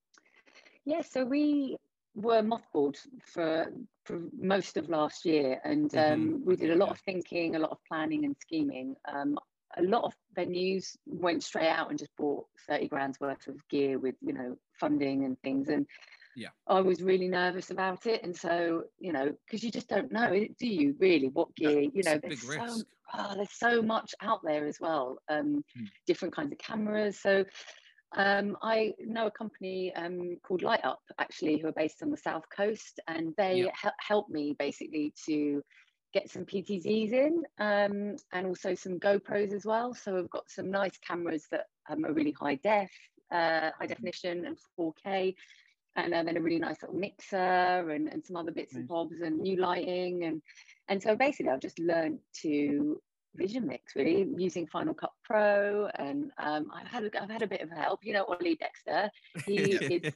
Yeah, 0.86 1.02
so 1.02 1.26
we 1.26 1.78
were 2.16 2.42
mothballed 2.42 2.98
for, 3.26 3.72
for 4.06 4.22
most 4.38 4.78
of 4.78 4.90
last 4.90 5.26
year, 5.26 5.60
and 5.64 5.92
mm-hmm. 5.92 6.14
um, 6.14 6.42
we 6.46 6.56
did 6.56 6.72
a 6.72 6.76
lot 6.76 6.90
of 6.90 7.00
thinking, 7.00 7.56
a 7.56 7.60
lot 7.60 7.72
of 7.72 7.78
planning 7.88 8.26
and 8.26 8.36
scheming. 8.40 8.96
Um, 9.12 9.38
a 9.78 9.84
lot 9.84 10.04
of 10.04 10.14
venues 10.36 10.96
went 11.06 11.44
straight 11.44 11.70
out 11.70 11.90
and 11.90 12.00
just 12.00 12.16
bought 12.18 12.46
30 12.68 12.88
grand's 12.88 13.20
worth 13.20 13.48
of 13.48 13.56
gear 13.70 14.00
with 14.00 14.16
you 14.22 14.34
know 14.34 14.58
funding 14.80 15.26
and 15.26 15.40
things 15.42 15.70
and 15.70 15.86
yeah 16.40 16.50
i 16.68 16.80
was 16.80 17.02
really 17.02 17.28
nervous 17.28 17.70
about 17.70 18.06
it 18.06 18.24
and 18.24 18.36
so 18.36 18.84
you 19.00 19.12
know 19.12 19.32
because 19.46 19.64
you 19.64 19.70
just 19.70 19.90
don't 19.90 20.12
know 20.12 20.46
do 20.58 20.68
you 20.68 20.96
really 20.98 21.28
what 21.28 21.54
gear 21.56 21.82
you 21.82 22.02
know 22.04 22.18
there's 22.24 22.42
so, 22.42 22.82
oh, 23.14 23.36
there's 23.36 23.52
so 23.52 23.82
much 23.82 24.16
out 24.22 24.40
there 24.44 24.66
as 24.66 24.80
well 24.80 25.18
um, 25.30 25.64
mm. 25.78 25.88
different 26.08 26.34
kinds 26.34 26.52
of 26.52 26.58
cameras 26.58 27.20
so 27.20 27.44
um, 28.16 28.58
I 28.64 28.94
know 29.00 29.28
a 29.28 29.32
company 29.32 29.94
um, 29.96 30.38
called 30.42 30.64
Light 30.64 30.84
Up 30.84 31.02
actually, 31.20 31.60
who 31.60 31.68
are 31.68 31.74
based 31.74 32.02
on 32.02 32.10
the 32.10 32.18
south 32.18 32.46
coast, 32.50 33.00
and 33.08 33.36
they 33.38 33.66
yeah. 33.66 33.72
he- 33.84 33.90
helped 34.00 34.32
me 34.32 34.56
basically 34.58 35.14
to 35.28 35.64
get 36.12 36.30
some 36.30 36.44
PTZs 36.44 37.14
in 37.14 37.44
um, 37.60 38.16
and 38.34 38.48
also 38.48 38.74
some 38.74 39.00
GoPros 39.00 39.54
as 39.54 39.64
well. 39.64 39.94
So 39.94 40.16
we've 40.16 40.30
got 40.32 40.50
some 40.50 40.72
nice 40.72 40.98
cameras 41.08 41.46
that 41.52 41.66
um, 41.88 42.04
are 42.04 42.14
really 42.14 42.32
high 42.40 42.56
def, 42.56 42.90
uh, 43.32 43.70
high 43.72 43.72
hmm. 43.82 43.88
definition, 43.88 44.46
and 44.46 44.58
4K 44.80 45.36
and 45.96 46.14
then 46.14 46.38
a 46.38 46.42
really 46.42 46.60
nice 46.60 46.82
little 46.82 46.98
mixer 46.98 47.36
and, 47.90 48.08
and 48.08 48.26
some 48.26 48.36
other 48.36 48.52
bits 48.52 48.76
and 48.76 48.88
bobs 48.88 49.22
and 49.22 49.40
new 49.40 49.58
lighting 49.58 50.24
and 50.24 50.42
and 50.88 51.02
so 51.02 51.16
basically 51.16 51.52
I've 51.52 51.60
just 51.60 51.80
learned 51.80 52.20
to 52.42 53.02
vision 53.36 53.68
mix 53.68 53.96
really 53.96 54.28
using 54.38 54.68
Final 54.68 54.94
Cut 54.94 55.12
Pro 55.24 55.88
and 55.96 56.32
um, 56.38 56.68
I've 56.74 56.88
had 56.88 57.10
I've 57.20 57.30
had 57.30 57.42
a 57.42 57.48
bit 57.48 57.62
of 57.62 57.70
help 57.70 58.00
you 58.04 58.14
know 58.14 58.26
Ollie 58.26 58.56
Dexter 58.56 59.10
he 59.46 59.56
is 60.02 60.14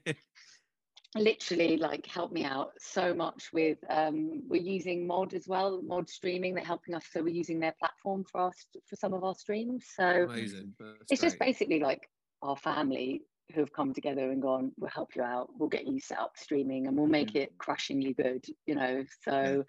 literally 1.15 1.77
like 1.77 2.07
helped 2.07 2.33
me 2.33 2.43
out 2.43 2.71
so 2.79 3.13
much 3.13 3.49
with 3.53 3.77
um, 3.89 4.41
we're 4.47 4.61
using 4.61 5.05
mod 5.05 5.33
as 5.33 5.47
well 5.47 5.81
mod 5.83 6.09
streaming 6.09 6.55
they're 6.55 6.63
helping 6.63 6.95
us 6.95 7.05
so 7.11 7.21
we're 7.21 7.29
using 7.29 7.59
their 7.59 7.75
platform 7.79 8.23
for 8.31 8.47
us 8.47 8.65
for 8.87 8.95
some 8.95 9.13
of 9.13 9.23
our 9.23 9.35
streams 9.35 9.85
so 9.95 10.23
Amazing. 10.23 10.73
it's 11.07 11.21
great. 11.21 11.29
just 11.29 11.39
basically 11.39 11.79
like 11.79 12.09
our 12.41 12.57
family 12.57 13.21
who 13.53 13.59
have 13.59 13.73
come 13.73 13.93
together 13.93 14.31
and 14.31 14.41
gone, 14.41 14.71
we'll 14.77 14.89
help 14.89 15.15
you 15.15 15.21
out, 15.21 15.49
we'll 15.57 15.69
get 15.69 15.87
you 15.87 15.99
set 15.99 16.19
up 16.19 16.33
streaming 16.35 16.87
and 16.87 16.95
we'll 16.95 17.07
make 17.07 17.29
mm-hmm. 17.29 17.39
it 17.39 17.57
crushingly 17.57 18.13
good, 18.13 18.45
you 18.65 18.75
know. 18.75 19.03
So 19.23 19.65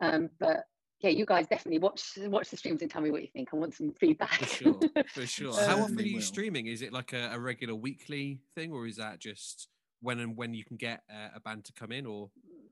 um, 0.00 0.30
but 0.38 0.64
yeah, 1.00 1.10
you 1.10 1.26
guys 1.26 1.46
definitely 1.48 1.78
watch 1.80 2.18
watch 2.26 2.50
the 2.50 2.56
streams 2.56 2.82
and 2.82 2.90
tell 2.90 3.02
me 3.02 3.10
what 3.10 3.22
you 3.22 3.28
think. 3.32 3.48
I 3.52 3.56
want 3.56 3.74
some 3.74 3.92
feedback. 3.92 4.34
For 4.34 4.46
sure, 4.46 4.80
for 5.08 5.26
sure. 5.26 5.54
How 5.54 5.80
often 5.80 5.98
are 5.98 6.02
you 6.02 6.20
streaming? 6.20 6.66
Is 6.66 6.82
it 6.82 6.92
like 6.92 7.12
a, 7.12 7.30
a, 7.32 7.38
regular 7.38 7.74
weekly 7.74 8.40
thing, 8.54 8.72
or 8.72 8.86
is 8.86 8.96
that 8.96 9.18
just 9.18 9.68
when 10.00 10.20
and 10.20 10.36
when 10.36 10.54
you 10.54 10.64
can 10.64 10.76
get 10.76 11.02
a, 11.10 11.36
a 11.36 11.40
band 11.40 11.64
to 11.66 11.72
come 11.72 11.90
in? 11.90 12.06
Or 12.06 12.30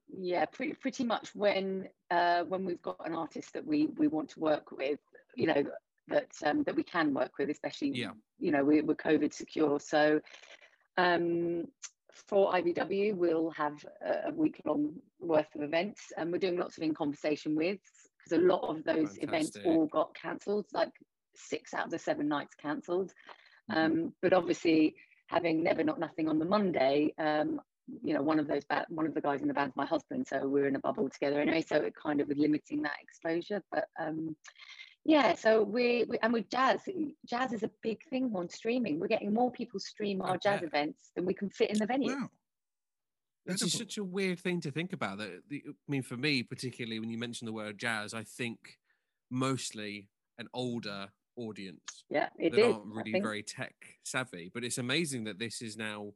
yeah, 0.09 0.45
pretty 0.45 0.75
pretty 0.75 1.05
much 1.05 1.35
when 1.35 1.89
uh, 2.11 2.45
when 2.45 2.65
we've 2.65 2.83
got 2.83 3.05
an 3.05 3.15
artist 3.15 3.53
that 3.55 3.67
we 3.67 3.87
we 3.97 4.07
want 4.07 4.31
to 4.31 4.41
work 4.41 4.71
with. 4.71 5.01
You 5.35 5.47
know, 5.49 5.65
that 6.09 6.29
um, 6.45 6.63
that 6.65 6.77
we 6.77 6.83
can 6.83 7.15
work 7.15 7.33
with, 7.39 7.51
especially 7.51 7.93
yeah. 7.95 8.11
you 8.39 8.51
know 8.51 8.65
we, 8.65 8.83
we're 8.83 8.95
COVID 8.95 9.33
secure. 9.33 9.79
So 9.81 10.21
um, 10.97 11.67
for 12.29 12.53
IVW, 12.53 13.15
we'll 13.15 13.51
have 13.51 13.85
a 14.27 14.33
week 14.33 14.61
long 14.65 14.95
worth 15.21 15.55
of 15.55 15.63
events, 15.63 16.13
and 16.17 16.33
we're 16.33 16.39
doing 16.39 16.59
lots 16.59 16.77
of 16.77 16.83
in 16.83 16.95
conversation 16.95 17.55
with 17.55 17.79
because 18.19 18.39
a 18.39 18.47
lot 18.47 18.63
of 18.63 18.85
those 18.85 19.17
Fantastic. 19.17 19.25
events 19.25 19.57
all 19.65 19.87
got 19.87 20.15
cancelled, 20.15 20.67
like 20.73 20.93
six 21.35 21.73
out 21.75 21.87
of 21.87 21.91
the 21.91 21.99
seven 21.99 22.29
nights 22.29 22.55
cancelled. 22.55 23.13
Mm-hmm. 23.71 23.79
Um, 23.79 24.13
but 24.21 24.33
obviously, 24.33 24.95
having 25.29 25.63
Never 25.63 25.85
Not 25.85 26.01
Nothing 26.01 26.29
on 26.29 26.39
the 26.39 26.45
Monday, 26.45 27.15
um, 27.19 27.61
you 28.03 28.15
know, 28.15 28.23
one 28.23 28.39
of 28.39 28.47
those 28.47 28.65
ba- 28.65 28.87
one 28.89 29.07
of 29.07 29.15
the 29.15 29.21
guys 29.21 29.43
in 29.43 29.49
the 29.49 29.55
band's 29.55 29.77
my 29.77 29.87
husband, 29.87 30.27
so 30.27 30.47
we're 30.47 30.69
in 30.69 30.77
a 30.77 30.81
bubble 30.81 31.09
together 31.09 31.41
anyway. 31.41 31.65
So 31.67 31.77
it 31.77 31.95
kind 32.01 32.21
of 32.21 32.29
was 32.29 32.39
limiting 32.39 32.83
that 32.83 32.99
exposure. 33.03 33.63
But 33.73 33.87
um, 33.99 34.37
yeah, 35.05 35.35
so 35.35 35.63
we, 35.63 36.05
we 36.09 36.19
and 36.23 36.33
with 36.33 36.51
jazz, 36.51 36.81
mm, 36.89 37.15
jazz 37.27 37.53
is 37.53 37.63
a 37.63 37.71
big 37.83 37.99
thing 38.11 38.33
on 38.35 38.49
streaming. 38.49 39.01
We're 39.01 39.09
getting 39.09 39.33
more 39.33 39.51
people 39.51 39.81
stream 39.81 40.21
our 40.21 40.37
jazz 40.37 40.63
events 40.63 41.11
than 41.17 41.25
we 41.25 41.35
can 41.35 41.49
fit 41.51 41.71
in 41.71 41.79
the 41.79 41.87
venue. 41.87 42.13
Wow. 42.13 42.31
It's 43.47 43.63
just 43.63 43.79
such 43.79 43.97
a 43.97 44.05
weird 44.05 44.39
thing 44.39 44.61
to 44.61 44.71
think 44.71 44.93
about. 44.93 45.19
That 45.19 45.41
I 45.51 45.61
mean, 45.89 46.03
for 46.03 46.17
me, 46.17 46.43
particularly 46.43 47.01
when 47.01 47.11
you 47.11 47.19
mention 47.19 47.47
the 47.47 47.53
word 47.53 47.79
jazz, 47.79 48.13
I 48.13 48.23
think 48.23 48.59
mostly 49.31 50.09
an 50.39 50.49
older 50.53 51.09
audience. 51.37 52.05
Yeah, 52.11 52.29
it 52.39 52.53
that 52.53 52.61
is, 52.61 52.75
aren't 52.75 52.95
really 52.95 53.21
very 53.21 53.43
tech 53.43 53.75
savvy. 54.05 54.51
But 54.53 54.65
it's 54.65 54.79
amazing 54.79 55.25
that 55.25 55.39
this 55.39 55.63
is 55.63 55.77
now 55.77 56.13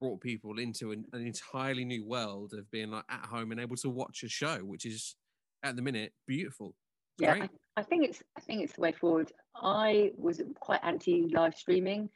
brought 0.00 0.20
people 0.20 0.58
into 0.58 0.92
an, 0.92 1.04
an, 1.12 1.26
entirely 1.26 1.84
new 1.84 2.06
world 2.06 2.54
of 2.56 2.70
being 2.70 2.92
like 2.92 3.04
at 3.10 3.26
home 3.26 3.50
and 3.50 3.60
able 3.60 3.76
to 3.76 3.90
watch 3.90 4.22
a 4.22 4.28
show, 4.28 4.58
which 4.58 4.86
is 4.86 5.16
at 5.64 5.74
the 5.74 5.82
minute 5.82 6.12
beautiful. 6.26 6.74
Yeah, 7.18 7.34
I, 7.34 7.48
I, 7.76 7.82
think 7.82 8.04
it's 8.04 8.22
I 8.36 8.40
think 8.40 8.62
it's 8.62 8.74
the 8.74 8.80
way 8.80 8.92
forward. 8.92 9.32
I 9.56 10.12
was 10.16 10.40
quite 10.60 10.80
anti 10.82 11.28
live 11.32 11.54
streaming. 11.54 12.10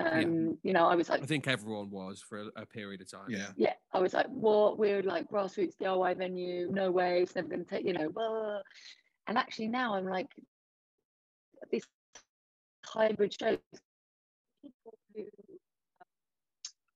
Um, 0.00 0.20
yeah. 0.20 0.52
you 0.62 0.72
know, 0.72 0.86
I 0.86 0.94
was 0.94 1.08
like 1.08 1.22
I 1.22 1.26
think 1.26 1.48
everyone 1.48 1.90
was 1.90 2.22
for 2.26 2.42
a, 2.42 2.62
a, 2.62 2.66
period 2.66 3.00
of 3.00 3.10
time. 3.10 3.26
Yeah. 3.28 3.48
Yeah. 3.56 3.72
I 3.92 3.98
was 3.98 4.14
like, 4.14 4.26
what 4.28 4.78
we're 4.78 5.02
like 5.02 5.28
grassroots 5.28 5.74
DIY 5.82 6.16
venue, 6.18 6.70
no 6.70 6.90
way, 6.90 7.22
it's 7.22 7.34
never 7.34 7.48
gonna 7.48 7.64
take, 7.64 7.84
you 7.84 7.92
know, 7.92 8.08
blah. 8.08 8.60
and 9.26 9.36
actually 9.36 9.68
now 9.68 9.94
I'm 9.94 10.06
like 10.06 10.28
this 11.72 11.82
hybrid 12.86 13.34
shows 13.38 13.58
people 14.62 14.92
who 15.14 15.24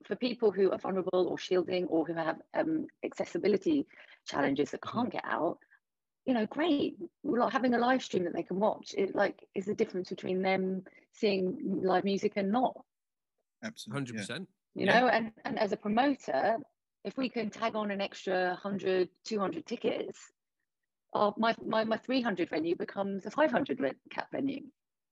for 0.06 0.16
people 0.16 0.50
who 0.50 0.70
are 0.70 0.78
vulnerable 0.78 1.28
or 1.28 1.38
shielding 1.38 1.86
or 1.86 2.04
who 2.04 2.14
have 2.14 2.36
um, 2.54 2.86
accessibility 3.04 3.86
challenges 4.26 4.70
that 4.70 4.82
can't 4.82 5.08
mm-hmm. 5.08 5.16
get 5.16 5.24
out, 5.24 5.58
you 6.24 6.34
know, 6.34 6.46
great. 6.46 6.96
We're 7.22 7.40
Like 7.40 7.52
having 7.52 7.74
a 7.74 7.78
live 7.78 8.02
stream 8.02 8.24
that 8.24 8.34
they 8.34 8.42
can 8.42 8.60
watch, 8.60 8.94
it 8.96 9.14
like 9.14 9.44
is 9.54 9.66
the 9.66 9.74
difference 9.74 10.08
between 10.08 10.42
them 10.42 10.84
seeing 11.12 11.80
live 11.82 12.04
music 12.04 12.34
and 12.36 12.50
not. 12.50 12.76
Absolutely, 13.64 13.98
hundred 13.98 14.16
percent. 14.16 14.48
You 14.74 14.86
know, 14.86 15.08
and 15.08 15.32
and 15.44 15.58
as 15.58 15.72
a 15.72 15.76
promoter, 15.76 16.56
if 17.04 17.16
we 17.16 17.28
can 17.28 17.50
tag 17.50 17.74
on 17.74 17.90
an 17.90 18.00
extra 18.00 18.48
100, 18.62 19.08
200 19.24 19.66
tickets, 19.66 20.18
uh, 21.14 21.32
my, 21.36 21.54
my 21.64 21.84
my 21.84 21.96
300 21.96 22.48
venue 22.48 22.76
becomes 22.76 23.26
a 23.26 23.30
500 23.30 23.94
cap 24.10 24.28
venue. 24.32 24.62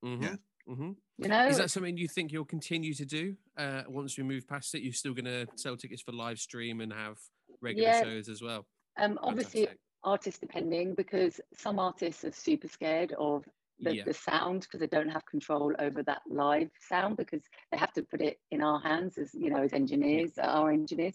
Mm-hmm. 0.04 0.22
Yeah. 0.22 0.34
Mm-hmm. 0.68 0.90
You 1.18 1.28
know, 1.28 1.46
is 1.48 1.58
that 1.58 1.70
something 1.70 1.96
you 1.96 2.08
think 2.08 2.32
you'll 2.32 2.44
continue 2.44 2.94
to 2.94 3.04
do 3.04 3.34
uh, 3.58 3.82
once 3.88 4.16
we 4.16 4.22
move 4.22 4.46
past 4.46 4.74
it? 4.74 4.82
You're 4.82 4.92
still 4.92 5.12
going 5.12 5.24
to 5.24 5.46
sell 5.56 5.76
tickets 5.76 6.02
for 6.02 6.12
live 6.12 6.38
stream 6.38 6.80
and 6.80 6.92
have 6.92 7.18
regular 7.60 7.88
yeah. 7.88 8.02
shows 8.02 8.28
as 8.28 8.40
well. 8.40 8.66
Um, 8.98 9.18
obviously, 9.22 9.68
artist 10.04 10.40
depending 10.40 10.94
because 10.94 11.40
some 11.54 11.78
artists 11.78 12.24
are 12.24 12.32
super 12.32 12.68
scared 12.68 13.12
of 13.18 13.44
the, 13.80 13.96
yeah. 13.96 14.04
the 14.04 14.14
sound 14.14 14.62
because 14.62 14.80
they 14.80 14.86
don't 14.86 15.08
have 15.08 15.24
control 15.26 15.74
over 15.78 16.02
that 16.02 16.22
live 16.28 16.70
sound 16.88 17.16
because 17.16 17.42
they 17.72 17.78
have 17.78 17.92
to 17.94 18.02
put 18.02 18.20
it 18.20 18.38
in 18.50 18.62
our 18.62 18.80
hands 18.80 19.18
as 19.18 19.34
you 19.34 19.50
know 19.50 19.62
as 19.62 19.72
engineers, 19.72 20.32
yeah. 20.36 20.50
our 20.50 20.70
engineers. 20.70 21.14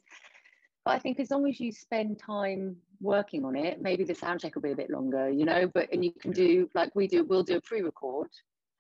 But 0.84 0.92
I 0.92 1.00
think 1.00 1.20
as 1.20 1.32
long 1.32 1.48
as 1.48 1.60
you 1.60 1.72
spend 1.72 2.20
time 2.20 2.78
working 3.02 3.44
on 3.44 3.56
it, 3.56 3.82
maybe 3.82 4.04
the 4.04 4.16
sound 4.16 4.40
check 4.40 4.56
will 4.56 4.62
be 4.62 4.72
a 4.72 4.76
bit 4.76 4.90
longer, 4.90 5.30
you 5.30 5.46
know. 5.46 5.68
But 5.68 5.92
and 5.92 6.04
you 6.04 6.12
can 6.12 6.32
do 6.32 6.70
like 6.74 6.96
we 6.96 7.08
do, 7.08 7.24
we'll 7.24 7.44
do 7.44 7.58
a 7.58 7.62
pre-record 7.62 8.30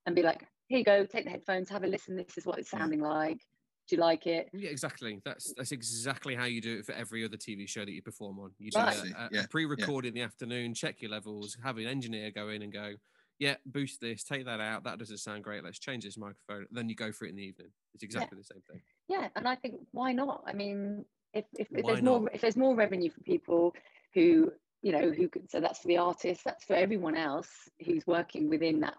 and 0.06 0.16
be 0.16 0.22
like, 0.22 0.46
here 0.68 0.80
you 0.80 0.86
go, 0.86 1.06
take 1.06 1.26
the 1.26 1.32
headphones, 1.32 1.70
have 1.70 1.84
a 1.84 1.88
listen. 1.88 2.16
This 2.16 2.38
is 2.38 2.46
what 2.46 2.60
it's 2.60 2.70
mm. 2.70 2.78
sounding 2.78 3.02
like. 3.02 3.40
Do 3.88 3.96
you 3.96 4.02
like 4.02 4.26
it? 4.26 4.50
Yeah, 4.52 4.70
exactly. 4.70 5.22
That's 5.24 5.54
that's 5.56 5.72
exactly 5.72 6.34
how 6.34 6.46
you 6.46 6.60
do 6.60 6.80
it 6.80 6.86
for 6.86 6.94
every 6.94 7.24
other 7.24 7.38
TV 7.38 7.68
show 7.68 7.86
that 7.86 7.92
you 7.92 8.02
perform 8.02 8.40
on. 8.40 8.52
You 8.58 8.72
do 8.72 8.80
right. 8.80 8.98
a, 8.98 9.02
a, 9.02 9.30
yeah. 9.32 9.44
a, 9.44 9.48
pre-record 9.48 10.06
yeah. 10.06 10.10
in 10.10 10.16
the 10.16 10.22
afternoon, 10.22 10.74
check 10.74 11.02
your 11.02 11.12
levels, 11.12 11.56
have 11.64 11.78
an 11.78 11.86
engineer 11.86 12.32
go 12.32 12.50
in 12.50 12.64
and 12.64 12.74
go, 12.74 12.94
yeah, 13.38 13.56
boost 13.66 14.02
this, 14.02 14.24
take 14.24 14.46
that 14.46 14.60
out. 14.60 14.84
That 14.86 14.98
doesn't 14.98 15.18
sound 15.18 15.44
great. 15.44 15.64
Let's 15.64 15.78
change 15.78 16.04
this 16.04 16.18
microphone. 16.18 16.66
Then 16.72 16.90
you 16.90 16.96
go 16.96 17.12
for 17.12 17.26
it 17.26 17.30
in 17.30 17.36
the 17.36 17.44
evening. 17.44 17.68
It's 17.94 18.04
exactly 18.04 18.38
yeah. 18.38 18.42
the 18.42 18.54
same 18.54 18.64
thing. 18.70 18.82
Yeah, 19.08 19.28
and 19.36 19.48
I 19.48 19.56
think 19.56 19.76
why 19.92 20.14
not? 20.14 20.44
I 20.48 20.54
mean, 20.54 21.06
if 21.34 21.46
if, 21.54 21.68
if 21.72 21.86
there's 21.86 22.02
not? 22.02 22.22
more 22.22 22.30
if 22.34 22.42
there's 22.42 22.58
more 22.58 22.76
revenue 22.76 23.12
for 23.12 23.22
people 23.22 23.76
who 24.14 24.52
you 24.82 24.92
know 24.92 25.12
who 25.12 25.28
could, 25.28 25.52
so 25.52 25.60
that's 25.60 25.80
for 25.80 25.88
the 25.90 25.98
artists, 25.98 26.44
that's 26.44 26.64
for 26.64 26.76
everyone 26.76 27.16
else 27.16 27.50
who's 27.86 28.08
working 28.08 28.50
within 28.50 28.80
that 28.80 28.96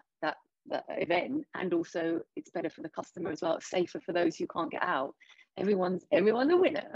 that 0.69 0.85
that 0.87 1.01
event 1.01 1.45
and 1.55 1.73
also 1.73 2.21
it's 2.35 2.49
better 2.51 2.69
for 2.69 2.81
the 2.81 2.89
customer 2.89 3.31
as 3.31 3.41
well. 3.41 3.55
It's 3.55 3.69
safer 3.69 3.99
for 3.99 4.13
those 4.13 4.35
who 4.35 4.47
can't 4.47 4.71
get 4.71 4.83
out. 4.83 5.13
Everyone's 5.57 6.05
everyone's 6.11 6.51
a 6.51 6.57
winner. 6.57 6.91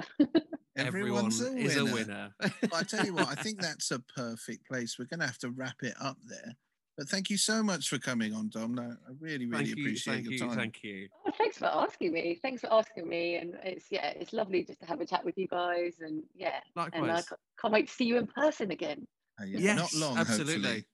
Everyone's 0.78 1.42
a 1.42 1.52
winner. 1.52 1.62
is 1.62 1.78
a 1.78 1.86
winner. 1.86 2.30
i 2.74 2.84
tell 2.84 3.06
you 3.06 3.14
what 3.14 3.28
i 3.28 3.36
think 3.36 3.62
that's 3.62 3.92
a 3.92 4.00
perfect 4.00 4.68
place. 4.68 4.98
We're 4.98 5.06
going 5.06 5.20
to 5.20 5.26
have 5.26 5.40
to 5.40 5.50
wrap 5.50 5.84
it 5.84 5.96
up 6.02 6.18
there. 6.28 6.56
But 6.98 7.10
thank 7.10 7.30
you 7.30 7.38
so 7.38 7.64
much 7.64 7.88
for 7.88 7.98
coming 7.98 8.34
on 8.34 8.50
dom. 8.50 8.76
No, 8.76 8.84
i 8.84 9.12
really 9.20 9.46
really 9.46 9.66
thank 9.66 9.80
appreciate 9.80 10.24
you, 10.26 10.32
your 10.32 10.48
time. 10.48 10.58
thank 10.58 10.84
you. 10.84 11.08
Oh, 11.26 11.32
thanks 11.38 11.58
for 11.58 11.66
asking 11.66 12.14
me. 12.14 12.38
Thanks 12.42 12.62
for 12.62 12.72
asking 12.72 13.08
me. 13.08 13.36
And 13.38 13.56
it's 13.64 13.86
yeah 13.90 14.10
it's 14.10 14.34
lovely 14.34 14.64
just 14.64 14.80
to 14.82 14.86
have 14.86 15.02
a 15.02 15.06
chat 15.06 15.26
with 15.26 15.38
you 15.38 15.48
guys. 15.48 15.96
And 16.00 16.24
yeah 16.36 16.60
Likewise. 16.76 17.02
and 17.02 17.12
i 17.12 17.22
can't 17.60 17.74
wait 17.74 17.88
to 17.88 17.94
see 17.94 18.06
you 18.06 18.18
in 18.18 18.28
person 18.28 18.72
again. 18.72 19.08
Uh, 19.42 19.46
yeah, 19.46 19.60
yes, 19.60 19.96
not 19.96 20.08
long 20.08 20.18
absolutely. 20.18 20.86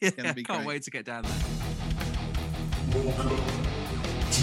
yeah, 0.00 0.10
can't 0.10 0.44
great. 0.44 0.66
wait 0.66 0.82
to 0.82 0.90
get 0.90 1.04
down 1.04 1.22
there 1.22 1.91
Welcome 2.94 3.30
to 4.34 4.42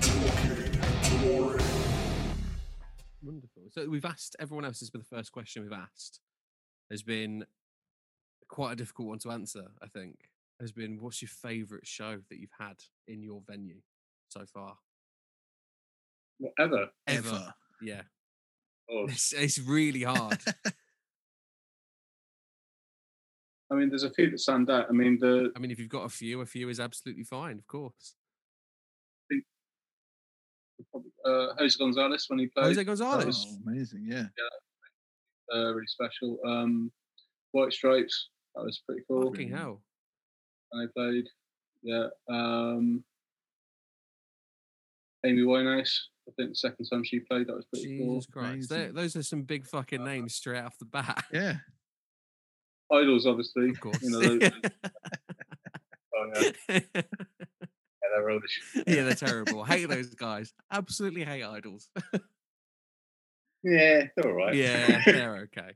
Talking 0.00 1.60
Wonderful. 3.22 3.64
So 3.70 3.86
we've 3.90 4.06
asked 4.06 4.34
everyone 4.40 4.64
else. 4.64 4.80
This 4.80 4.86
has 4.86 4.90
been 4.90 5.02
the 5.02 5.16
first 5.16 5.30
question 5.30 5.62
we've 5.62 5.72
asked. 5.72 6.20
Has 6.90 7.02
been 7.02 7.44
quite 8.48 8.72
a 8.72 8.76
difficult 8.76 9.08
one 9.08 9.18
to 9.18 9.30
answer. 9.30 9.64
I 9.82 9.88
think 9.88 10.16
has 10.58 10.72
been 10.72 11.02
what's 11.02 11.20
your 11.20 11.28
favourite 11.28 11.86
show 11.86 12.20
that 12.30 12.38
you've 12.38 12.48
had 12.58 12.76
in 13.06 13.22
your 13.22 13.42
venue 13.46 13.82
so 14.30 14.46
far? 14.46 14.78
Ever. 16.58 16.88
Ever. 17.06 17.52
Yeah. 17.82 18.02
Oh. 18.90 19.04
It's, 19.06 19.34
it's 19.34 19.58
really 19.58 20.04
hard. 20.04 20.38
I 23.70 23.74
mean, 23.74 23.90
there's 23.90 24.02
a 24.02 24.10
few 24.10 24.30
that 24.30 24.40
stand 24.40 24.70
out. 24.70 24.86
I 24.88 24.92
mean, 24.92 25.18
the. 25.20 25.52
I 25.54 25.58
mean, 25.58 25.70
if 25.70 25.78
you've 25.78 25.90
got 25.90 26.04
a 26.04 26.08
few, 26.08 26.40
a 26.40 26.46
few 26.46 26.68
is 26.70 26.80
absolutely 26.80 27.24
fine, 27.24 27.58
of 27.58 27.66
course. 27.66 28.14
I 29.30 29.34
think 29.34 29.44
uh, 31.24 31.54
Jose 31.58 31.76
Gonzalez 31.78 32.24
when 32.28 32.38
he 32.38 32.46
played. 32.46 32.64
Jose 32.66 32.84
Gonzalez, 32.84 33.26
was, 33.26 33.46
oh, 33.50 33.70
amazing, 33.70 34.06
yeah, 34.08 34.26
yeah, 34.38 35.58
uh, 35.58 35.74
really 35.74 35.86
special. 35.86 36.38
Um, 36.46 36.90
White 37.52 37.72
Stripes, 37.72 38.30
that 38.54 38.64
was 38.64 38.80
pretty 38.86 39.02
cool. 39.06 39.30
Fucking 39.30 39.50
hell! 39.50 39.82
And 40.72 40.88
they 40.88 40.92
played, 40.96 41.28
yeah. 41.82 42.06
Um, 42.30 43.04
Amy 45.26 45.42
Winehouse, 45.42 45.94
I 46.26 46.32
think 46.36 46.50
the 46.50 46.54
second 46.54 46.86
time 46.90 47.04
she 47.04 47.20
played, 47.20 47.48
that 47.48 47.56
was 47.56 47.66
pretty 47.66 47.98
Jesus 47.98 48.26
cool. 48.32 48.42
Christ, 48.42 48.70
those 48.94 49.14
are 49.16 49.22
some 49.22 49.42
big 49.42 49.66
fucking 49.66 50.02
names 50.04 50.34
straight 50.34 50.60
off 50.62 50.78
the 50.78 50.86
bat. 50.86 51.24
Yeah. 51.32 51.56
IDLES, 52.92 53.26
obviously. 53.26 53.70
Of 53.70 53.80
course. 53.80 54.02
You 54.02 54.10
know, 54.10 54.20
those, 54.20 54.50
oh, 56.16 56.32
yeah. 56.40 56.52
yeah, 56.68 56.80
they're 58.14 58.24
rubbish. 58.24 58.60
yeah, 58.74 59.04
they're 59.04 59.14
terrible. 59.14 59.64
hate 59.64 59.88
those 59.88 60.14
guys. 60.14 60.52
Absolutely 60.72 61.24
hate 61.24 61.42
IDLES. 61.42 61.88
yeah, 63.62 64.04
they're 64.16 64.28
all 64.28 64.32
right. 64.32 64.54
Yeah, 64.54 65.02
they're 65.04 65.48
okay. 65.48 65.74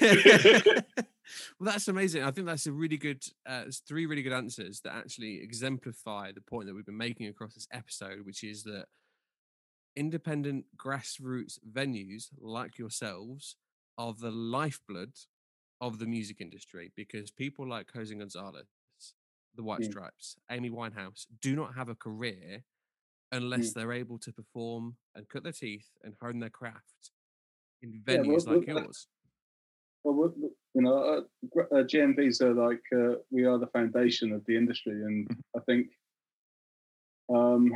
well, 1.60 1.72
that's 1.72 1.88
amazing. 1.88 2.22
I 2.22 2.30
think 2.30 2.46
that's 2.46 2.66
a 2.66 2.72
really 2.72 2.96
good, 2.96 3.22
uh, 3.46 3.64
three 3.86 4.06
really 4.06 4.22
good 4.22 4.32
answers 4.32 4.80
that 4.84 4.94
actually 4.94 5.40
exemplify 5.42 6.32
the 6.32 6.40
point 6.40 6.66
that 6.66 6.74
we've 6.74 6.86
been 6.86 6.96
making 6.96 7.26
across 7.28 7.54
this 7.54 7.68
episode, 7.72 8.24
which 8.24 8.42
is 8.42 8.62
that 8.64 8.86
independent 9.96 10.64
grassroots 10.76 11.58
venues 11.70 12.28
like 12.40 12.78
yourselves 12.78 13.56
are 13.98 14.14
the 14.14 14.30
lifeblood 14.30 15.10
of 15.80 15.98
the 15.98 16.06
music 16.06 16.40
industry 16.40 16.92
because 16.96 17.30
people 17.30 17.68
like 17.68 17.88
Jose 17.94 18.14
Gonzalez, 18.14 18.66
the 19.54 19.62
White 19.62 19.80
yeah. 19.80 19.90
Stripes, 19.90 20.36
Amy 20.50 20.70
Winehouse 20.70 21.26
do 21.40 21.54
not 21.56 21.74
have 21.74 21.88
a 21.88 21.94
career 21.94 22.64
unless 23.32 23.66
yeah. 23.66 23.72
they're 23.76 23.92
able 23.92 24.18
to 24.18 24.32
perform 24.32 24.96
and 25.14 25.28
cut 25.28 25.42
their 25.42 25.52
teeth 25.52 25.88
and 26.02 26.14
hone 26.20 26.40
their 26.40 26.50
craft 26.50 27.12
in 27.82 28.00
venues 28.04 28.06
yeah, 28.06 28.22
well, 28.22 28.58
like 28.58 28.66
well, 28.66 28.84
yours. 28.84 29.06
Well, 30.04 30.32
you 30.74 30.82
know, 30.82 30.96
uh, 30.96 31.60
uh, 31.60 31.82
GMVs 31.82 32.40
are 32.40 32.54
like 32.54 32.82
uh, 32.94 33.18
we 33.30 33.44
are 33.44 33.58
the 33.58 33.66
foundation 33.68 34.32
of 34.32 34.44
the 34.46 34.56
industry, 34.56 34.92
and. 34.92 35.28
I 35.56 35.60
think 35.66 35.88
um, 37.34 37.72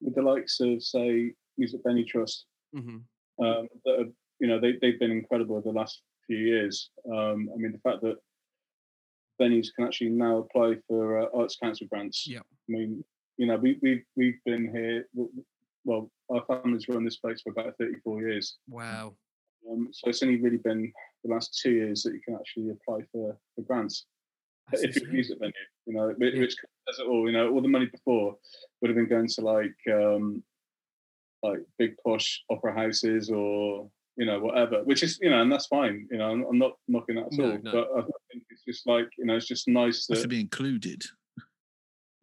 with 0.00 0.14
the 0.14 0.22
likes 0.22 0.60
of 0.60 0.82
say 0.82 1.32
Music 1.58 1.80
Venue 1.84 2.04
Trust, 2.04 2.46
mm-hmm. 2.74 3.44
um, 3.44 3.68
that 3.84 4.00
are, 4.00 4.06
you 4.40 4.48
know 4.48 4.60
they 4.60 4.74
they've 4.80 4.98
been 4.98 5.10
incredible 5.10 5.56
over 5.56 5.70
the 5.70 5.78
last 5.78 6.00
few 6.26 6.38
years. 6.38 6.90
Um, 7.10 7.48
I 7.52 7.56
mean, 7.56 7.72
the 7.72 7.90
fact 7.90 8.02
that 8.02 8.16
venues 9.40 9.68
can 9.74 9.86
actually 9.86 10.10
now 10.10 10.38
apply 10.38 10.76
for 10.86 11.22
uh, 11.22 11.26
arts 11.34 11.56
council 11.60 11.86
grants. 11.90 12.26
Yeah. 12.26 12.40
I 12.40 12.68
mean, 12.68 13.04
you 13.36 13.46
know, 13.46 13.56
we 13.56 13.78
we 13.82 14.04
we've 14.16 14.38
been 14.44 14.70
here. 14.74 15.06
well, 15.84 16.10
our 16.30 16.42
family's 16.46 16.88
run 16.88 17.04
this 17.04 17.16
place 17.16 17.42
for 17.42 17.50
about 17.50 17.74
34 17.78 18.22
years. 18.22 18.56
Wow. 18.68 19.14
Um, 19.70 19.88
so 19.92 20.08
it's 20.08 20.22
only 20.22 20.40
really 20.40 20.58
been 20.58 20.92
the 21.24 21.32
last 21.32 21.58
two 21.62 21.72
years 21.72 22.02
that 22.02 22.12
you 22.12 22.20
can 22.24 22.34
actually 22.34 22.70
apply 22.70 23.00
for, 23.12 23.36
for 23.54 23.62
grants. 23.62 24.06
That's 24.70 24.82
if 24.82 24.96
you 24.96 25.10
use 25.10 25.30
it 25.30 25.38
venue, 25.38 25.52
you 25.86 25.94
know, 25.94 26.14
which, 26.16 26.34
yeah. 26.34 26.40
which 26.40 26.56
does 26.86 26.98
it 26.98 27.06
all, 27.06 27.26
you 27.26 27.32
know, 27.32 27.50
all 27.50 27.60
the 27.60 27.68
money 27.68 27.86
before 27.86 28.36
would 28.80 28.88
have 28.88 28.96
been 28.96 29.08
going 29.08 29.28
to 29.28 29.40
like 29.42 29.76
um, 29.92 30.42
like 31.42 31.58
big 31.78 31.94
posh 32.04 32.42
opera 32.50 32.74
houses 32.74 33.30
or 33.30 33.90
you 34.16 34.26
know 34.26 34.40
whatever, 34.40 34.82
which 34.84 35.02
is 35.02 35.18
you 35.20 35.30
know, 35.30 35.42
and 35.42 35.50
that's 35.50 35.66
fine. 35.66 36.06
You 36.10 36.18
know, 36.18 36.30
I'm, 36.30 36.44
I'm 36.44 36.58
not 36.58 36.72
knocking 36.88 37.16
that 37.16 37.26
at 37.26 37.32
no, 37.32 37.44
all, 37.44 37.58
no. 37.62 37.72
but 37.72 37.88
I 37.98 38.02
think 38.30 38.44
it's 38.50 38.64
just 38.64 38.86
like 38.86 39.08
you 39.18 39.26
know, 39.26 39.36
it's 39.36 39.48
just 39.48 39.68
nice 39.68 40.06
to 40.06 40.28
be 40.28 40.40
included 40.40 41.04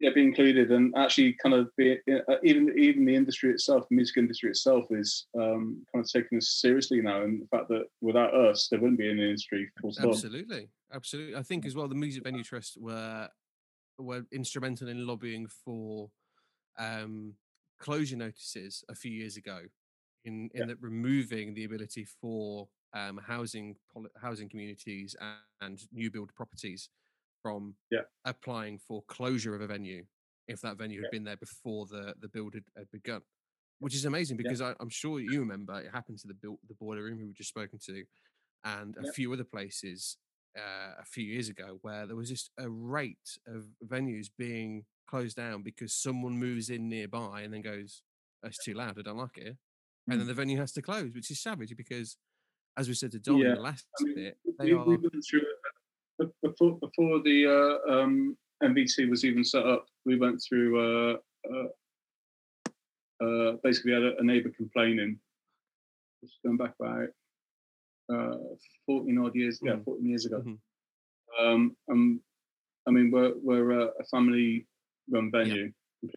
yeah, 0.02 0.10
be 0.12 0.24
included 0.24 0.72
and 0.72 0.92
actually 0.96 1.36
kind 1.40 1.54
of 1.54 1.70
be 1.76 1.96
uh, 2.10 2.34
even 2.42 2.74
even 2.76 3.04
the 3.04 3.14
industry 3.14 3.50
itself, 3.52 3.88
the 3.88 3.94
music 3.94 4.16
industry 4.16 4.50
itself, 4.50 4.84
is 4.90 5.26
um, 5.38 5.86
kind 5.94 6.04
of 6.04 6.10
taking 6.10 6.38
this 6.38 6.60
seriously 6.60 7.00
now. 7.00 7.22
And 7.22 7.40
the 7.40 7.46
fact 7.56 7.68
that 7.68 7.84
without 8.00 8.34
us, 8.34 8.66
there 8.68 8.80
wouldn't 8.80 8.98
be 8.98 9.08
an 9.08 9.20
industry. 9.20 9.70
Absolutely, 10.02 10.70
absolutely. 10.92 11.36
I 11.36 11.42
think 11.42 11.64
as 11.66 11.76
well, 11.76 11.86
the 11.86 11.94
Music 11.94 12.24
Venue 12.24 12.42
Trust 12.42 12.76
were 12.80 13.28
were 13.96 14.24
instrumental 14.32 14.88
in 14.88 15.06
lobbying 15.06 15.46
for 15.46 16.10
um, 16.80 17.34
closure 17.78 18.16
notices 18.16 18.82
a 18.88 18.96
few 18.96 19.12
years 19.12 19.36
ago, 19.36 19.60
in 20.24 20.50
in 20.54 20.60
yeah. 20.60 20.66
that 20.66 20.78
removing 20.80 21.54
the 21.54 21.64
ability 21.64 22.06
for 22.20 22.68
um, 22.94 23.20
housing 23.26 23.76
housing 24.20 24.48
communities 24.48 25.16
and, 25.20 25.38
and 25.60 25.80
new 25.92 26.10
build 26.10 26.34
properties 26.34 26.88
from 27.42 27.74
yeah. 27.90 28.02
applying 28.24 28.78
for 28.78 29.02
closure 29.08 29.54
of 29.54 29.60
a 29.60 29.66
venue 29.66 30.04
if 30.48 30.60
that 30.60 30.76
venue 30.76 31.00
had 31.00 31.08
yeah. 31.12 31.18
been 31.18 31.24
there 31.24 31.36
before 31.36 31.86
the 31.86 32.14
the 32.20 32.28
build 32.28 32.54
had, 32.54 32.64
had 32.76 32.90
begun, 32.90 33.22
which 33.78 33.94
is 33.94 34.04
amazing 34.04 34.36
because 34.36 34.60
yeah. 34.60 34.74
I, 34.78 34.82
am 34.82 34.90
sure 34.90 35.20
you 35.20 35.40
remember 35.40 35.80
it 35.80 35.90
happened 35.92 36.18
to 36.20 36.28
the 36.28 36.34
build, 36.34 36.58
the 36.68 36.74
Boileroom 36.74 37.18
we 37.18 37.24
were 37.24 37.32
just 37.32 37.48
spoken 37.48 37.78
to, 37.86 38.04
and 38.64 38.96
a 38.96 39.12
few 39.12 39.32
other 39.32 39.44
places 39.44 40.16
uh, 40.56 41.00
a 41.00 41.04
few 41.04 41.24
years 41.24 41.48
ago 41.48 41.78
where 41.82 42.06
there 42.06 42.16
was 42.16 42.28
just 42.28 42.50
a 42.58 42.68
rate 42.68 43.38
of 43.46 43.64
venues 43.86 44.26
being 44.36 44.84
closed 45.08 45.36
down 45.36 45.62
because 45.62 45.94
someone 45.94 46.38
moves 46.38 46.70
in 46.70 46.88
nearby 46.88 47.42
and 47.42 47.54
then 47.54 47.62
goes, 47.62 48.02
"It's 48.42 48.62
too 48.62 48.74
loud. 48.74 48.98
I 48.98 49.02
don't 49.02 49.16
like 49.16 49.38
it," 49.38 49.56
and 50.08 50.18
then 50.18 50.26
mm. 50.26 50.28
the 50.28 50.34
venue 50.34 50.58
has 50.58 50.72
to 50.72 50.82
close, 50.82 51.10
which 51.14 51.30
is 51.30 51.40
savage 51.40 51.76
because, 51.76 52.16
as 52.76 52.88
we 52.88 52.94
said 52.94 53.12
to 53.12 53.18
Dom 53.18 53.40
in 53.40 53.54
the 53.54 53.60
last 53.60 53.86
I 54.00 54.04
mean, 54.04 54.14
bit, 54.14 54.38
they 54.58 54.66
we, 54.66 54.72
are. 54.72 54.84
We've 54.84 55.00
been 55.00 55.22
through 55.22 55.42
before 56.42 56.78
before 56.78 57.22
the 57.22 57.78
uh, 57.88 57.92
um, 57.92 58.36
MVT 58.62 59.08
was 59.10 59.24
even 59.24 59.44
set 59.44 59.66
up, 59.66 59.86
we 60.04 60.18
went 60.18 60.42
through. 60.46 60.78
Uh, 60.80 61.16
uh, 61.50 61.68
uh 63.24 63.52
basically, 63.62 63.92
had 63.92 64.02
a, 64.02 64.18
a 64.18 64.24
neighbour 64.24 64.50
complaining. 64.56 65.18
Just 66.22 66.38
going 66.44 66.56
back 66.56 66.74
about 66.80 67.08
uh, 68.12 68.36
fourteen 68.86 69.18
odd 69.18 69.34
years, 69.34 69.60
mm. 69.60 69.68
yeah, 69.68 69.76
fourteen 69.84 70.08
years 70.08 70.26
ago. 70.26 70.38
Mm-hmm. 70.38 71.46
Um, 71.46 71.76
um, 71.90 72.20
I 72.86 72.90
mean, 72.90 73.10
we're 73.10 73.32
we're 73.42 73.70
a 73.70 74.04
family-run 74.10 75.30
venue, 75.30 75.72
yeah. 76.02 76.10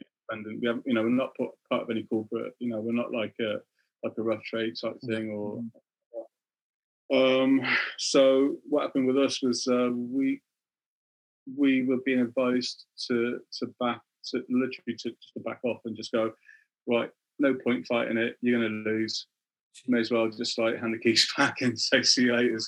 We 0.62 0.68
have, 0.68 0.80
you 0.86 0.94
know, 0.94 1.04
we're 1.04 1.10
not 1.10 1.36
part 1.70 1.84
of 1.84 1.90
any 1.90 2.04
corporate. 2.04 2.54
You 2.60 2.70
know, 2.70 2.82
we're 2.82 2.94
not 2.94 3.12
like 3.12 3.36
a 3.40 3.58
like 4.06 4.18
a 4.18 4.24
rough 4.24 4.44
trade 4.44 4.76
type 4.82 5.00
thing 5.06 5.32
or 5.32 5.58
mm-hmm. 5.58 5.68
Um, 7.14 7.62
so 7.98 8.56
what 8.68 8.84
happened 8.84 9.08
with 9.08 9.18
us 9.18 9.42
was 9.44 9.68
uh, 9.68 9.90
we 9.94 10.42
we 11.56 11.84
were 11.84 12.00
being 12.06 12.22
advised 12.22 12.86
to 13.08 13.40
to 13.60 13.68
back 13.80 14.02
to 14.32 14.44
literally 14.50 14.98
to, 15.00 15.12
to 15.12 15.40
back 15.44 15.60
off 15.64 15.82
and 15.86 15.96
just 15.96 16.12
go 16.12 16.32
right. 16.88 17.10
No 17.38 17.54
point 17.54 17.86
fighting 17.86 18.18
it. 18.18 18.38
You're 18.42 18.60
going 18.60 18.84
to 18.84 18.90
lose. 18.90 19.28
May 19.88 20.00
as 20.00 20.10
well 20.10 20.30
just 20.30 20.58
like 20.58 20.80
hand 20.80 20.94
the 20.94 20.98
keys 20.98 21.32
back 21.38 21.62
and 21.62 21.80
say 21.80 22.02
see 22.02 22.24
you 22.24 22.36
later. 22.36 22.60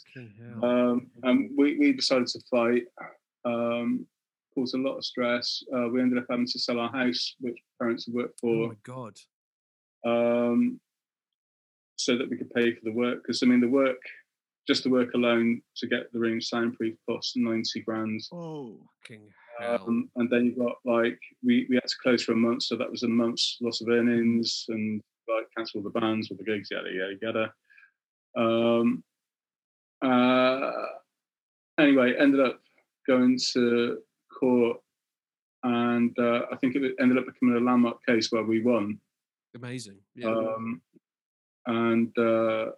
Um, 0.62 1.08
and 1.24 1.50
we, 1.58 1.78
we 1.80 1.94
decided 1.94 2.28
to 2.28 2.42
fight. 2.52 2.84
Um, 3.46 4.06
caused 4.54 4.76
a 4.76 4.78
lot 4.78 4.98
of 4.98 5.06
stress. 5.06 5.64
Uh, 5.74 5.88
we 5.88 6.02
ended 6.02 6.18
up 6.18 6.26
having 6.30 6.48
to 6.48 6.60
sell 6.60 6.80
our 6.80 6.92
house, 6.92 7.36
which 7.40 7.58
parents 7.80 8.06
had 8.06 8.14
worked 8.14 8.40
for. 8.42 8.66
Oh 8.66 8.68
my 8.68 8.76
god! 8.84 9.18
Um, 10.06 10.82
so 11.98 12.18
that 12.18 12.30
we 12.30 12.38
could 12.38 12.54
pay 12.54 12.74
for 12.74 12.82
the 12.84 12.92
work. 12.92 13.20
Because 13.22 13.44
I 13.44 13.46
mean, 13.46 13.62
the 13.62 13.68
work 13.68 13.98
just 14.68 14.84
the 14.84 14.90
work 14.90 15.14
alone 15.14 15.62
to 15.78 15.88
get 15.88 16.12
the 16.12 16.20
room 16.20 16.42
soundproof 16.42 16.94
cost 17.10 17.38
90 17.38 17.82
grand. 17.82 18.22
Oh, 18.34 18.78
fucking 19.02 19.30
hell. 19.60 19.86
Um, 19.88 20.10
and 20.18 20.30
then 20.30 20.46
you 20.46 20.56
got 20.58 20.76
like, 20.84 21.18
we, 21.44 21.66
we 21.70 21.76
had 21.76 21.88
to 21.88 21.96
close 22.04 22.24
for 22.24 22.34
a 22.34 22.36
month. 22.36 22.64
So 22.64 22.76
that 22.76 22.92
was 22.92 23.04
a 23.04 23.08
month's 23.08 23.58
loss 23.62 23.80
of 23.82 23.88
earnings 23.88 24.66
and 24.68 25.02
like 25.34 25.48
cancel 25.56 25.82
the 25.82 25.90
bands 25.90 26.30
with 26.30 26.40
the 26.40 26.44
gigs, 26.44 26.70
yada, 26.70 26.90
yada, 26.92 27.52
yada. 28.36 28.74
Um, 28.82 29.04
uh, 30.04 30.72
anyway, 31.80 32.14
ended 32.20 32.42
up 32.42 32.60
going 33.08 33.40
to 33.54 34.00
court 34.38 34.78
and 35.64 36.16
uh, 36.20 36.42
I 36.52 36.58
think 36.58 36.76
it 36.76 36.94
ended 37.00 37.18
up 37.18 37.26
becoming 37.26 37.56
a 37.62 37.66
landmark 37.66 37.98
case 38.06 38.32
where 38.32 38.44
we 38.44 38.62
won. 38.62 39.00
Amazing. 39.56 39.98
Yeah. 40.14 40.28
Um, 40.28 40.82
and 41.68 42.18
uh, 42.18 42.72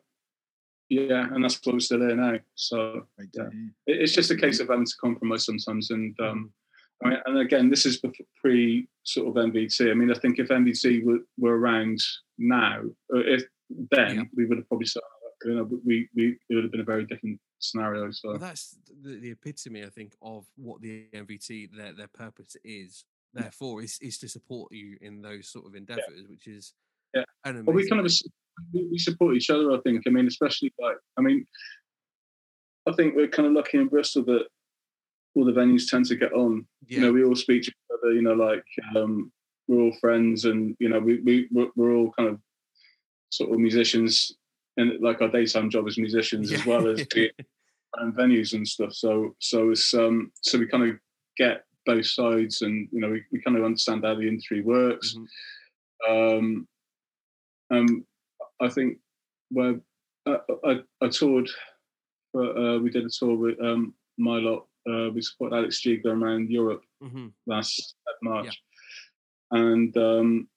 yeah, 0.89 1.27
and 1.31 1.43
that's 1.43 1.59
why 1.63 1.73
we're 1.73 1.79
still 1.79 1.99
here 1.99 2.15
now. 2.15 2.39
So 2.55 3.05
yeah. 3.33 3.49
it's 3.85 4.13
just 4.13 4.31
a 4.31 4.35
case 4.35 4.59
of 4.59 4.69
having 4.69 4.85
to 4.85 4.97
compromise 4.99 5.45
sometimes. 5.45 5.91
And 5.91 6.19
um, 6.19 6.51
I 7.03 7.09
mean, 7.09 7.17
and 7.25 7.37
again, 7.39 7.69
this 7.69 7.85
is 7.85 8.01
pre 8.41 8.87
sort 9.03 9.27
of 9.27 9.51
MVT. 9.51 9.91
I 9.91 9.93
mean, 9.93 10.11
I 10.11 10.19
think 10.19 10.39
if 10.39 10.49
MVT 10.49 11.03
were, 11.03 11.19
were 11.37 11.57
around 11.57 11.99
now, 12.37 12.81
if 13.09 13.43
then 13.91 14.15
yeah. 14.15 14.23
we 14.35 14.45
would 14.45 14.57
have 14.57 14.67
probably 14.67 14.87
started. 14.87 15.07
You 15.45 15.55
know, 15.55 15.69
we, 15.85 16.09
we 16.15 16.37
it 16.49 16.55
would 16.55 16.65
have 16.65 16.71
been 16.71 16.81
a 16.81 16.85
very 16.85 17.05
different 17.05 17.39
scenario. 17.59 18.11
So 18.11 18.31
well, 18.31 18.39
that's 18.39 18.75
the, 19.01 19.19
the 19.19 19.31
epitome, 19.31 19.85
I 19.85 19.89
think, 19.89 20.13
of 20.21 20.45
what 20.57 20.81
the 20.81 21.05
MVT 21.13 21.69
their 21.77 21.93
their 21.93 22.09
purpose 22.09 22.57
is. 22.63 23.05
Therefore, 23.33 23.81
is 23.83 23.99
is 24.01 24.17
to 24.17 24.27
support 24.27 24.73
you 24.73 24.97
in 25.01 25.21
those 25.21 25.47
sort 25.47 25.67
of 25.67 25.75
endeavors, 25.75 26.03
yeah. 26.13 26.23
which 26.27 26.47
is 26.47 26.73
yeah. 27.13 27.23
Well, 27.45 27.75
we 27.75 27.87
kind 27.87 28.05
of 28.05 28.11
we 28.73 28.97
support 28.97 29.35
each 29.35 29.49
other. 29.49 29.71
I 29.71 29.79
think. 29.81 30.03
I 30.07 30.09
mean, 30.09 30.27
especially 30.27 30.73
like 30.79 30.97
I 31.17 31.21
mean, 31.21 31.45
I 32.87 32.93
think 32.93 33.15
we're 33.15 33.27
kind 33.27 33.47
of 33.47 33.53
lucky 33.53 33.77
in 33.77 33.87
Bristol 33.87 34.23
that 34.25 34.45
all 35.35 35.45
the 35.45 35.51
venues 35.51 35.89
tend 35.89 36.05
to 36.05 36.15
get 36.15 36.33
on. 36.33 36.65
Yeah. 36.87 36.99
You 36.99 37.05
know, 37.05 37.13
we 37.13 37.23
all 37.23 37.35
speak 37.35 37.63
to 37.63 37.69
each 37.69 37.75
other. 37.93 38.13
You 38.13 38.21
know, 38.21 38.33
like 38.33 38.65
um, 38.95 39.31
we're 39.67 39.81
all 39.81 39.97
friends, 39.99 40.45
and 40.45 40.75
you 40.79 40.89
know, 40.89 40.99
we 40.99 41.21
we 41.21 41.47
we're 41.75 41.95
all 41.95 42.11
kind 42.17 42.29
of 42.29 42.39
sort 43.29 43.51
of 43.51 43.59
musicians, 43.59 44.35
and 44.77 44.99
like 45.01 45.21
our 45.21 45.29
daytime 45.29 45.69
job 45.69 45.87
as 45.87 45.97
musicians 45.97 46.51
yeah. 46.51 46.57
as 46.57 46.65
well 46.65 46.87
as 46.87 46.99
and 47.95 48.13
venues 48.13 48.53
and 48.53 48.67
stuff. 48.67 48.93
So 48.93 49.35
so 49.39 49.71
it's 49.71 49.93
um 49.93 50.31
so 50.41 50.59
we 50.59 50.67
kind 50.67 50.89
of 50.89 50.95
get 51.37 51.63
both 51.85 52.05
sides, 52.05 52.61
and 52.61 52.87
you 52.91 52.99
know, 52.99 53.09
we, 53.09 53.23
we 53.31 53.41
kind 53.41 53.57
of 53.57 53.63
understand 53.63 54.03
how 54.03 54.15
the 54.15 54.27
industry 54.27 54.61
works. 54.61 55.15
Mm-hmm. 55.15 55.25
Um, 56.11 56.67
um, 57.71 58.05
I 58.61 58.69
think 58.69 58.97
where 59.49 59.79
uh, 60.25 60.37
I, 60.65 60.79
I, 61.01 61.07
toured, 61.07 61.49
for, 62.31 62.57
uh, 62.57 62.79
we 62.79 62.89
did 62.89 63.05
a 63.05 63.09
tour 63.09 63.35
with 63.35 63.61
um, 63.61 63.93
my 64.17 64.37
lot. 64.37 64.65
Uh, 64.89 65.09
we 65.13 65.21
supported 65.21 65.55
Alex 65.55 65.81
Giegler 65.85 66.19
around 66.19 66.49
Europe 66.49 66.81
mm-hmm. 67.03 67.27
last 67.47 67.95
March, 68.23 68.61
yeah. 69.51 69.59
and 69.59 69.95
um, 69.97 70.47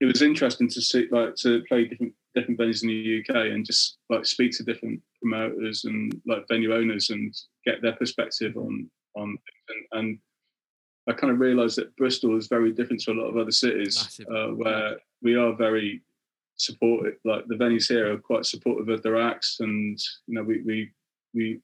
it 0.00 0.06
was 0.06 0.22
interesting 0.22 0.68
to 0.68 0.80
see 0.80 1.06
like 1.10 1.34
to 1.36 1.62
play 1.68 1.84
different 1.84 2.12
different 2.34 2.58
venues 2.58 2.82
in 2.82 2.88
the 2.88 3.20
UK 3.20 3.52
and 3.52 3.64
just 3.64 3.98
like 4.10 4.26
speak 4.26 4.52
to 4.52 4.62
different 4.62 5.00
promoters 5.22 5.84
and 5.84 6.20
like 6.26 6.44
venue 6.48 6.74
owners 6.74 7.10
and 7.10 7.34
get 7.64 7.80
their 7.80 7.94
perspective 7.94 8.56
on 8.56 8.90
on 9.14 9.36
and, 9.68 10.00
and 10.00 10.18
I 11.08 11.12
kind 11.12 11.32
of 11.32 11.38
realised 11.38 11.78
that 11.78 11.94
Bristol 11.96 12.36
is 12.36 12.48
very 12.48 12.72
different 12.72 13.00
to 13.02 13.12
a 13.12 13.14
lot 13.14 13.28
of 13.28 13.36
other 13.36 13.52
cities 13.52 14.20
uh, 14.30 14.48
where 14.48 14.96
we 15.22 15.36
are 15.36 15.54
very 15.54 16.02
supportive. 16.56 17.14
Like 17.24 17.46
the 17.46 17.54
venues 17.54 17.88
here 17.88 18.12
are 18.12 18.18
quite 18.18 18.44
supportive 18.44 18.88
of 18.88 19.02
their 19.02 19.20
acts, 19.20 19.58
and 19.60 19.98
you 20.26 20.34
know, 20.34 20.42
we 20.42 20.62
we 20.62 20.90
we 21.34 21.60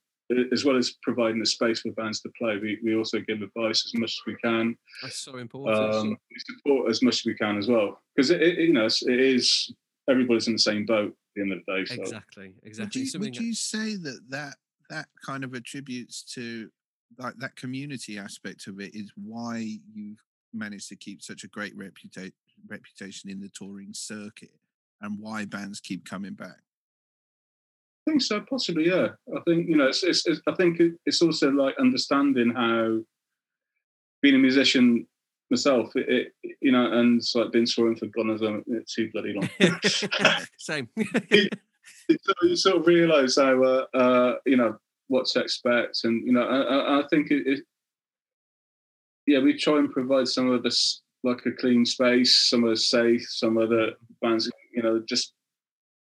as 0.53 0.64
well 0.64 0.76
as 0.76 0.95
providing 1.03 1.40
a 1.43 1.47
space 1.47 1.80
for 1.80 1.93
bands 1.93 2.20
to 2.20 2.30
play, 2.38 2.57
we, 2.57 2.78
we 2.82 2.97
also 2.97 3.18
give 3.20 3.43
advice 3.43 3.84
as 3.84 3.95
much 3.95 4.12
as 4.12 4.20
we 4.26 4.36
can. 4.36 4.76
That's 5.03 5.18
so 5.18 5.36
important. 5.36 5.95
Um, 5.95 6.09
we 6.30 6.36
support 6.38 6.90
as 6.90 7.03
much 7.03 7.16
as 7.16 7.24
we 7.26 7.34
can 7.34 7.59
as 7.59 7.68
well, 7.68 8.01
because 8.14 8.30
it, 8.30 8.40
it, 8.40 8.59
you 8.59 8.72
know 8.72 8.86
it 8.86 9.20
is 9.20 9.72
everybody's 10.09 10.47
in 10.47 10.55
the 10.55 10.59
same 10.59 10.86
boat 10.86 11.09
at 11.09 11.14
the 11.36 11.43
end 11.43 11.53
of 11.53 11.59
the 11.66 11.72
day. 11.72 11.84
So. 11.84 12.01
Exactly, 12.01 12.55
exactly. 12.62 13.03
Would 13.03 13.14
you, 13.14 13.20
would 13.20 13.36
you 13.36 13.55
say 13.55 13.97
that 13.97 14.20
that 14.30 14.57
that 14.90 15.07
kind 15.24 15.45
of 15.45 15.55
attributes 15.55 16.22
to 16.34 16.70
like 17.18 17.34
that 17.38 17.57
community 17.57 18.18
aspect 18.18 18.66
of 18.66 18.80
it 18.80 18.95
is 18.95 19.12
why 19.16 19.78
you've 19.93 20.22
managed 20.55 20.88
to 20.88 20.97
keep 20.97 21.22
such 21.22 21.45
a 21.45 21.49
great 21.49 21.76
reputation 21.76 22.32
reputation 22.68 23.28
in 23.28 23.40
the 23.40 23.49
touring 23.49 23.93
circuit 23.93 24.53
and 25.03 25.18
why 25.18 25.44
bands 25.44 25.80
keep 25.80 26.09
coming 26.09 26.34
back? 26.34 26.57
I 28.07 28.11
think 28.11 28.22
so, 28.22 28.40
possibly. 28.40 28.88
Yeah, 28.88 29.09
I 29.36 29.40
think 29.46 29.68
you 29.68 29.76
know, 29.76 29.86
it's, 29.88 30.03
it's, 30.03 30.26
it's, 30.26 30.40
I 30.46 30.55
think 30.55 30.80
it's 31.07 31.22
also 31.22 31.50
like 31.50 31.76
understanding 31.78 32.53
how 32.55 33.00
being 34.22 34.34
a 34.34 34.38
musician 34.38 35.07
myself, 35.50 35.94
it, 35.94 36.32
it, 36.42 36.57
you 36.61 36.72
know, 36.72 36.90
and 36.90 37.18
it's 37.18 37.34
like 37.34 37.53
been 37.53 37.66
touring 37.66 37.94
for 37.94 38.07
God 38.07 38.26
knows 38.26 38.40
it's 38.66 38.94
too 38.94 39.11
bloody 39.12 39.34
long. 39.34 39.48
Same. 40.59 40.88
you, 41.30 41.48
you 42.42 42.57
sort 42.57 42.76
of 42.76 42.86
realise 42.86 43.36
how, 43.36 43.62
uh, 43.62 43.84
uh, 43.94 44.34
you 44.46 44.57
know, 44.57 44.78
what 45.09 45.26
to 45.26 45.40
expect, 45.40 46.05
and 46.05 46.26
you 46.26 46.32
know, 46.32 46.42
I, 46.42 47.00
I 47.00 47.05
think 47.09 47.30
it, 47.30 47.46
it, 47.46 47.61
yeah, 49.26 49.40
we 49.40 49.57
try 49.57 49.78
and 49.78 49.92
provide 49.92 50.26
some 50.26 50.50
of 50.50 50.62
this 50.62 51.03
like 51.22 51.44
a 51.46 51.53
clean 51.53 51.84
space, 51.84 52.48
some 52.48 52.64
of 52.64 52.70
the 52.70 52.76
safe, 52.76 53.24
some 53.28 53.59
of 53.59 53.68
the 53.68 53.90
bands, 54.22 54.50
you 54.73 54.83
know, 54.83 55.03
just 55.07 55.35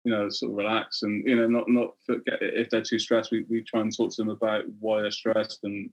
you 0.06 0.12
know, 0.12 0.30
sort 0.30 0.52
of 0.52 0.58
relax 0.58 1.02
and 1.02 1.26
you 1.28 1.36
know, 1.36 1.48
not 1.48 1.70
not 1.70 1.92
forget 2.06 2.40
if 2.42 2.70
they're 2.70 2.82
too 2.82 3.00
stressed. 3.00 3.32
We 3.32 3.46
we 3.50 3.64
try 3.64 3.82
and 3.82 3.96
talk 3.96 4.12
to 4.12 4.22
them 4.22 4.30
about 4.30 4.64
why 4.80 5.02
they're 5.02 5.12
stressed 5.12 5.60
and 5.64 5.90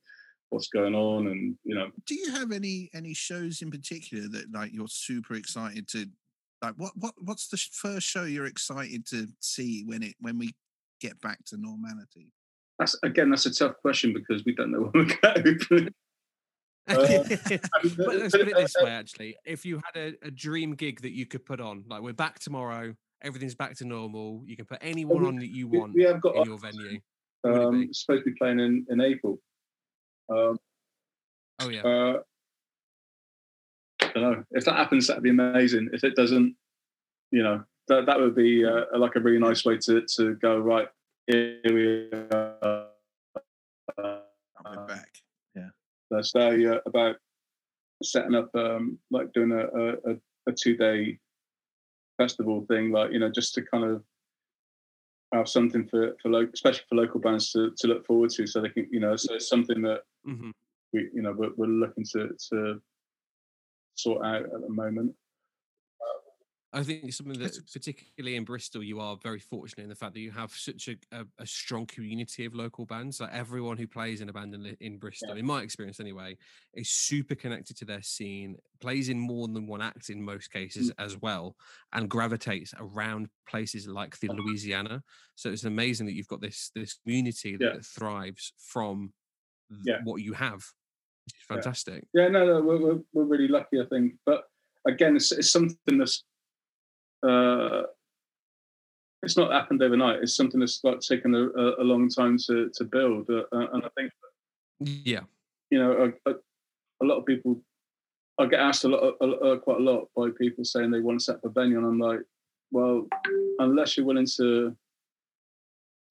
what's 0.51 0.69
going 0.69 0.95
on 0.95 1.27
and 1.27 1.57
you 1.65 1.75
know 1.75 1.91
do 2.07 2.15
you 2.15 2.31
have 2.31 2.53
any 2.53 2.89
any 2.95 3.13
shows 3.13 3.63
in 3.63 3.71
particular 3.71 4.29
that 4.29 4.47
like 4.53 4.73
you're 4.73 4.89
super 4.89 5.35
excited 5.35 5.89
to 5.89 6.07
like 6.63 6.75
what 6.77 6.93
what 6.97 7.15
what's 7.19 7.49
the 7.49 7.57
first 7.57 8.07
show 8.07 8.25
you're 8.25 8.47
excited 8.47 9.07
to 9.07 9.27
see 9.41 9.83
when 9.87 10.03
it 10.03 10.15
when 10.21 10.39
we 10.39 10.55
get 11.01 11.21
back 11.21 11.39
to 11.45 11.57
normality 11.57 12.33
that's 12.79 12.97
again 13.03 13.31
that's 13.31 13.47
a 13.47 13.53
tough 13.53 13.75
question 13.83 14.13
because 14.13 14.45
we 14.45 14.55
don't 14.55 14.71
know 14.71 14.83
when 14.93 15.09
we're 15.25 15.55
going 15.69 15.95
uh, 16.89 16.95
let's 16.99 18.37
put 18.37 18.49
it 18.49 18.57
this 18.57 18.75
way 18.81 18.91
actually 18.91 19.37
if 19.45 19.65
you 19.65 19.81
had 19.85 20.01
a, 20.01 20.27
a, 20.27 20.31
dream 20.31 20.75
gig 20.75 21.01
that 21.03 21.13
you 21.13 21.27
could 21.27 21.45
put 21.45 21.61
on 21.61 21.85
like 21.89 22.01
we're 22.01 22.13
back 22.13 22.39
tomorrow 22.39 22.95
everything's 23.23 23.55
back 23.55 23.77
to 23.77 23.85
normal 23.85 24.43
you 24.47 24.57
can 24.57 24.65
put 24.65 24.79
anyone 24.81 25.23
we, 25.23 25.29
on 25.29 25.37
that 25.37 25.49
you 25.49 25.67
want 25.67 25.93
we, 25.95 26.01
we 26.01 26.07
have 26.07 26.21
got 26.21 26.37
in 26.37 26.45
your 26.45 26.59
venue 26.59 27.01
um, 27.45 27.89
supposed 27.93 28.25
to 28.25 28.31
be 28.31 28.37
playing 28.39 28.61
in, 28.61 28.87
in 28.89 29.01
april 29.01 29.39
um, 30.29 30.59
oh 31.61 31.69
yeah. 31.69 31.83
Uh, 31.83 32.21
I 34.03 34.11
don't 34.15 34.23
know 34.23 34.45
if 34.53 34.65
that 34.65 34.77
happens. 34.77 35.07
That'd 35.07 35.23
be 35.23 35.31
amazing. 35.31 35.91
If 35.93 36.05
it 36.05 36.17
doesn't, 36.17 36.57
you 37.31 37.43
know, 37.43 37.65
that 37.89 38.07
that 38.07 38.19
would 38.19 38.35
be 38.35 38.65
uh, 38.65 38.85
like 38.97 39.17
a 39.17 39.21
really 39.21 39.39
nice 39.39 39.65
way 39.65 39.79
to 39.79 40.05
to 40.17 40.35
go. 40.37 40.59
Right 40.59 40.89
here 41.27 41.61
we 41.65 42.09
are. 42.13 42.46
Let's 46.11 46.33
say 46.33 46.65
uh, 46.67 46.79
about 46.87 47.17
setting 48.03 48.35
up, 48.35 48.55
um, 48.55 48.99
like 49.11 49.33
doing 49.33 49.53
a, 49.53 49.67
a, 50.11 50.17
a 50.49 50.53
two 50.53 50.77
day 50.77 51.19
festival 52.19 52.65
thing, 52.67 52.93
like 52.93 53.13
you 53.13 53.19
know, 53.19 53.31
just 53.31 53.55
to 53.55 53.63
kind 53.63 53.85
of 53.85 54.03
have 55.33 55.49
something 55.49 55.87
for 55.87 56.17
for 56.23 56.29
local, 56.29 56.53
especially 56.55 56.85
for 56.89 56.97
local 56.97 57.21
bands 57.21 57.53
to, 57.53 57.73
to 57.79 57.89
look 57.89 58.07
forward 58.07 58.31
to, 58.31 58.47
so 58.47 58.61
they 58.61 58.69
can, 58.69 58.87
you 58.91 59.01
know, 59.01 59.17
so 59.17 59.35
it's 59.35 59.49
something 59.49 59.83
that 59.83 60.03
mm-hmm. 60.27 60.51
we, 60.93 61.09
you 61.13 61.23
know, 61.23 61.33
we're, 61.33 61.53
we're 61.57 61.67
looking 61.67 62.05
to 62.13 62.31
to 62.51 62.81
sort 63.97 64.25
out 64.25 64.43
at 64.43 64.61
the 64.61 64.69
moment. 64.69 65.15
I 66.73 66.83
think 66.83 67.05
it's 67.05 67.17
something 67.17 67.39
that's 67.39 67.59
particularly 67.73 68.37
in 68.37 68.45
Bristol, 68.45 68.83
you 68.83 69.01
are 69.01 69.17
very 69.23 69.39
fortunate 69.39 69.85
in 69.85 69.89
the 69.89 69.95
fact 69.95 70.15
that 70.15 70.21
you 70.21 70.33
have 70.33 70.51
such 70.51 70.89
a, 70.89 70.97
a, 71.17 71.25
a 71.39 71.47
strong 71.47 71.87
community 71.87 72.45
of 72.45 72.55
local 72.55 72.85
bands. 72.85 73.21
Like 73.21 73.33
everyone 73.33 73.79
who 73.79 73.87
plays 73.87 74.21
in 74.21 74.29
a 74.29 74.33
band 74.33 74.55
in, 74.55 74.77
in 74.81 74.99
Bristol, 74.99 75.31
yeah. 75.31 75.41
in 75.41 75.47
my 75.47 75.63
experience 75.63 76.01
anyway, 76.01 76.37
is 76.75 76.91
super 76.91 77.35
connected 77.35 77.77
to 77.79 77.85
their 77.85 78.03
scene, 78.03 78.57
plays 78.81 79.09
in 79.09 79.19
more 79.19 79.49
than 79.49 79.67
one 79.67 79.81
act 79.81 80.11
in 80.11 80.23
most 80.23 80.53
cases 80.53 80.91
mm-hmm. 80.91 81.05
as 81.05 81.17
well, 81.23 81.57
and 81.93 82.11
gravitates 82.11 82.75
around 82.79 83.29
places 83.49 83.87
like 83.87 84.19
the 84.19 84.29
Louisiana. 84.29 85.03
So 85.37 85.51
it's 85.51 85.65
amazing 85.65 86.07
that 86.07 86.15
you've 86.15 86.29
got 86.29 86.41
this 86.41 86.73
this 86.75 86.95
community 86.95 87.57
that 87.57 87.75
yeah. 87.75 87.81
thrives 87.83 88.53
from 88.59 89.13
yeah. 89.85 90.01
what 90.05 90.21
you 90.21 90.35
have. 90.35 90.63
It's 91.27 91.45
fantastic. 91.49 92.07
Yeah, 92.13 92.29
no, 92.29 92.45
no, 92.45 92.61
we're, 92.61 92.81
we're, 92.81 93.01
we're 93.13 93.25
really 93.25 93.49
lucky, 93.49 93.81
I 93.81 93.87
think. 93.87 94.15
But 94.25 94.45
again, 94.87 95.17
it's, 95.17 95.33
it's 95.33 95.51
something 95.51 95.99
that's 95.99 96.25
uh, 97.23 97.83
it's 99.23 99.37
not 99.37 99.53
happened 99.53 99.83
overnight. 99.83 100.23
It's 100.23 100.37
something 100.37 100.61
that's 100.61 100.81
like 100.85 101.01
taken 101.01 101.35
a, 101.35 101.83
a 101.83 101.85
long 101.85 102.09
time 102.09 102.39
to 102.47 102.71
to 102.75 102.85
build, 102.85 103.29
uh, 103.31 103.45
and 103.53 103.85
I 103.85 103.89
think, 103.97 104.13
yeah, 104.81 105.21
you 105.71 105.79
know, 105.79 106.13
a, 106.27 106.31
a, 106.31 106.35
a, 107.03 107.05
lot 107.05 107.19
of 107.19 107.27
people. 107.27 107.61
I 108.39 108.47
get 108.47 108.61
asked 108.61 108.85
a 108.85 108.89
lot, 108.89 109.15
a, 109.21 109.59
quite 109.59 109.79
a 109.79 109.83
lot 109.83 110.09
by 110.15 110.29
people 110.39 110.65
saying 110.65 110.91
they 110.91 111.01
want 111.01 111.21
to 111.21 111.25
set 111.25 111.37
up 111.37 111.45
a 111.45 111.49
venue, 111.49 111.79
and 111.79 111.87
I'm 111.87 111.99
like, 111.99 112.21
well, 112.71 113.07
unless 113.59 113.97
you're 113.97 114.07
willing 114.07 114.29
to 114.37 114.77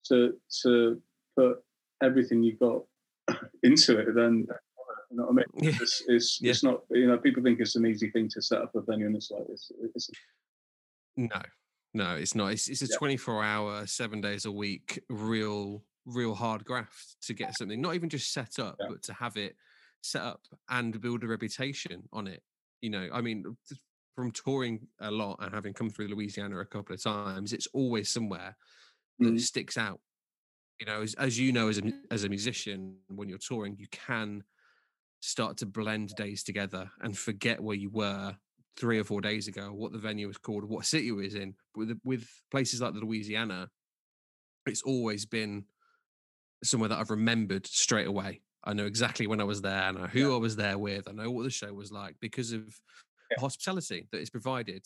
to 0.08 0.34
to 0.64 1.02
put 1.38 1.64
everything 2.04 2.44
you 2.44 2.58
got 2.58 3.38
into 3.64 4.00
it, 4.00 4.16
then 4.16 4.48
you 5.12 5.18
know 5.18 5.28
what 5.28 5.32
I 5.32 5.62
mean? 5.62 5.76
It's, 5.80 6.04
it's, 6.08 6.42
yeah. 6.42 6.50
it's 6.50 6.64
not, 6.64 6.82
you 6.90 7.08
know, 7.08 7.18
people 7.18 7.44
think 7.44 7.60
it's 7.60 7.76
an 7.76 7.86
easy 7.86 8.10
thing 8.10 8.28
to 8.30 8.42
set 8.42 8.62
up 8.62 8.76
a 8.76 8.82
venue 8.82 9.06
and 9.06 9.16
it's 9.16 9.32
like, 9.32 9.46
it's, 9.50 9.72
it's 9.94 10.10
no, 11.18 11.42
no, 11.94 12.16
it's 12.16 12.36
not. 12.36 12.52
It's, 12.52 12.68
it's 12.68 12.82
a 12.82 12.98
24 12.98 13.44
hour, 13.44 13.88
seven 13.88 14.22
days 14.22 14.46
a 14.46 14.52
week, 14.52 15.02
real, 15.10 15.84
real 16.06 16.36
hard 16.36 16.66
graft 16.66 17.16
to 17.24 17.34
get 17.34 17.58
something, 17.58 17.82
not 17.82 17.96
even 17.96 18.10
just 18.10 18.34
set 18.34 18.60
up, 18.60 18.76
yeah. 18.80 18.88
but 18.90 19.04
to 19.04 19.14
have 19.14 19.38
it 19.38 19.56
set 20.02 20.22
up 20.22 20.42
and 20.70 21.00
build 21.02 21.24
a 21.24 21.28
reputation 21.28 22.04
on 22.14 22.28
it. 22.28 22.44
You 22.82 22.90
know, 22.90 23.08
I 23.14 23.22
mean, 23.22 23.46
from 24.16 24.32
touring 24.32 24.88
a 25.00 25.12
lot 25.12 25.38
and 25.42 25.54
having 25.54 25.74
come 25.74 25.90
through 25.90 26.08
Louisiana 26.08 26.60
a 26.60 26.66
couple 26.66 26.94
of 26.94 27.04
times, 27.04 27.54
it's 27.54 27.68
always 27.74 28.12
somewhere 28.12 28.56
that 29.20 29.34
mm. 29.34 29.40
sticks 29.40 29.78
out. 29.78 30.00
You 30.80 30.86
know, 30.86 31.02
as, 31.02 31.14
as 31.16 31.40
you 31.40 31.54
know, 31.54 31.70
as 31.70 31.80
a, 31.80 31.92
as 32.12 32.24
a 32.26 32.30
musician, 32.30 32.98
when 33.08 33.30
you're 33.30 33.38
touring, 33.38 33.78
you 33.80 33.88
can 33.92 34.44
start 35.22 35.58
to 35.58 35.66
blend 35.66 36.10
days 36.16 36.44
together 36.44 36.92
and 37.02 37.18
forget 37.18 37.62
where 37.62 37.76
you 37.76 37.90
were 37.90 38.36
three 38.78 39.00
or 39.00 39.04
four 39.04 39.22
days 39.22 39.48
ago 39.48 39.72
what 39.74 39.92
the 39.92 39.98
venue 39.98 40.28
was 40.28 40.38
called, 40.38 40.64
what 40.66 40.86
city 40.86 41.10
it 41.10 41.14
was 41.14 41.36
in. 41.36 41.56
With, 41.76 41.98
with 42.04 42.28
places 42.52 42.82
like 42.82 42.94
the 42.94 43.00
Louisiana, 43.00 43.70
it's 44.66 44.82
always 44.82 45.26
been 45.26 45.66
somewhere 46.64 46.90
that 46.90 47.00
I've 47.00 47.10
remembered 47.10 47.68
straight 47.68 48.08
away. 48.08 48.42
I 48.64 48.74
know 48.74 48.86
exactly 48.86 49.28
when 49.28 49.40
I 49.40 49.44
was 49.44 49.62
there. 49.62 49.84
I 49.84 49.92
know 49.92 50.08
who 50.08 50.30
yeah. 50.30 50.36
I 50.36 50.38
was 50.38 50.56
there 50.56 50.78
with. 50.78 51.08
I 51.08 51.12
know 51.12 51.30
what 51.30 51.44
the 51.44 51.52
show 51.52 51.72
was 51.74 51.92
like 51.92 52.16
because 52.20 52.52
of 52.52 52.62
yeah. 52.62 53.36
the 53.38 53.42
hospitality 53.42 54.08
that 54.12 54.22
is 54.22 54.30
provided 54.30 54.86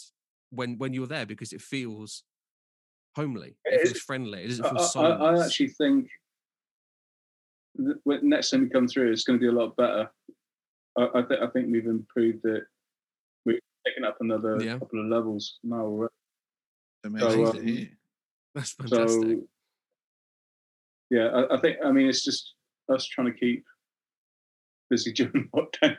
when 0.51 0.77
when 0.77 0.93
you're 0.93 1.07
there 1.07 1.25
because 1.25 1.53
it 1.53 1.61
feels 1.61 2.23
homely. 3.15 3.55
It, 3.65 3.81
it 3.81 3.87
feels 3.87 3.99
friendly. 4.01 4.43
It 4.43 4.47
doesn't 4.49 4.65
feel 4.65 5.01
I, 5.01 5.09
I, 5.09 5.33
I 5.35 5.45
actually 5.45 5.69
think 5.69 6.09
the 7.75 8.19
next 8.21 8.49
time 8.49 8.61
we 8.61 8.69
come 8.69 8.87
through, 8.87 9.11
it's 9.11 9.23
going 9.23 9.39
to 9.39 9.41
be 9.41 9.47
a 9.47 9.57
lot 9.57 9.75
better. 9.77 10.09
I, 10.97 11.07
I, 11.15 11.21
th- 11.21 11.39
I 11.41 11.47
think 11.47 11.71
we've 11.71 11.85
improved 11.85 12.45
it 12.45 12.63
taken 13.89 14.05
up 14.05 14.17
another 14.19 14.57
yeah. 14.61 14.77
couple 14.77 15.01
of 15.01 15.07
levels 15.07 15.59
now. 15.63 16.07
Amazing. 17.03 17.45
So, 17.45 17.51
um, 17.51 17.89
That's 18.55 18.71
fantastic. 18.73 19.07
So, 19.21 19.41
yeah, 21.09 21.27
I, 21.27 21.55
I, 21.55 21.59
think. 21.59 21.77
I 21.83 21.91
mean, 21.91 22.07
it's 22.07 22.23
just 22.23 22.53
us 22.89 23.05
trying 23.05 23.31
to 23.31 23.39
keep 23.39 23.65
busy 24.89 25.11
during 25.13 25.49
lockdown. 25.55 25.97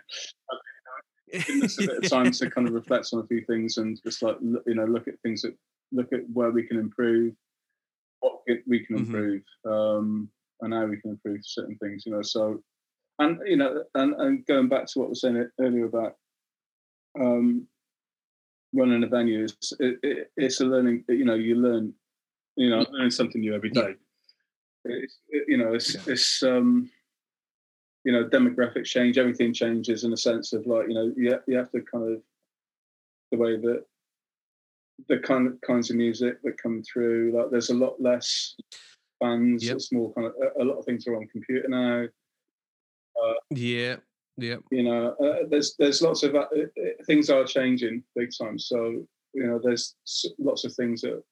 Giving 1.32 1.64
us 1.64 1.80
a 1.80 1.86
bit 1.86 2.05
of 2.05 2.11
time 2.11 2.30
to 2.30 2.51
kind 2.51 2.68
of 2.68 2.74
reflect 2.80 3.09
on 3.12 3.20
a 3.20 3.26
few 3.26 3.45
things 3.45 3.76
and 3.76 4.01
just 4.05 4.22
like 4.22 4.36
you 4.41 4.74
know 4.74 4.84
look 4.84 5.07
at 5.07 5.20
things 5.22 5.43
that 5.43 5.55
look 5.93 6.12
at 6.12 6.20
where 6.32 6.51
we 6.51 6.64
can 6.64 6.76
improve, 6.76 7.34
what 8.20 8.41
we 8.66 8.84
can 8.84 8.97
mm-hmm. 8.97 9.14
improve, 9.14 9.43
mm-hmm. 9.66 9.72
um, 9.72 10.28
and 10.61 10.74
how 10.74 10.86
we 10.86 11.01
can 11.01 11.11
improve 11.11 11.41
certain 11.45 11.76
things. 11.76 12.05
You 12.05 12.12
know, 12.12 12.22
so 12.22 12.62
and 13.20 13.38
you 13.47 13.57
know, 13.57 13.84
and, 13.95 14.14
and 14.14 14.47
going 14.47 14.68
back 14.68 14.86
to 14.86 14.99
what 14.99 15.07
I 15.07 15.09
was 15.09 15.20
saying 15.20 15.49
earlier 15.61 15.86
about 15.86 16.14
um, 17.18 17.66
running 18.72 19.02
a 19.04 19.06
venue 19.06 19.44
is 19.44 19.56
it, 19.80 19.98
it, 20.02 20.30
it's 20.36 20.60
a 20.60 20.64
learning. 20.64 21.04
You 21.08 21.24
know, 21.24 21.34
you 21.34 21.56
learn. 21.56 21.94
You 22.56 22.68
know, 22.68 22.84
learning 22.90 23.12
something 23.12 23.40
new 23.40 23.54
every 23.54 23.70
day. 23.70 23.94
It's, 24.84 25.18
it, 25.28 25.44
you 25.48 25.56
know, 25.56 25.72
it's 25.72 25.94
it's 26.06 26.42
um, 26.42 26.90
you 28.04 28.12
know, 28.12 28.24
demographics 28.24 28.86
change. 28.86 29.16
Everything 29.16 29.54
changes 29.54 30.04
in 30.04 30.12
a 30.12 30.16
sense 30.16 30.52
of 30.52 30.66
like 30.66 30.88
you 30.88 30.94
know, 30.94 31.12
you 31.16 31.38
you 31.46 31.56
have 31.56 31.70
to 31.70 31.80
kind 31.80 32.12
of 32.12 32.22
the 33.30 33.38
way 33.38 33.56
that 33.56 33.84
the 35.08 35.18
kind 35.18 35.46
of 35.46 35.60
kinds 35.62 35.90
of 35.90 35.96
music 35.96 36.42
that 36.42 36.60
come 36.60 36.82
through. 36.82 37.32
Like, 37.34 37.50
there's 37.50 37.70
a 37.70 37.74
lot 37.74 38.00
less 38.00 38.56
bands. 39.20 39.64
Yep. 39.64 39.76
It's 39.76 39.92
more 39.92 40.12
kind 40.12 40.26
of 40.26 40.34
a, 40.34 40.62
a 40.62 40.64
lot 40.64 40.78
of 40.78 40.84
things 40.84 41.06
are 41.06 41.16
on 41.16 41.28
computer 41.28 41.68
now. 41.68 42.04
Uh, 43.22 43.34
yeah, 43.50 43.96
yeah. 44.41 44.57
You 44.70 44.82
know, 44.84 45.14
uh, 45.22 45.47
there's 45.49 45.74
there's 45.78 46.03
lots 46.03 46.22
of 46.22 46.34
uh, 46.34 46.41
uh, 46.41 46.64
things 47.07 47.30
are 47.30 47.45
changing 47.45 48.03
big 48.14 48.30
time. 48.36 48.59
So 48.59 49.07
you 49.32 49.47
know, 49.47 49.61
there's 49.62 49.95
lots 50.38 50.64
of 50.64 50.72
things 50.74 51.03
that 51.03 51.22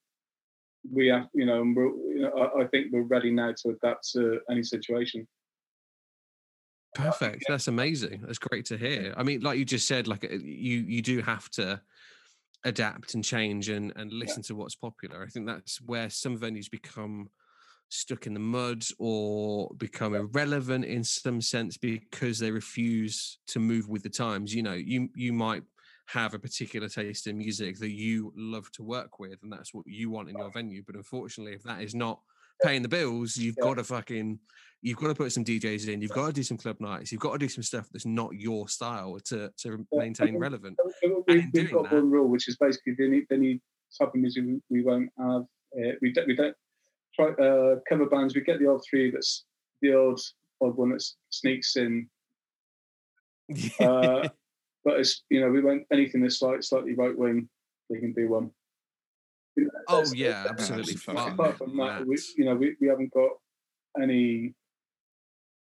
we 0.90 1.08
have. 1.08 1.28
You 1.34 1.46
know, 1.46 1.62
we're, 1.74 2.14
you 2.14 2.20
know, 2.22 2.30
I, 2.30 2.62
I 2.62 2.66
think 2.68 2.92
we're 2.92 3.02
ready 3.02 3.30
now 3.30 3.52
to 3.62 3.70
adapt 3.70 4.10
to 4.12 4.40
any 4.50 4.62
situation. 4.62 5.26
Perfect. 6.94 7.44
That's 7.48 7.68
amazing. 7.68 8.22
That's 8.26 8.38
great 8.38 8.64
to 8.66 8.76
hear. 8.76 9.14
I 9.16 9.22
mean, 9.22 9.40
like 9.40 9.58
you 9.58 9.64
just 9.64 9.86
said, 9.86 10.08
like 10.08 10.22
you 10.22 10.78
you 10.78 11.02
do 11.02 11.20
have 11.22 11.48
to 11.50 11.80
adapt 12.64 13.14
and 13.14 13.24
change 13.24 13.68
and 13.68 13.92
and 13.96 14.12
listen 14.12 14.42
yeah. 14.42 14.48
to 14.48 14.56
what's 14.56 14.74
popular. 14.74 15.22
I 15.22 15.26
think 15.26 15.46
that's 15.46 15.80
where 15.80 16.10
some 16.10 16.38
venues 16.38 16.70
become 16.70 17.30
stuck 17.88 18.26
in 18.26 18.34
the 18.34 18.40
mud 18.40 18.84
or 18.98 19.70
become 19.76 20.14
irrelevant 20.14 20.84
in 20.84 21.02
some 21.02 21.40
sense 21.40 21.76
because 21.76 22.38
they 22.38 22.50
refuse 22.50 23.38
to 23.48 23.58
move 23.58 23.88
with 23.88 24.02
the 24.02 24.10
times. 24.10 24.54
You 24.54 24.62
know, 24.62 24.74
you 24.74 25.08
you 25.14 25.32
might 25.32 25.62
have 26.06 26.32
a 26.34 26.38
particular 26.38 26.88
taste 26.88 27.26
in 27.26 27.36
music 27.36 27.78
that 27.78 27.90
you 27.90 28.32
love 28.36 28.70
to 28.72 28.82
work 28.82 29.18
with, 29.18 29.38
and 29.42 29.52
that's 29.52 29.74
what 29.74 29.86
you 29.86 30.10
want 30.10 30.30
in 30.30 30.38
your 30.38 30.50
venue. 30.50 30.82
But 30.86 30.96
unfortunately, 30.96 31.54
if 31.54 31.62
that 31.64 31.82
is 31.82 31.94
not 31.94 32.20
paying 32.62 32.82
the 32.82 32.88
bills, 32.88 33.36
you've 33.36 33.56
yeah. 33.58 33.64
got 33.64 33.74
to 33.74 33.84
fucking 33.84 34.38
you've 34.80 34.96
got 34.96 35.08
to 35.08 35.14
put 35.14 35.32
some 35.32 35.44
DJs 35.44 35.88
in, 35.88 36.00
you've 36.00 36.12
got 36.12 36.28
to 36.28 36.32
do 36.32 36.42
some 36.42 36.56
club 36.56 36.76
nights, 36.80 37.10
you've 37.10 37.20
got 37.20 37.32
to 37.32 37.38
do 37.38 37.48
some 37.48 37.62
stuff 37.62 37.88
that's 37.92 38.06
not 38.06 38.34
your 38.34 38.68
style 38.68 39.18
to 39.26 39.50
to 39.58 39.86
maintain 39.92 40.34
yeah. 40.34 40.40
relevant. 40.40 40.76
We, 41.26 41.40
have 41.40 41.70
got 41.70 41.84
that, 41.84 41.92
one 41.92 42.10
rule, 42.10 42.28
which 42.28 42.48
is 42.48 42.56
basically 42.56 42.94
the 42.96 43.04
only, 43.04 43.26
the 43.28 43.36
only 43.36 43.62
type 43.98 44.08
of 44.08 44.20
music 44.20 44.44
we, 44.46 44.60
we 44.70 44.82
won't 44.82 45.10
have. 45.18 45.42
Uh, 45.76 45.92
we 46.00 46.12
don't 46.12 46.26
we 46.26 46.34
don't 46.34 46.54
uh, 47.18 47.76
cover 47.88 48.06
bands. 48.06 48.34
We 48.34 48.42
get 48.42 48.58
the 48.58 48.70
odd 48.70 48.80
three 48.88 49.10
that's 49.10 49.44
the 49.82 49.94
odd 49.94 50.20
odd 50.60 50.76
one 50.76 50.90
that 50.90 51.04
sneaks 51.30 51.76
in. 51.76 52.08
Uh, 53.80 54.28
but 54.84 55.00
it's 55.00 55.22
you 55.30 55.40
know 55.40 55.50
we 55.50 55.60
won't 55.60 55.84
anything 55.92 56.22
that's 56.22 56.38
slight, 56.38 56.62
slightly 56.62 56.94
right 56.94 57.16
wing. 57.16 57.48
They 57.90 57.98
can 57.98 58.12
do 58.12 58.28
one. 58.28 58.50
You 59.56 59.64
know, 59.64 59.70
oh 59.88 60.04
yeah, 60.14 60.46
absolutely. 60.48 60.96
Apart 61.06 61.58
from 61.58 61.76
that, 61.78 62.06
we, 62.06 62.16
you 62.36 62.44
know 62.44 62.54
we, 62.54 62.76
we 62.80 62.88
haven't 62.88 63.12
got 63.12 63.30
any. 64.00 64.54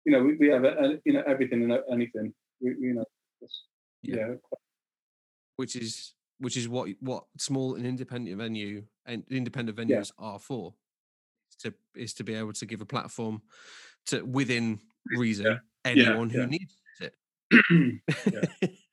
You 0.05 0.12
know 0.12 0.24
we, 0.24 0.36
we 0.36 0.47
have 0.49 0.64
a, 0.64 0.99
you 1.05 1.14
know 1.14 1.24
everything 1.26 1.64
and 1.64 1.80
anything. 1.91 2.34
We, 2.62 2.76
you 2.80 2.93
know, 2.93 3.05
yeah. 4.03 4.16
yeah. 4.16 4.34
Which 5.55 5.76
is 5.76 6.14
which 6.39 6.55
is 6.55 6.70
what 6.70 6.89
what 6.99 7.26
small 7.38 7.76
and 7.76 7.86
independent 7.86 8.38
venue 8.38 8.84
and 9.05 9.24
independent 9.30 9.78
venues 9.78 10.12
yeah. 10.20 10.26
are 10.26 10.39
for. 10.39 10.74
To 11.64 11.74
is 11.95 12.14
to 12.16 12.24
be 12.24 12.36
able 12.36 12.53
to 12.53 12.66
give 12.66 12.82
a 12.82 12.86
platform 12.86 13.41
to 14.08 14.24
within 14.24 14.80
reason 15.16 15.45
yeah. 15.45 15.58
anyone 15.86 16.30
who 16.30 16.45
needs 16.47 16.76
it. 16.99 18.01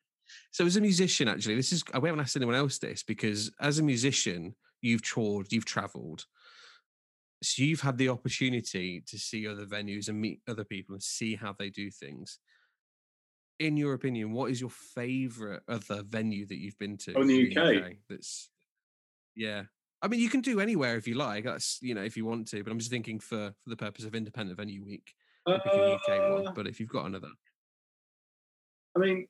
So 0.55 0.65
as 0.65 0.77
a 0.77 0.81
musician, 0.81 1.27
actually, 1.27 1.57
this 1.57 1.73
is 1.73 1.83
uh, 1.93 1.99
we 1.99 2.09
haven't 2.09 2.21
asked 2.21 2.37
anyone 2.37 2.55
else 2.55 2.79
this 2.79 3.03
because 3.03 3.51
as 3.61 3.81
a 3.81 3.83
musician, 3.83 4.55
you've 4.83 5.03
toured, 5.03 5.49
you've 5.51 5.65
travelled. 5.65 6.27
So 7.43 7.65
you've 7.65 7.81
had 7.81 7.99
the 7.99 8.09
opportunity 8.09 9.03
to 9.09 9.19
see 9.19 9.49
other 9.49 9.67
venues 9.67 10.09
and 10.09 10.21
meet 10.21 10.43
other 10.47 10.63
people 10.63 10.95
and 10.95 11.03
see 11.03 11.35
how 11.35 11.57
they 11.59 11.71
do 11.71 11.91
things. 11.91 12.39
In 13.59 13.77
your 13.77 13.95
opinion, 13.95 14.33
what 14.33 14.53
is 14.53 14.61
your 14.61 14.71
favourite 14.71 15.63
other 15.67 16.05
venue 16.09 16.47
that 16.47 16.59
you've 16.59 16.79
been 16.79 16.99
to 16.99 17.15
oh, 17.15 17.23
in 17.23 17.27
the, 17.27 17.49
UK? 17.49 17.55
the 17.55 17.85
UK? 17.85 17.93
That's 18.09 18.49
yeah. 19.35 19.65
I 20.05 20.09
mean, 20.09 20.21
you 20.21 20.29
can 20.29 20.43
do 20.43 20.61
anywhere 20.61 20.97
if 20.97 21.09
you 21.09 21.15
like. 21.15 21.45
That's 21.45 21.79
you 21.81 21.95
know 21.95 22.03
if 22.03 22.15
you 22.15 22.27
want 22.27 22.47
to, 22.49 22.63
but 22.63 22.71
I'm 22.71 22.79
just 22.79 22.91
thinking 22.91 23.19
for 23.19 23.55
for 23.63 23.71
the 23.71 23.77
purpose 23.77 24.05
of 24.05 24.15
Independent 24.15 24.59
Venue 24.59 24.85
Week, 24.85 25.15
uh, 25.47 25.55
UK 25.55 26.31
one. 26.31 26.53
But 26.55 26.67
if 26.67 26.79
you've 26.79 26.91
got 26.91 27.07
another, 27.07 27.31
I 28.95 29.01
mean, 29.01 29.27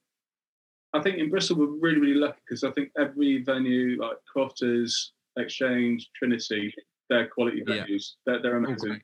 I 0.93 1.01
think 1.01 1.19
in 1.19 1.31
Bristol 1.31 1.59
we're 1.59 1.79
really 1.79 2.01
really 2.01 2.15
lucky 2.15 2.41
because 2.45 2.65
I 2.65 2.73
think 2.73 2.91
every 2.99 3.45
venue 3.45 4.03
like 4.03 4.17
Crofters, 4.27 5.13
Exchange, 5.39 6.11
Trinity, 6.17 6.75
they're 7.09 7.29
quality 7.29 7.63
venues. 7.63 7.87
Yeah. 7.87 7.95
They're, 8.27 8.43
they're 8.43 8.57
amazing. 8.57 8.91
Okay. 8.91 9.01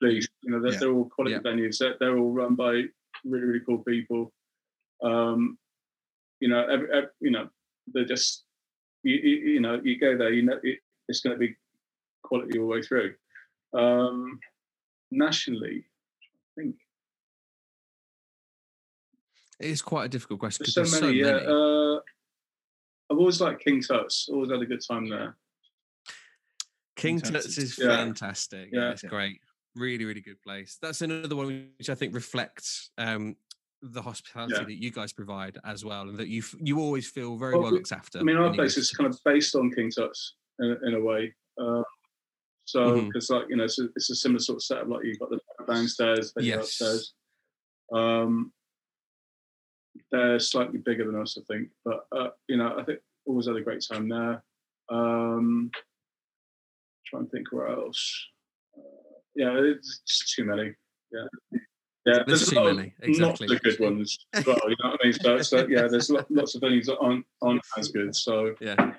Please, 0.00 0.28
you 0.42 0.52
know 0.52 0.62
they're, 0.62 0.74
yeah. 0.74 0.78
they're 0.78 0.92
all 0.92 1.10
quality 1.12 1.34
yeah. 1.34 1.50
venues. 1.50 1.78
They're, 1.78 1.96
they're, 1.98 2.16
all 2.16 2.30
run 2.30 2.54
by 2.54 2.84
really 3.24 3.44
really 3.44 3.64
cool 3.66 3.78
people. 3.78 4.32
Um, 5.02 5.58
you 6.38 6.48
know, 6.48 6.64
every, 6.64 6.88
every, 6.92 7.08
you 7.20 7.32
know 7.32 7.48
they're 7.92 8.04
just 8.04 8.44
you, 9.02 9.16
you, 9.16 9.36
you 9.54 9.60
know 9.60 9.80
you 9.82 9.98
go 9.98 10.16
there, 10.16 10.32
you 10.32 10.42
know 10.42 10.60
it, 10.62 10.78
it's 11.08 11.20
going 11.20 11.34
to 11.34 11.38
be 11.38 11.56
quality 12.22 12.58
all 12.58 12.68
the 12.68 12.74
way 12.74 12.82
through. 12.82 13.14
Um, 13.74 14.38
nationally, 15.10 15.84
I 16.56 16.60
think 16.60 16.76
it 19.60 19.66
is 19.66 19.82
quite 19.82 20.04
a 20.04 20.08
difficult 20.08 20.40
question 20.40 20.66
there's, 20.74 20.92
so, 20.92 21.00
many, 21.06 21.22
so 21.22 21.32
many. 21.32 21.42
Yeah. 21.42 21.50
Uh, 21.50 22.00
I've 23.10 23.18
always 23.18 23.40
liked 23.40 23.64
King 23.64 23.82
Tut's. 23.82 24.28
Always 24.30 24.50
had 24.50 24.60
a 24.60 24.66
good 24.66 24.82
time 24.86 25.08
there. 25.08 25.36
King, 26.96 27.20
King 27.20 27.32
Tut's 27.32 27.58
is 27.58 27.78
yeah. 27.78 27.96
fantastic. 27.96 28.68
Yeah, 28.72 28.80
yeah 28.80 28.90
it's 28.90 29.02
yeah. 29.02 29.10
great. 29.10 29.40
Really, 29.74 30.04
really 30.04 30.20
good 30.20 30.40
place. 30.42 30.78
That's 30.80 31.00
another 31.00 31.36
one 31.36 31.68
which 31.78 31.88
I 31.88 31.94
think 31.94 32.14
reflects 32.14 32.90
um, 32.98 33.36
the 33.82 34.02
hospitality 34.02 34.54
yeah. 34.56 34.64
that 34.64 34.82
you 34.82 34.90
guys 34.90 35.12
provide 35.12 35.58
as 35.64 35.84
well, 35.84 36.08
and 36.08 36.18
that 36.18 36.28
you 36.28 36.42
you 36.60 36.80
always 36.80 37.08
feel 37.08 37.36
very 37.36 37.54
well, 37.54 37.64
well 37.64 37.72
looked 37.72 37.92
after. 37.92 38.18
I 38.18 38.22
mean, 38.22 38.36
our 38.36 38.52
place 38.52 38.76
is 38.76 38.90
kind 38.90 39.08
of 39.08 39.18
based 39.24 39.54
on 39.54 39.70
King 39.70 39.90
Tut's 39.90 40.34
in, 40.60 40.76
in 40.86 40.94
a 40.94 41.00
way. 41.00 41.34
Uh, 41.60 41.82
so, 42.64 43.00
because 43.02 43.28
mm-hmm. 43.28 43.34
like 43.34 43.46
you 43.48 43.56
know, 43.56 43.64
it's 43.64 43.78
a, 43.78 43.84
it's 43.96 44.10
a, 44.10 44.14
similar 44.14 44.40
sort 44.40 44.56
of 44.56 44.62
setup. 44.62 44.88
Like 44.88 45.04
you've 45.04 45.18
got 45.18 45.30
the 45.30 45.40
downstairs, 45.66 46.32
then 46.36 46.44
yes. 46.44 46.58
upstairs. 46.58 47.14
Um, 47.94 48.52
they're 50.12 50.38
slightly 50.38 50.78
bigger 50.78 51.06
than 51.06 51.20
us, 51.20 51.38
I 51.38 51.42
think. 51.52 51.68
But 51.84 52.06
uh, 52.14 52.28
you 52.48 52.56
know, 52.56 52.76
I 52.78 52.82
think 52.84 53.00
always 53.26 53.46
had 53.46 53.56
a 53.56 53.62
great 53.62 53.84
time 53.90 54.08
there. 54.08 54.42
Um, 54.90 55.70
trying 57.06 57.24
to 57.24 57.30
think 57.30 57.52
where 57.52 57.68
else. 57.68 58.26
Uh, 58.76 59.18
yeah, 59.34 59.52
it's 59.54 60.34
too 60.34 60.44
many. 60.44 60.74
Yeah. 61.12 61.58
Yeah, 62.06 62.22
there's, 62.26 62.46
there's 62.46 62.50
too 62.50 62.74
many. 62.74 62.94
Exactly. 63.02 63.46
Not 63.46 63.62
the 63.62 63.70
good 63.70 63.80
ones. 63.80 64.18
well, 64.34 64.58
you 64.66 64.76
know 64.82 64.90
what 64.90 65.00
I 65.02 65.04
mean? 65.04 65.12
So, 65.12 65.42
so 65.42 65.66
yeah, 65.68 65.88
there's 65.88 66.10
lots 66.10 66.54
of 66.54 66.62
venues 66.62 66.86
that 66.86 66.96
aren't, 67.00 67.26
aren't 67.42 67.60
as 67.76 67.88
good. 67.88 68.14
So 68.16 68.54
yeah, 68.60 68.92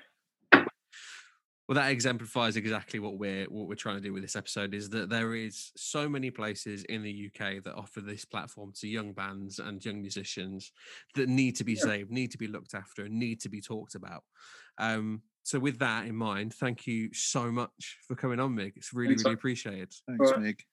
well 1.70 1.80
that 1.80 1.92
exemplifies 1.92 2.56
exactly 2.56 2.98
what 2.98 3.16
we're 3.16 3.44
what 3.44 3.68
we're 3.68 3.76
trying 3.76 3.94
to 3.94 4.02
do 4.02 4.12
with 4.12 4.22
this 4.22 4.34
episode 4.34 4.74
is 4.74 4.90
that 4.90 5.08
there 5.08 5.36
is 5.36 5.70
so 5.76 6.08
many 6.08 6.28
places 6.28 6.82
in 6.84 7.00
the 7.04 7.30
UK 7.30 7.62
that 7.62 7.74
offer 7.76 8.00
this 8.00 8.24
platform 8.24 8.72
to 8.74 8.88
young 8.88 9.12
bands 9.12 9.60
and 9.60 9.84
young 9.84 10.00
musicians 10.00 10.72
that 11.14 11.28
need 11.28 11.54
to 11.54 11.62
be 11.62 11.74
yeah. 11.74 11.82
saved 11.82 12.10
need 12.10 12.32
to 12.32 12.38
be 12.38 12.48
looked 12.48 12.74
after 12.74 13.04
and 13.04 13.16
need 13.16 13.40
to 13.40 13.48
be 13.48 13.60
talked 13.60 13.94
about 13.94 14.24
um, 14.78 15.22
so 15.44 15.60
with 15.60 15.78
that 15.78 16.06
in 16.06 16.16
mind 16.16 16.52
thank 16.52 16.88
you 16.88 17.08
so 17.14 17.52
much 17.52 17.98
for 18.08 18.16
coming 18.16 18.40
on 18.40 18.52
mig 18.52 18.72
it's 18.74 18.92
really 18.92 19.14
Thanks, 19.14 19.24
really 19.24 19.34
appreciated 19.34 19.94
Thanks, 20.08 20.32
Mig. 20.38 20.64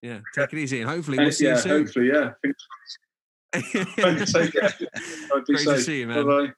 yeah 0.00 0.20
take 0.34 0.54
it 0.54 0.58
easy 0.58 0.80
and 0.80 0.88
hopefully 0.88 1.18
we'll 1.18 1.32
see 1.32 1.44
yeah, 1.44 1.56
you 1.56 1.60
soon 1.60 1.84
hopefully 1.84 2.08
yeah 2.08 2.32
Great 3.86 4.18
to 5.64 5.80
see 5.80 6.00
you, 6.00 6.06
man. 6.06 6.26
Bye-bye. 6.26 6.52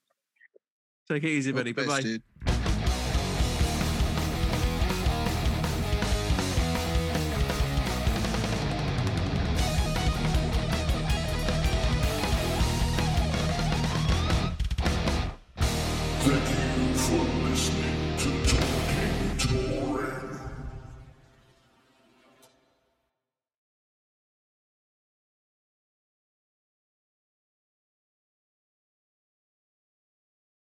Take 1.08 1.22
it 1.22 1.28
easy, 1.28 1.52
buddy. 1.52 1.72
Bye 1.72 1.86
bye. 1.86 2.57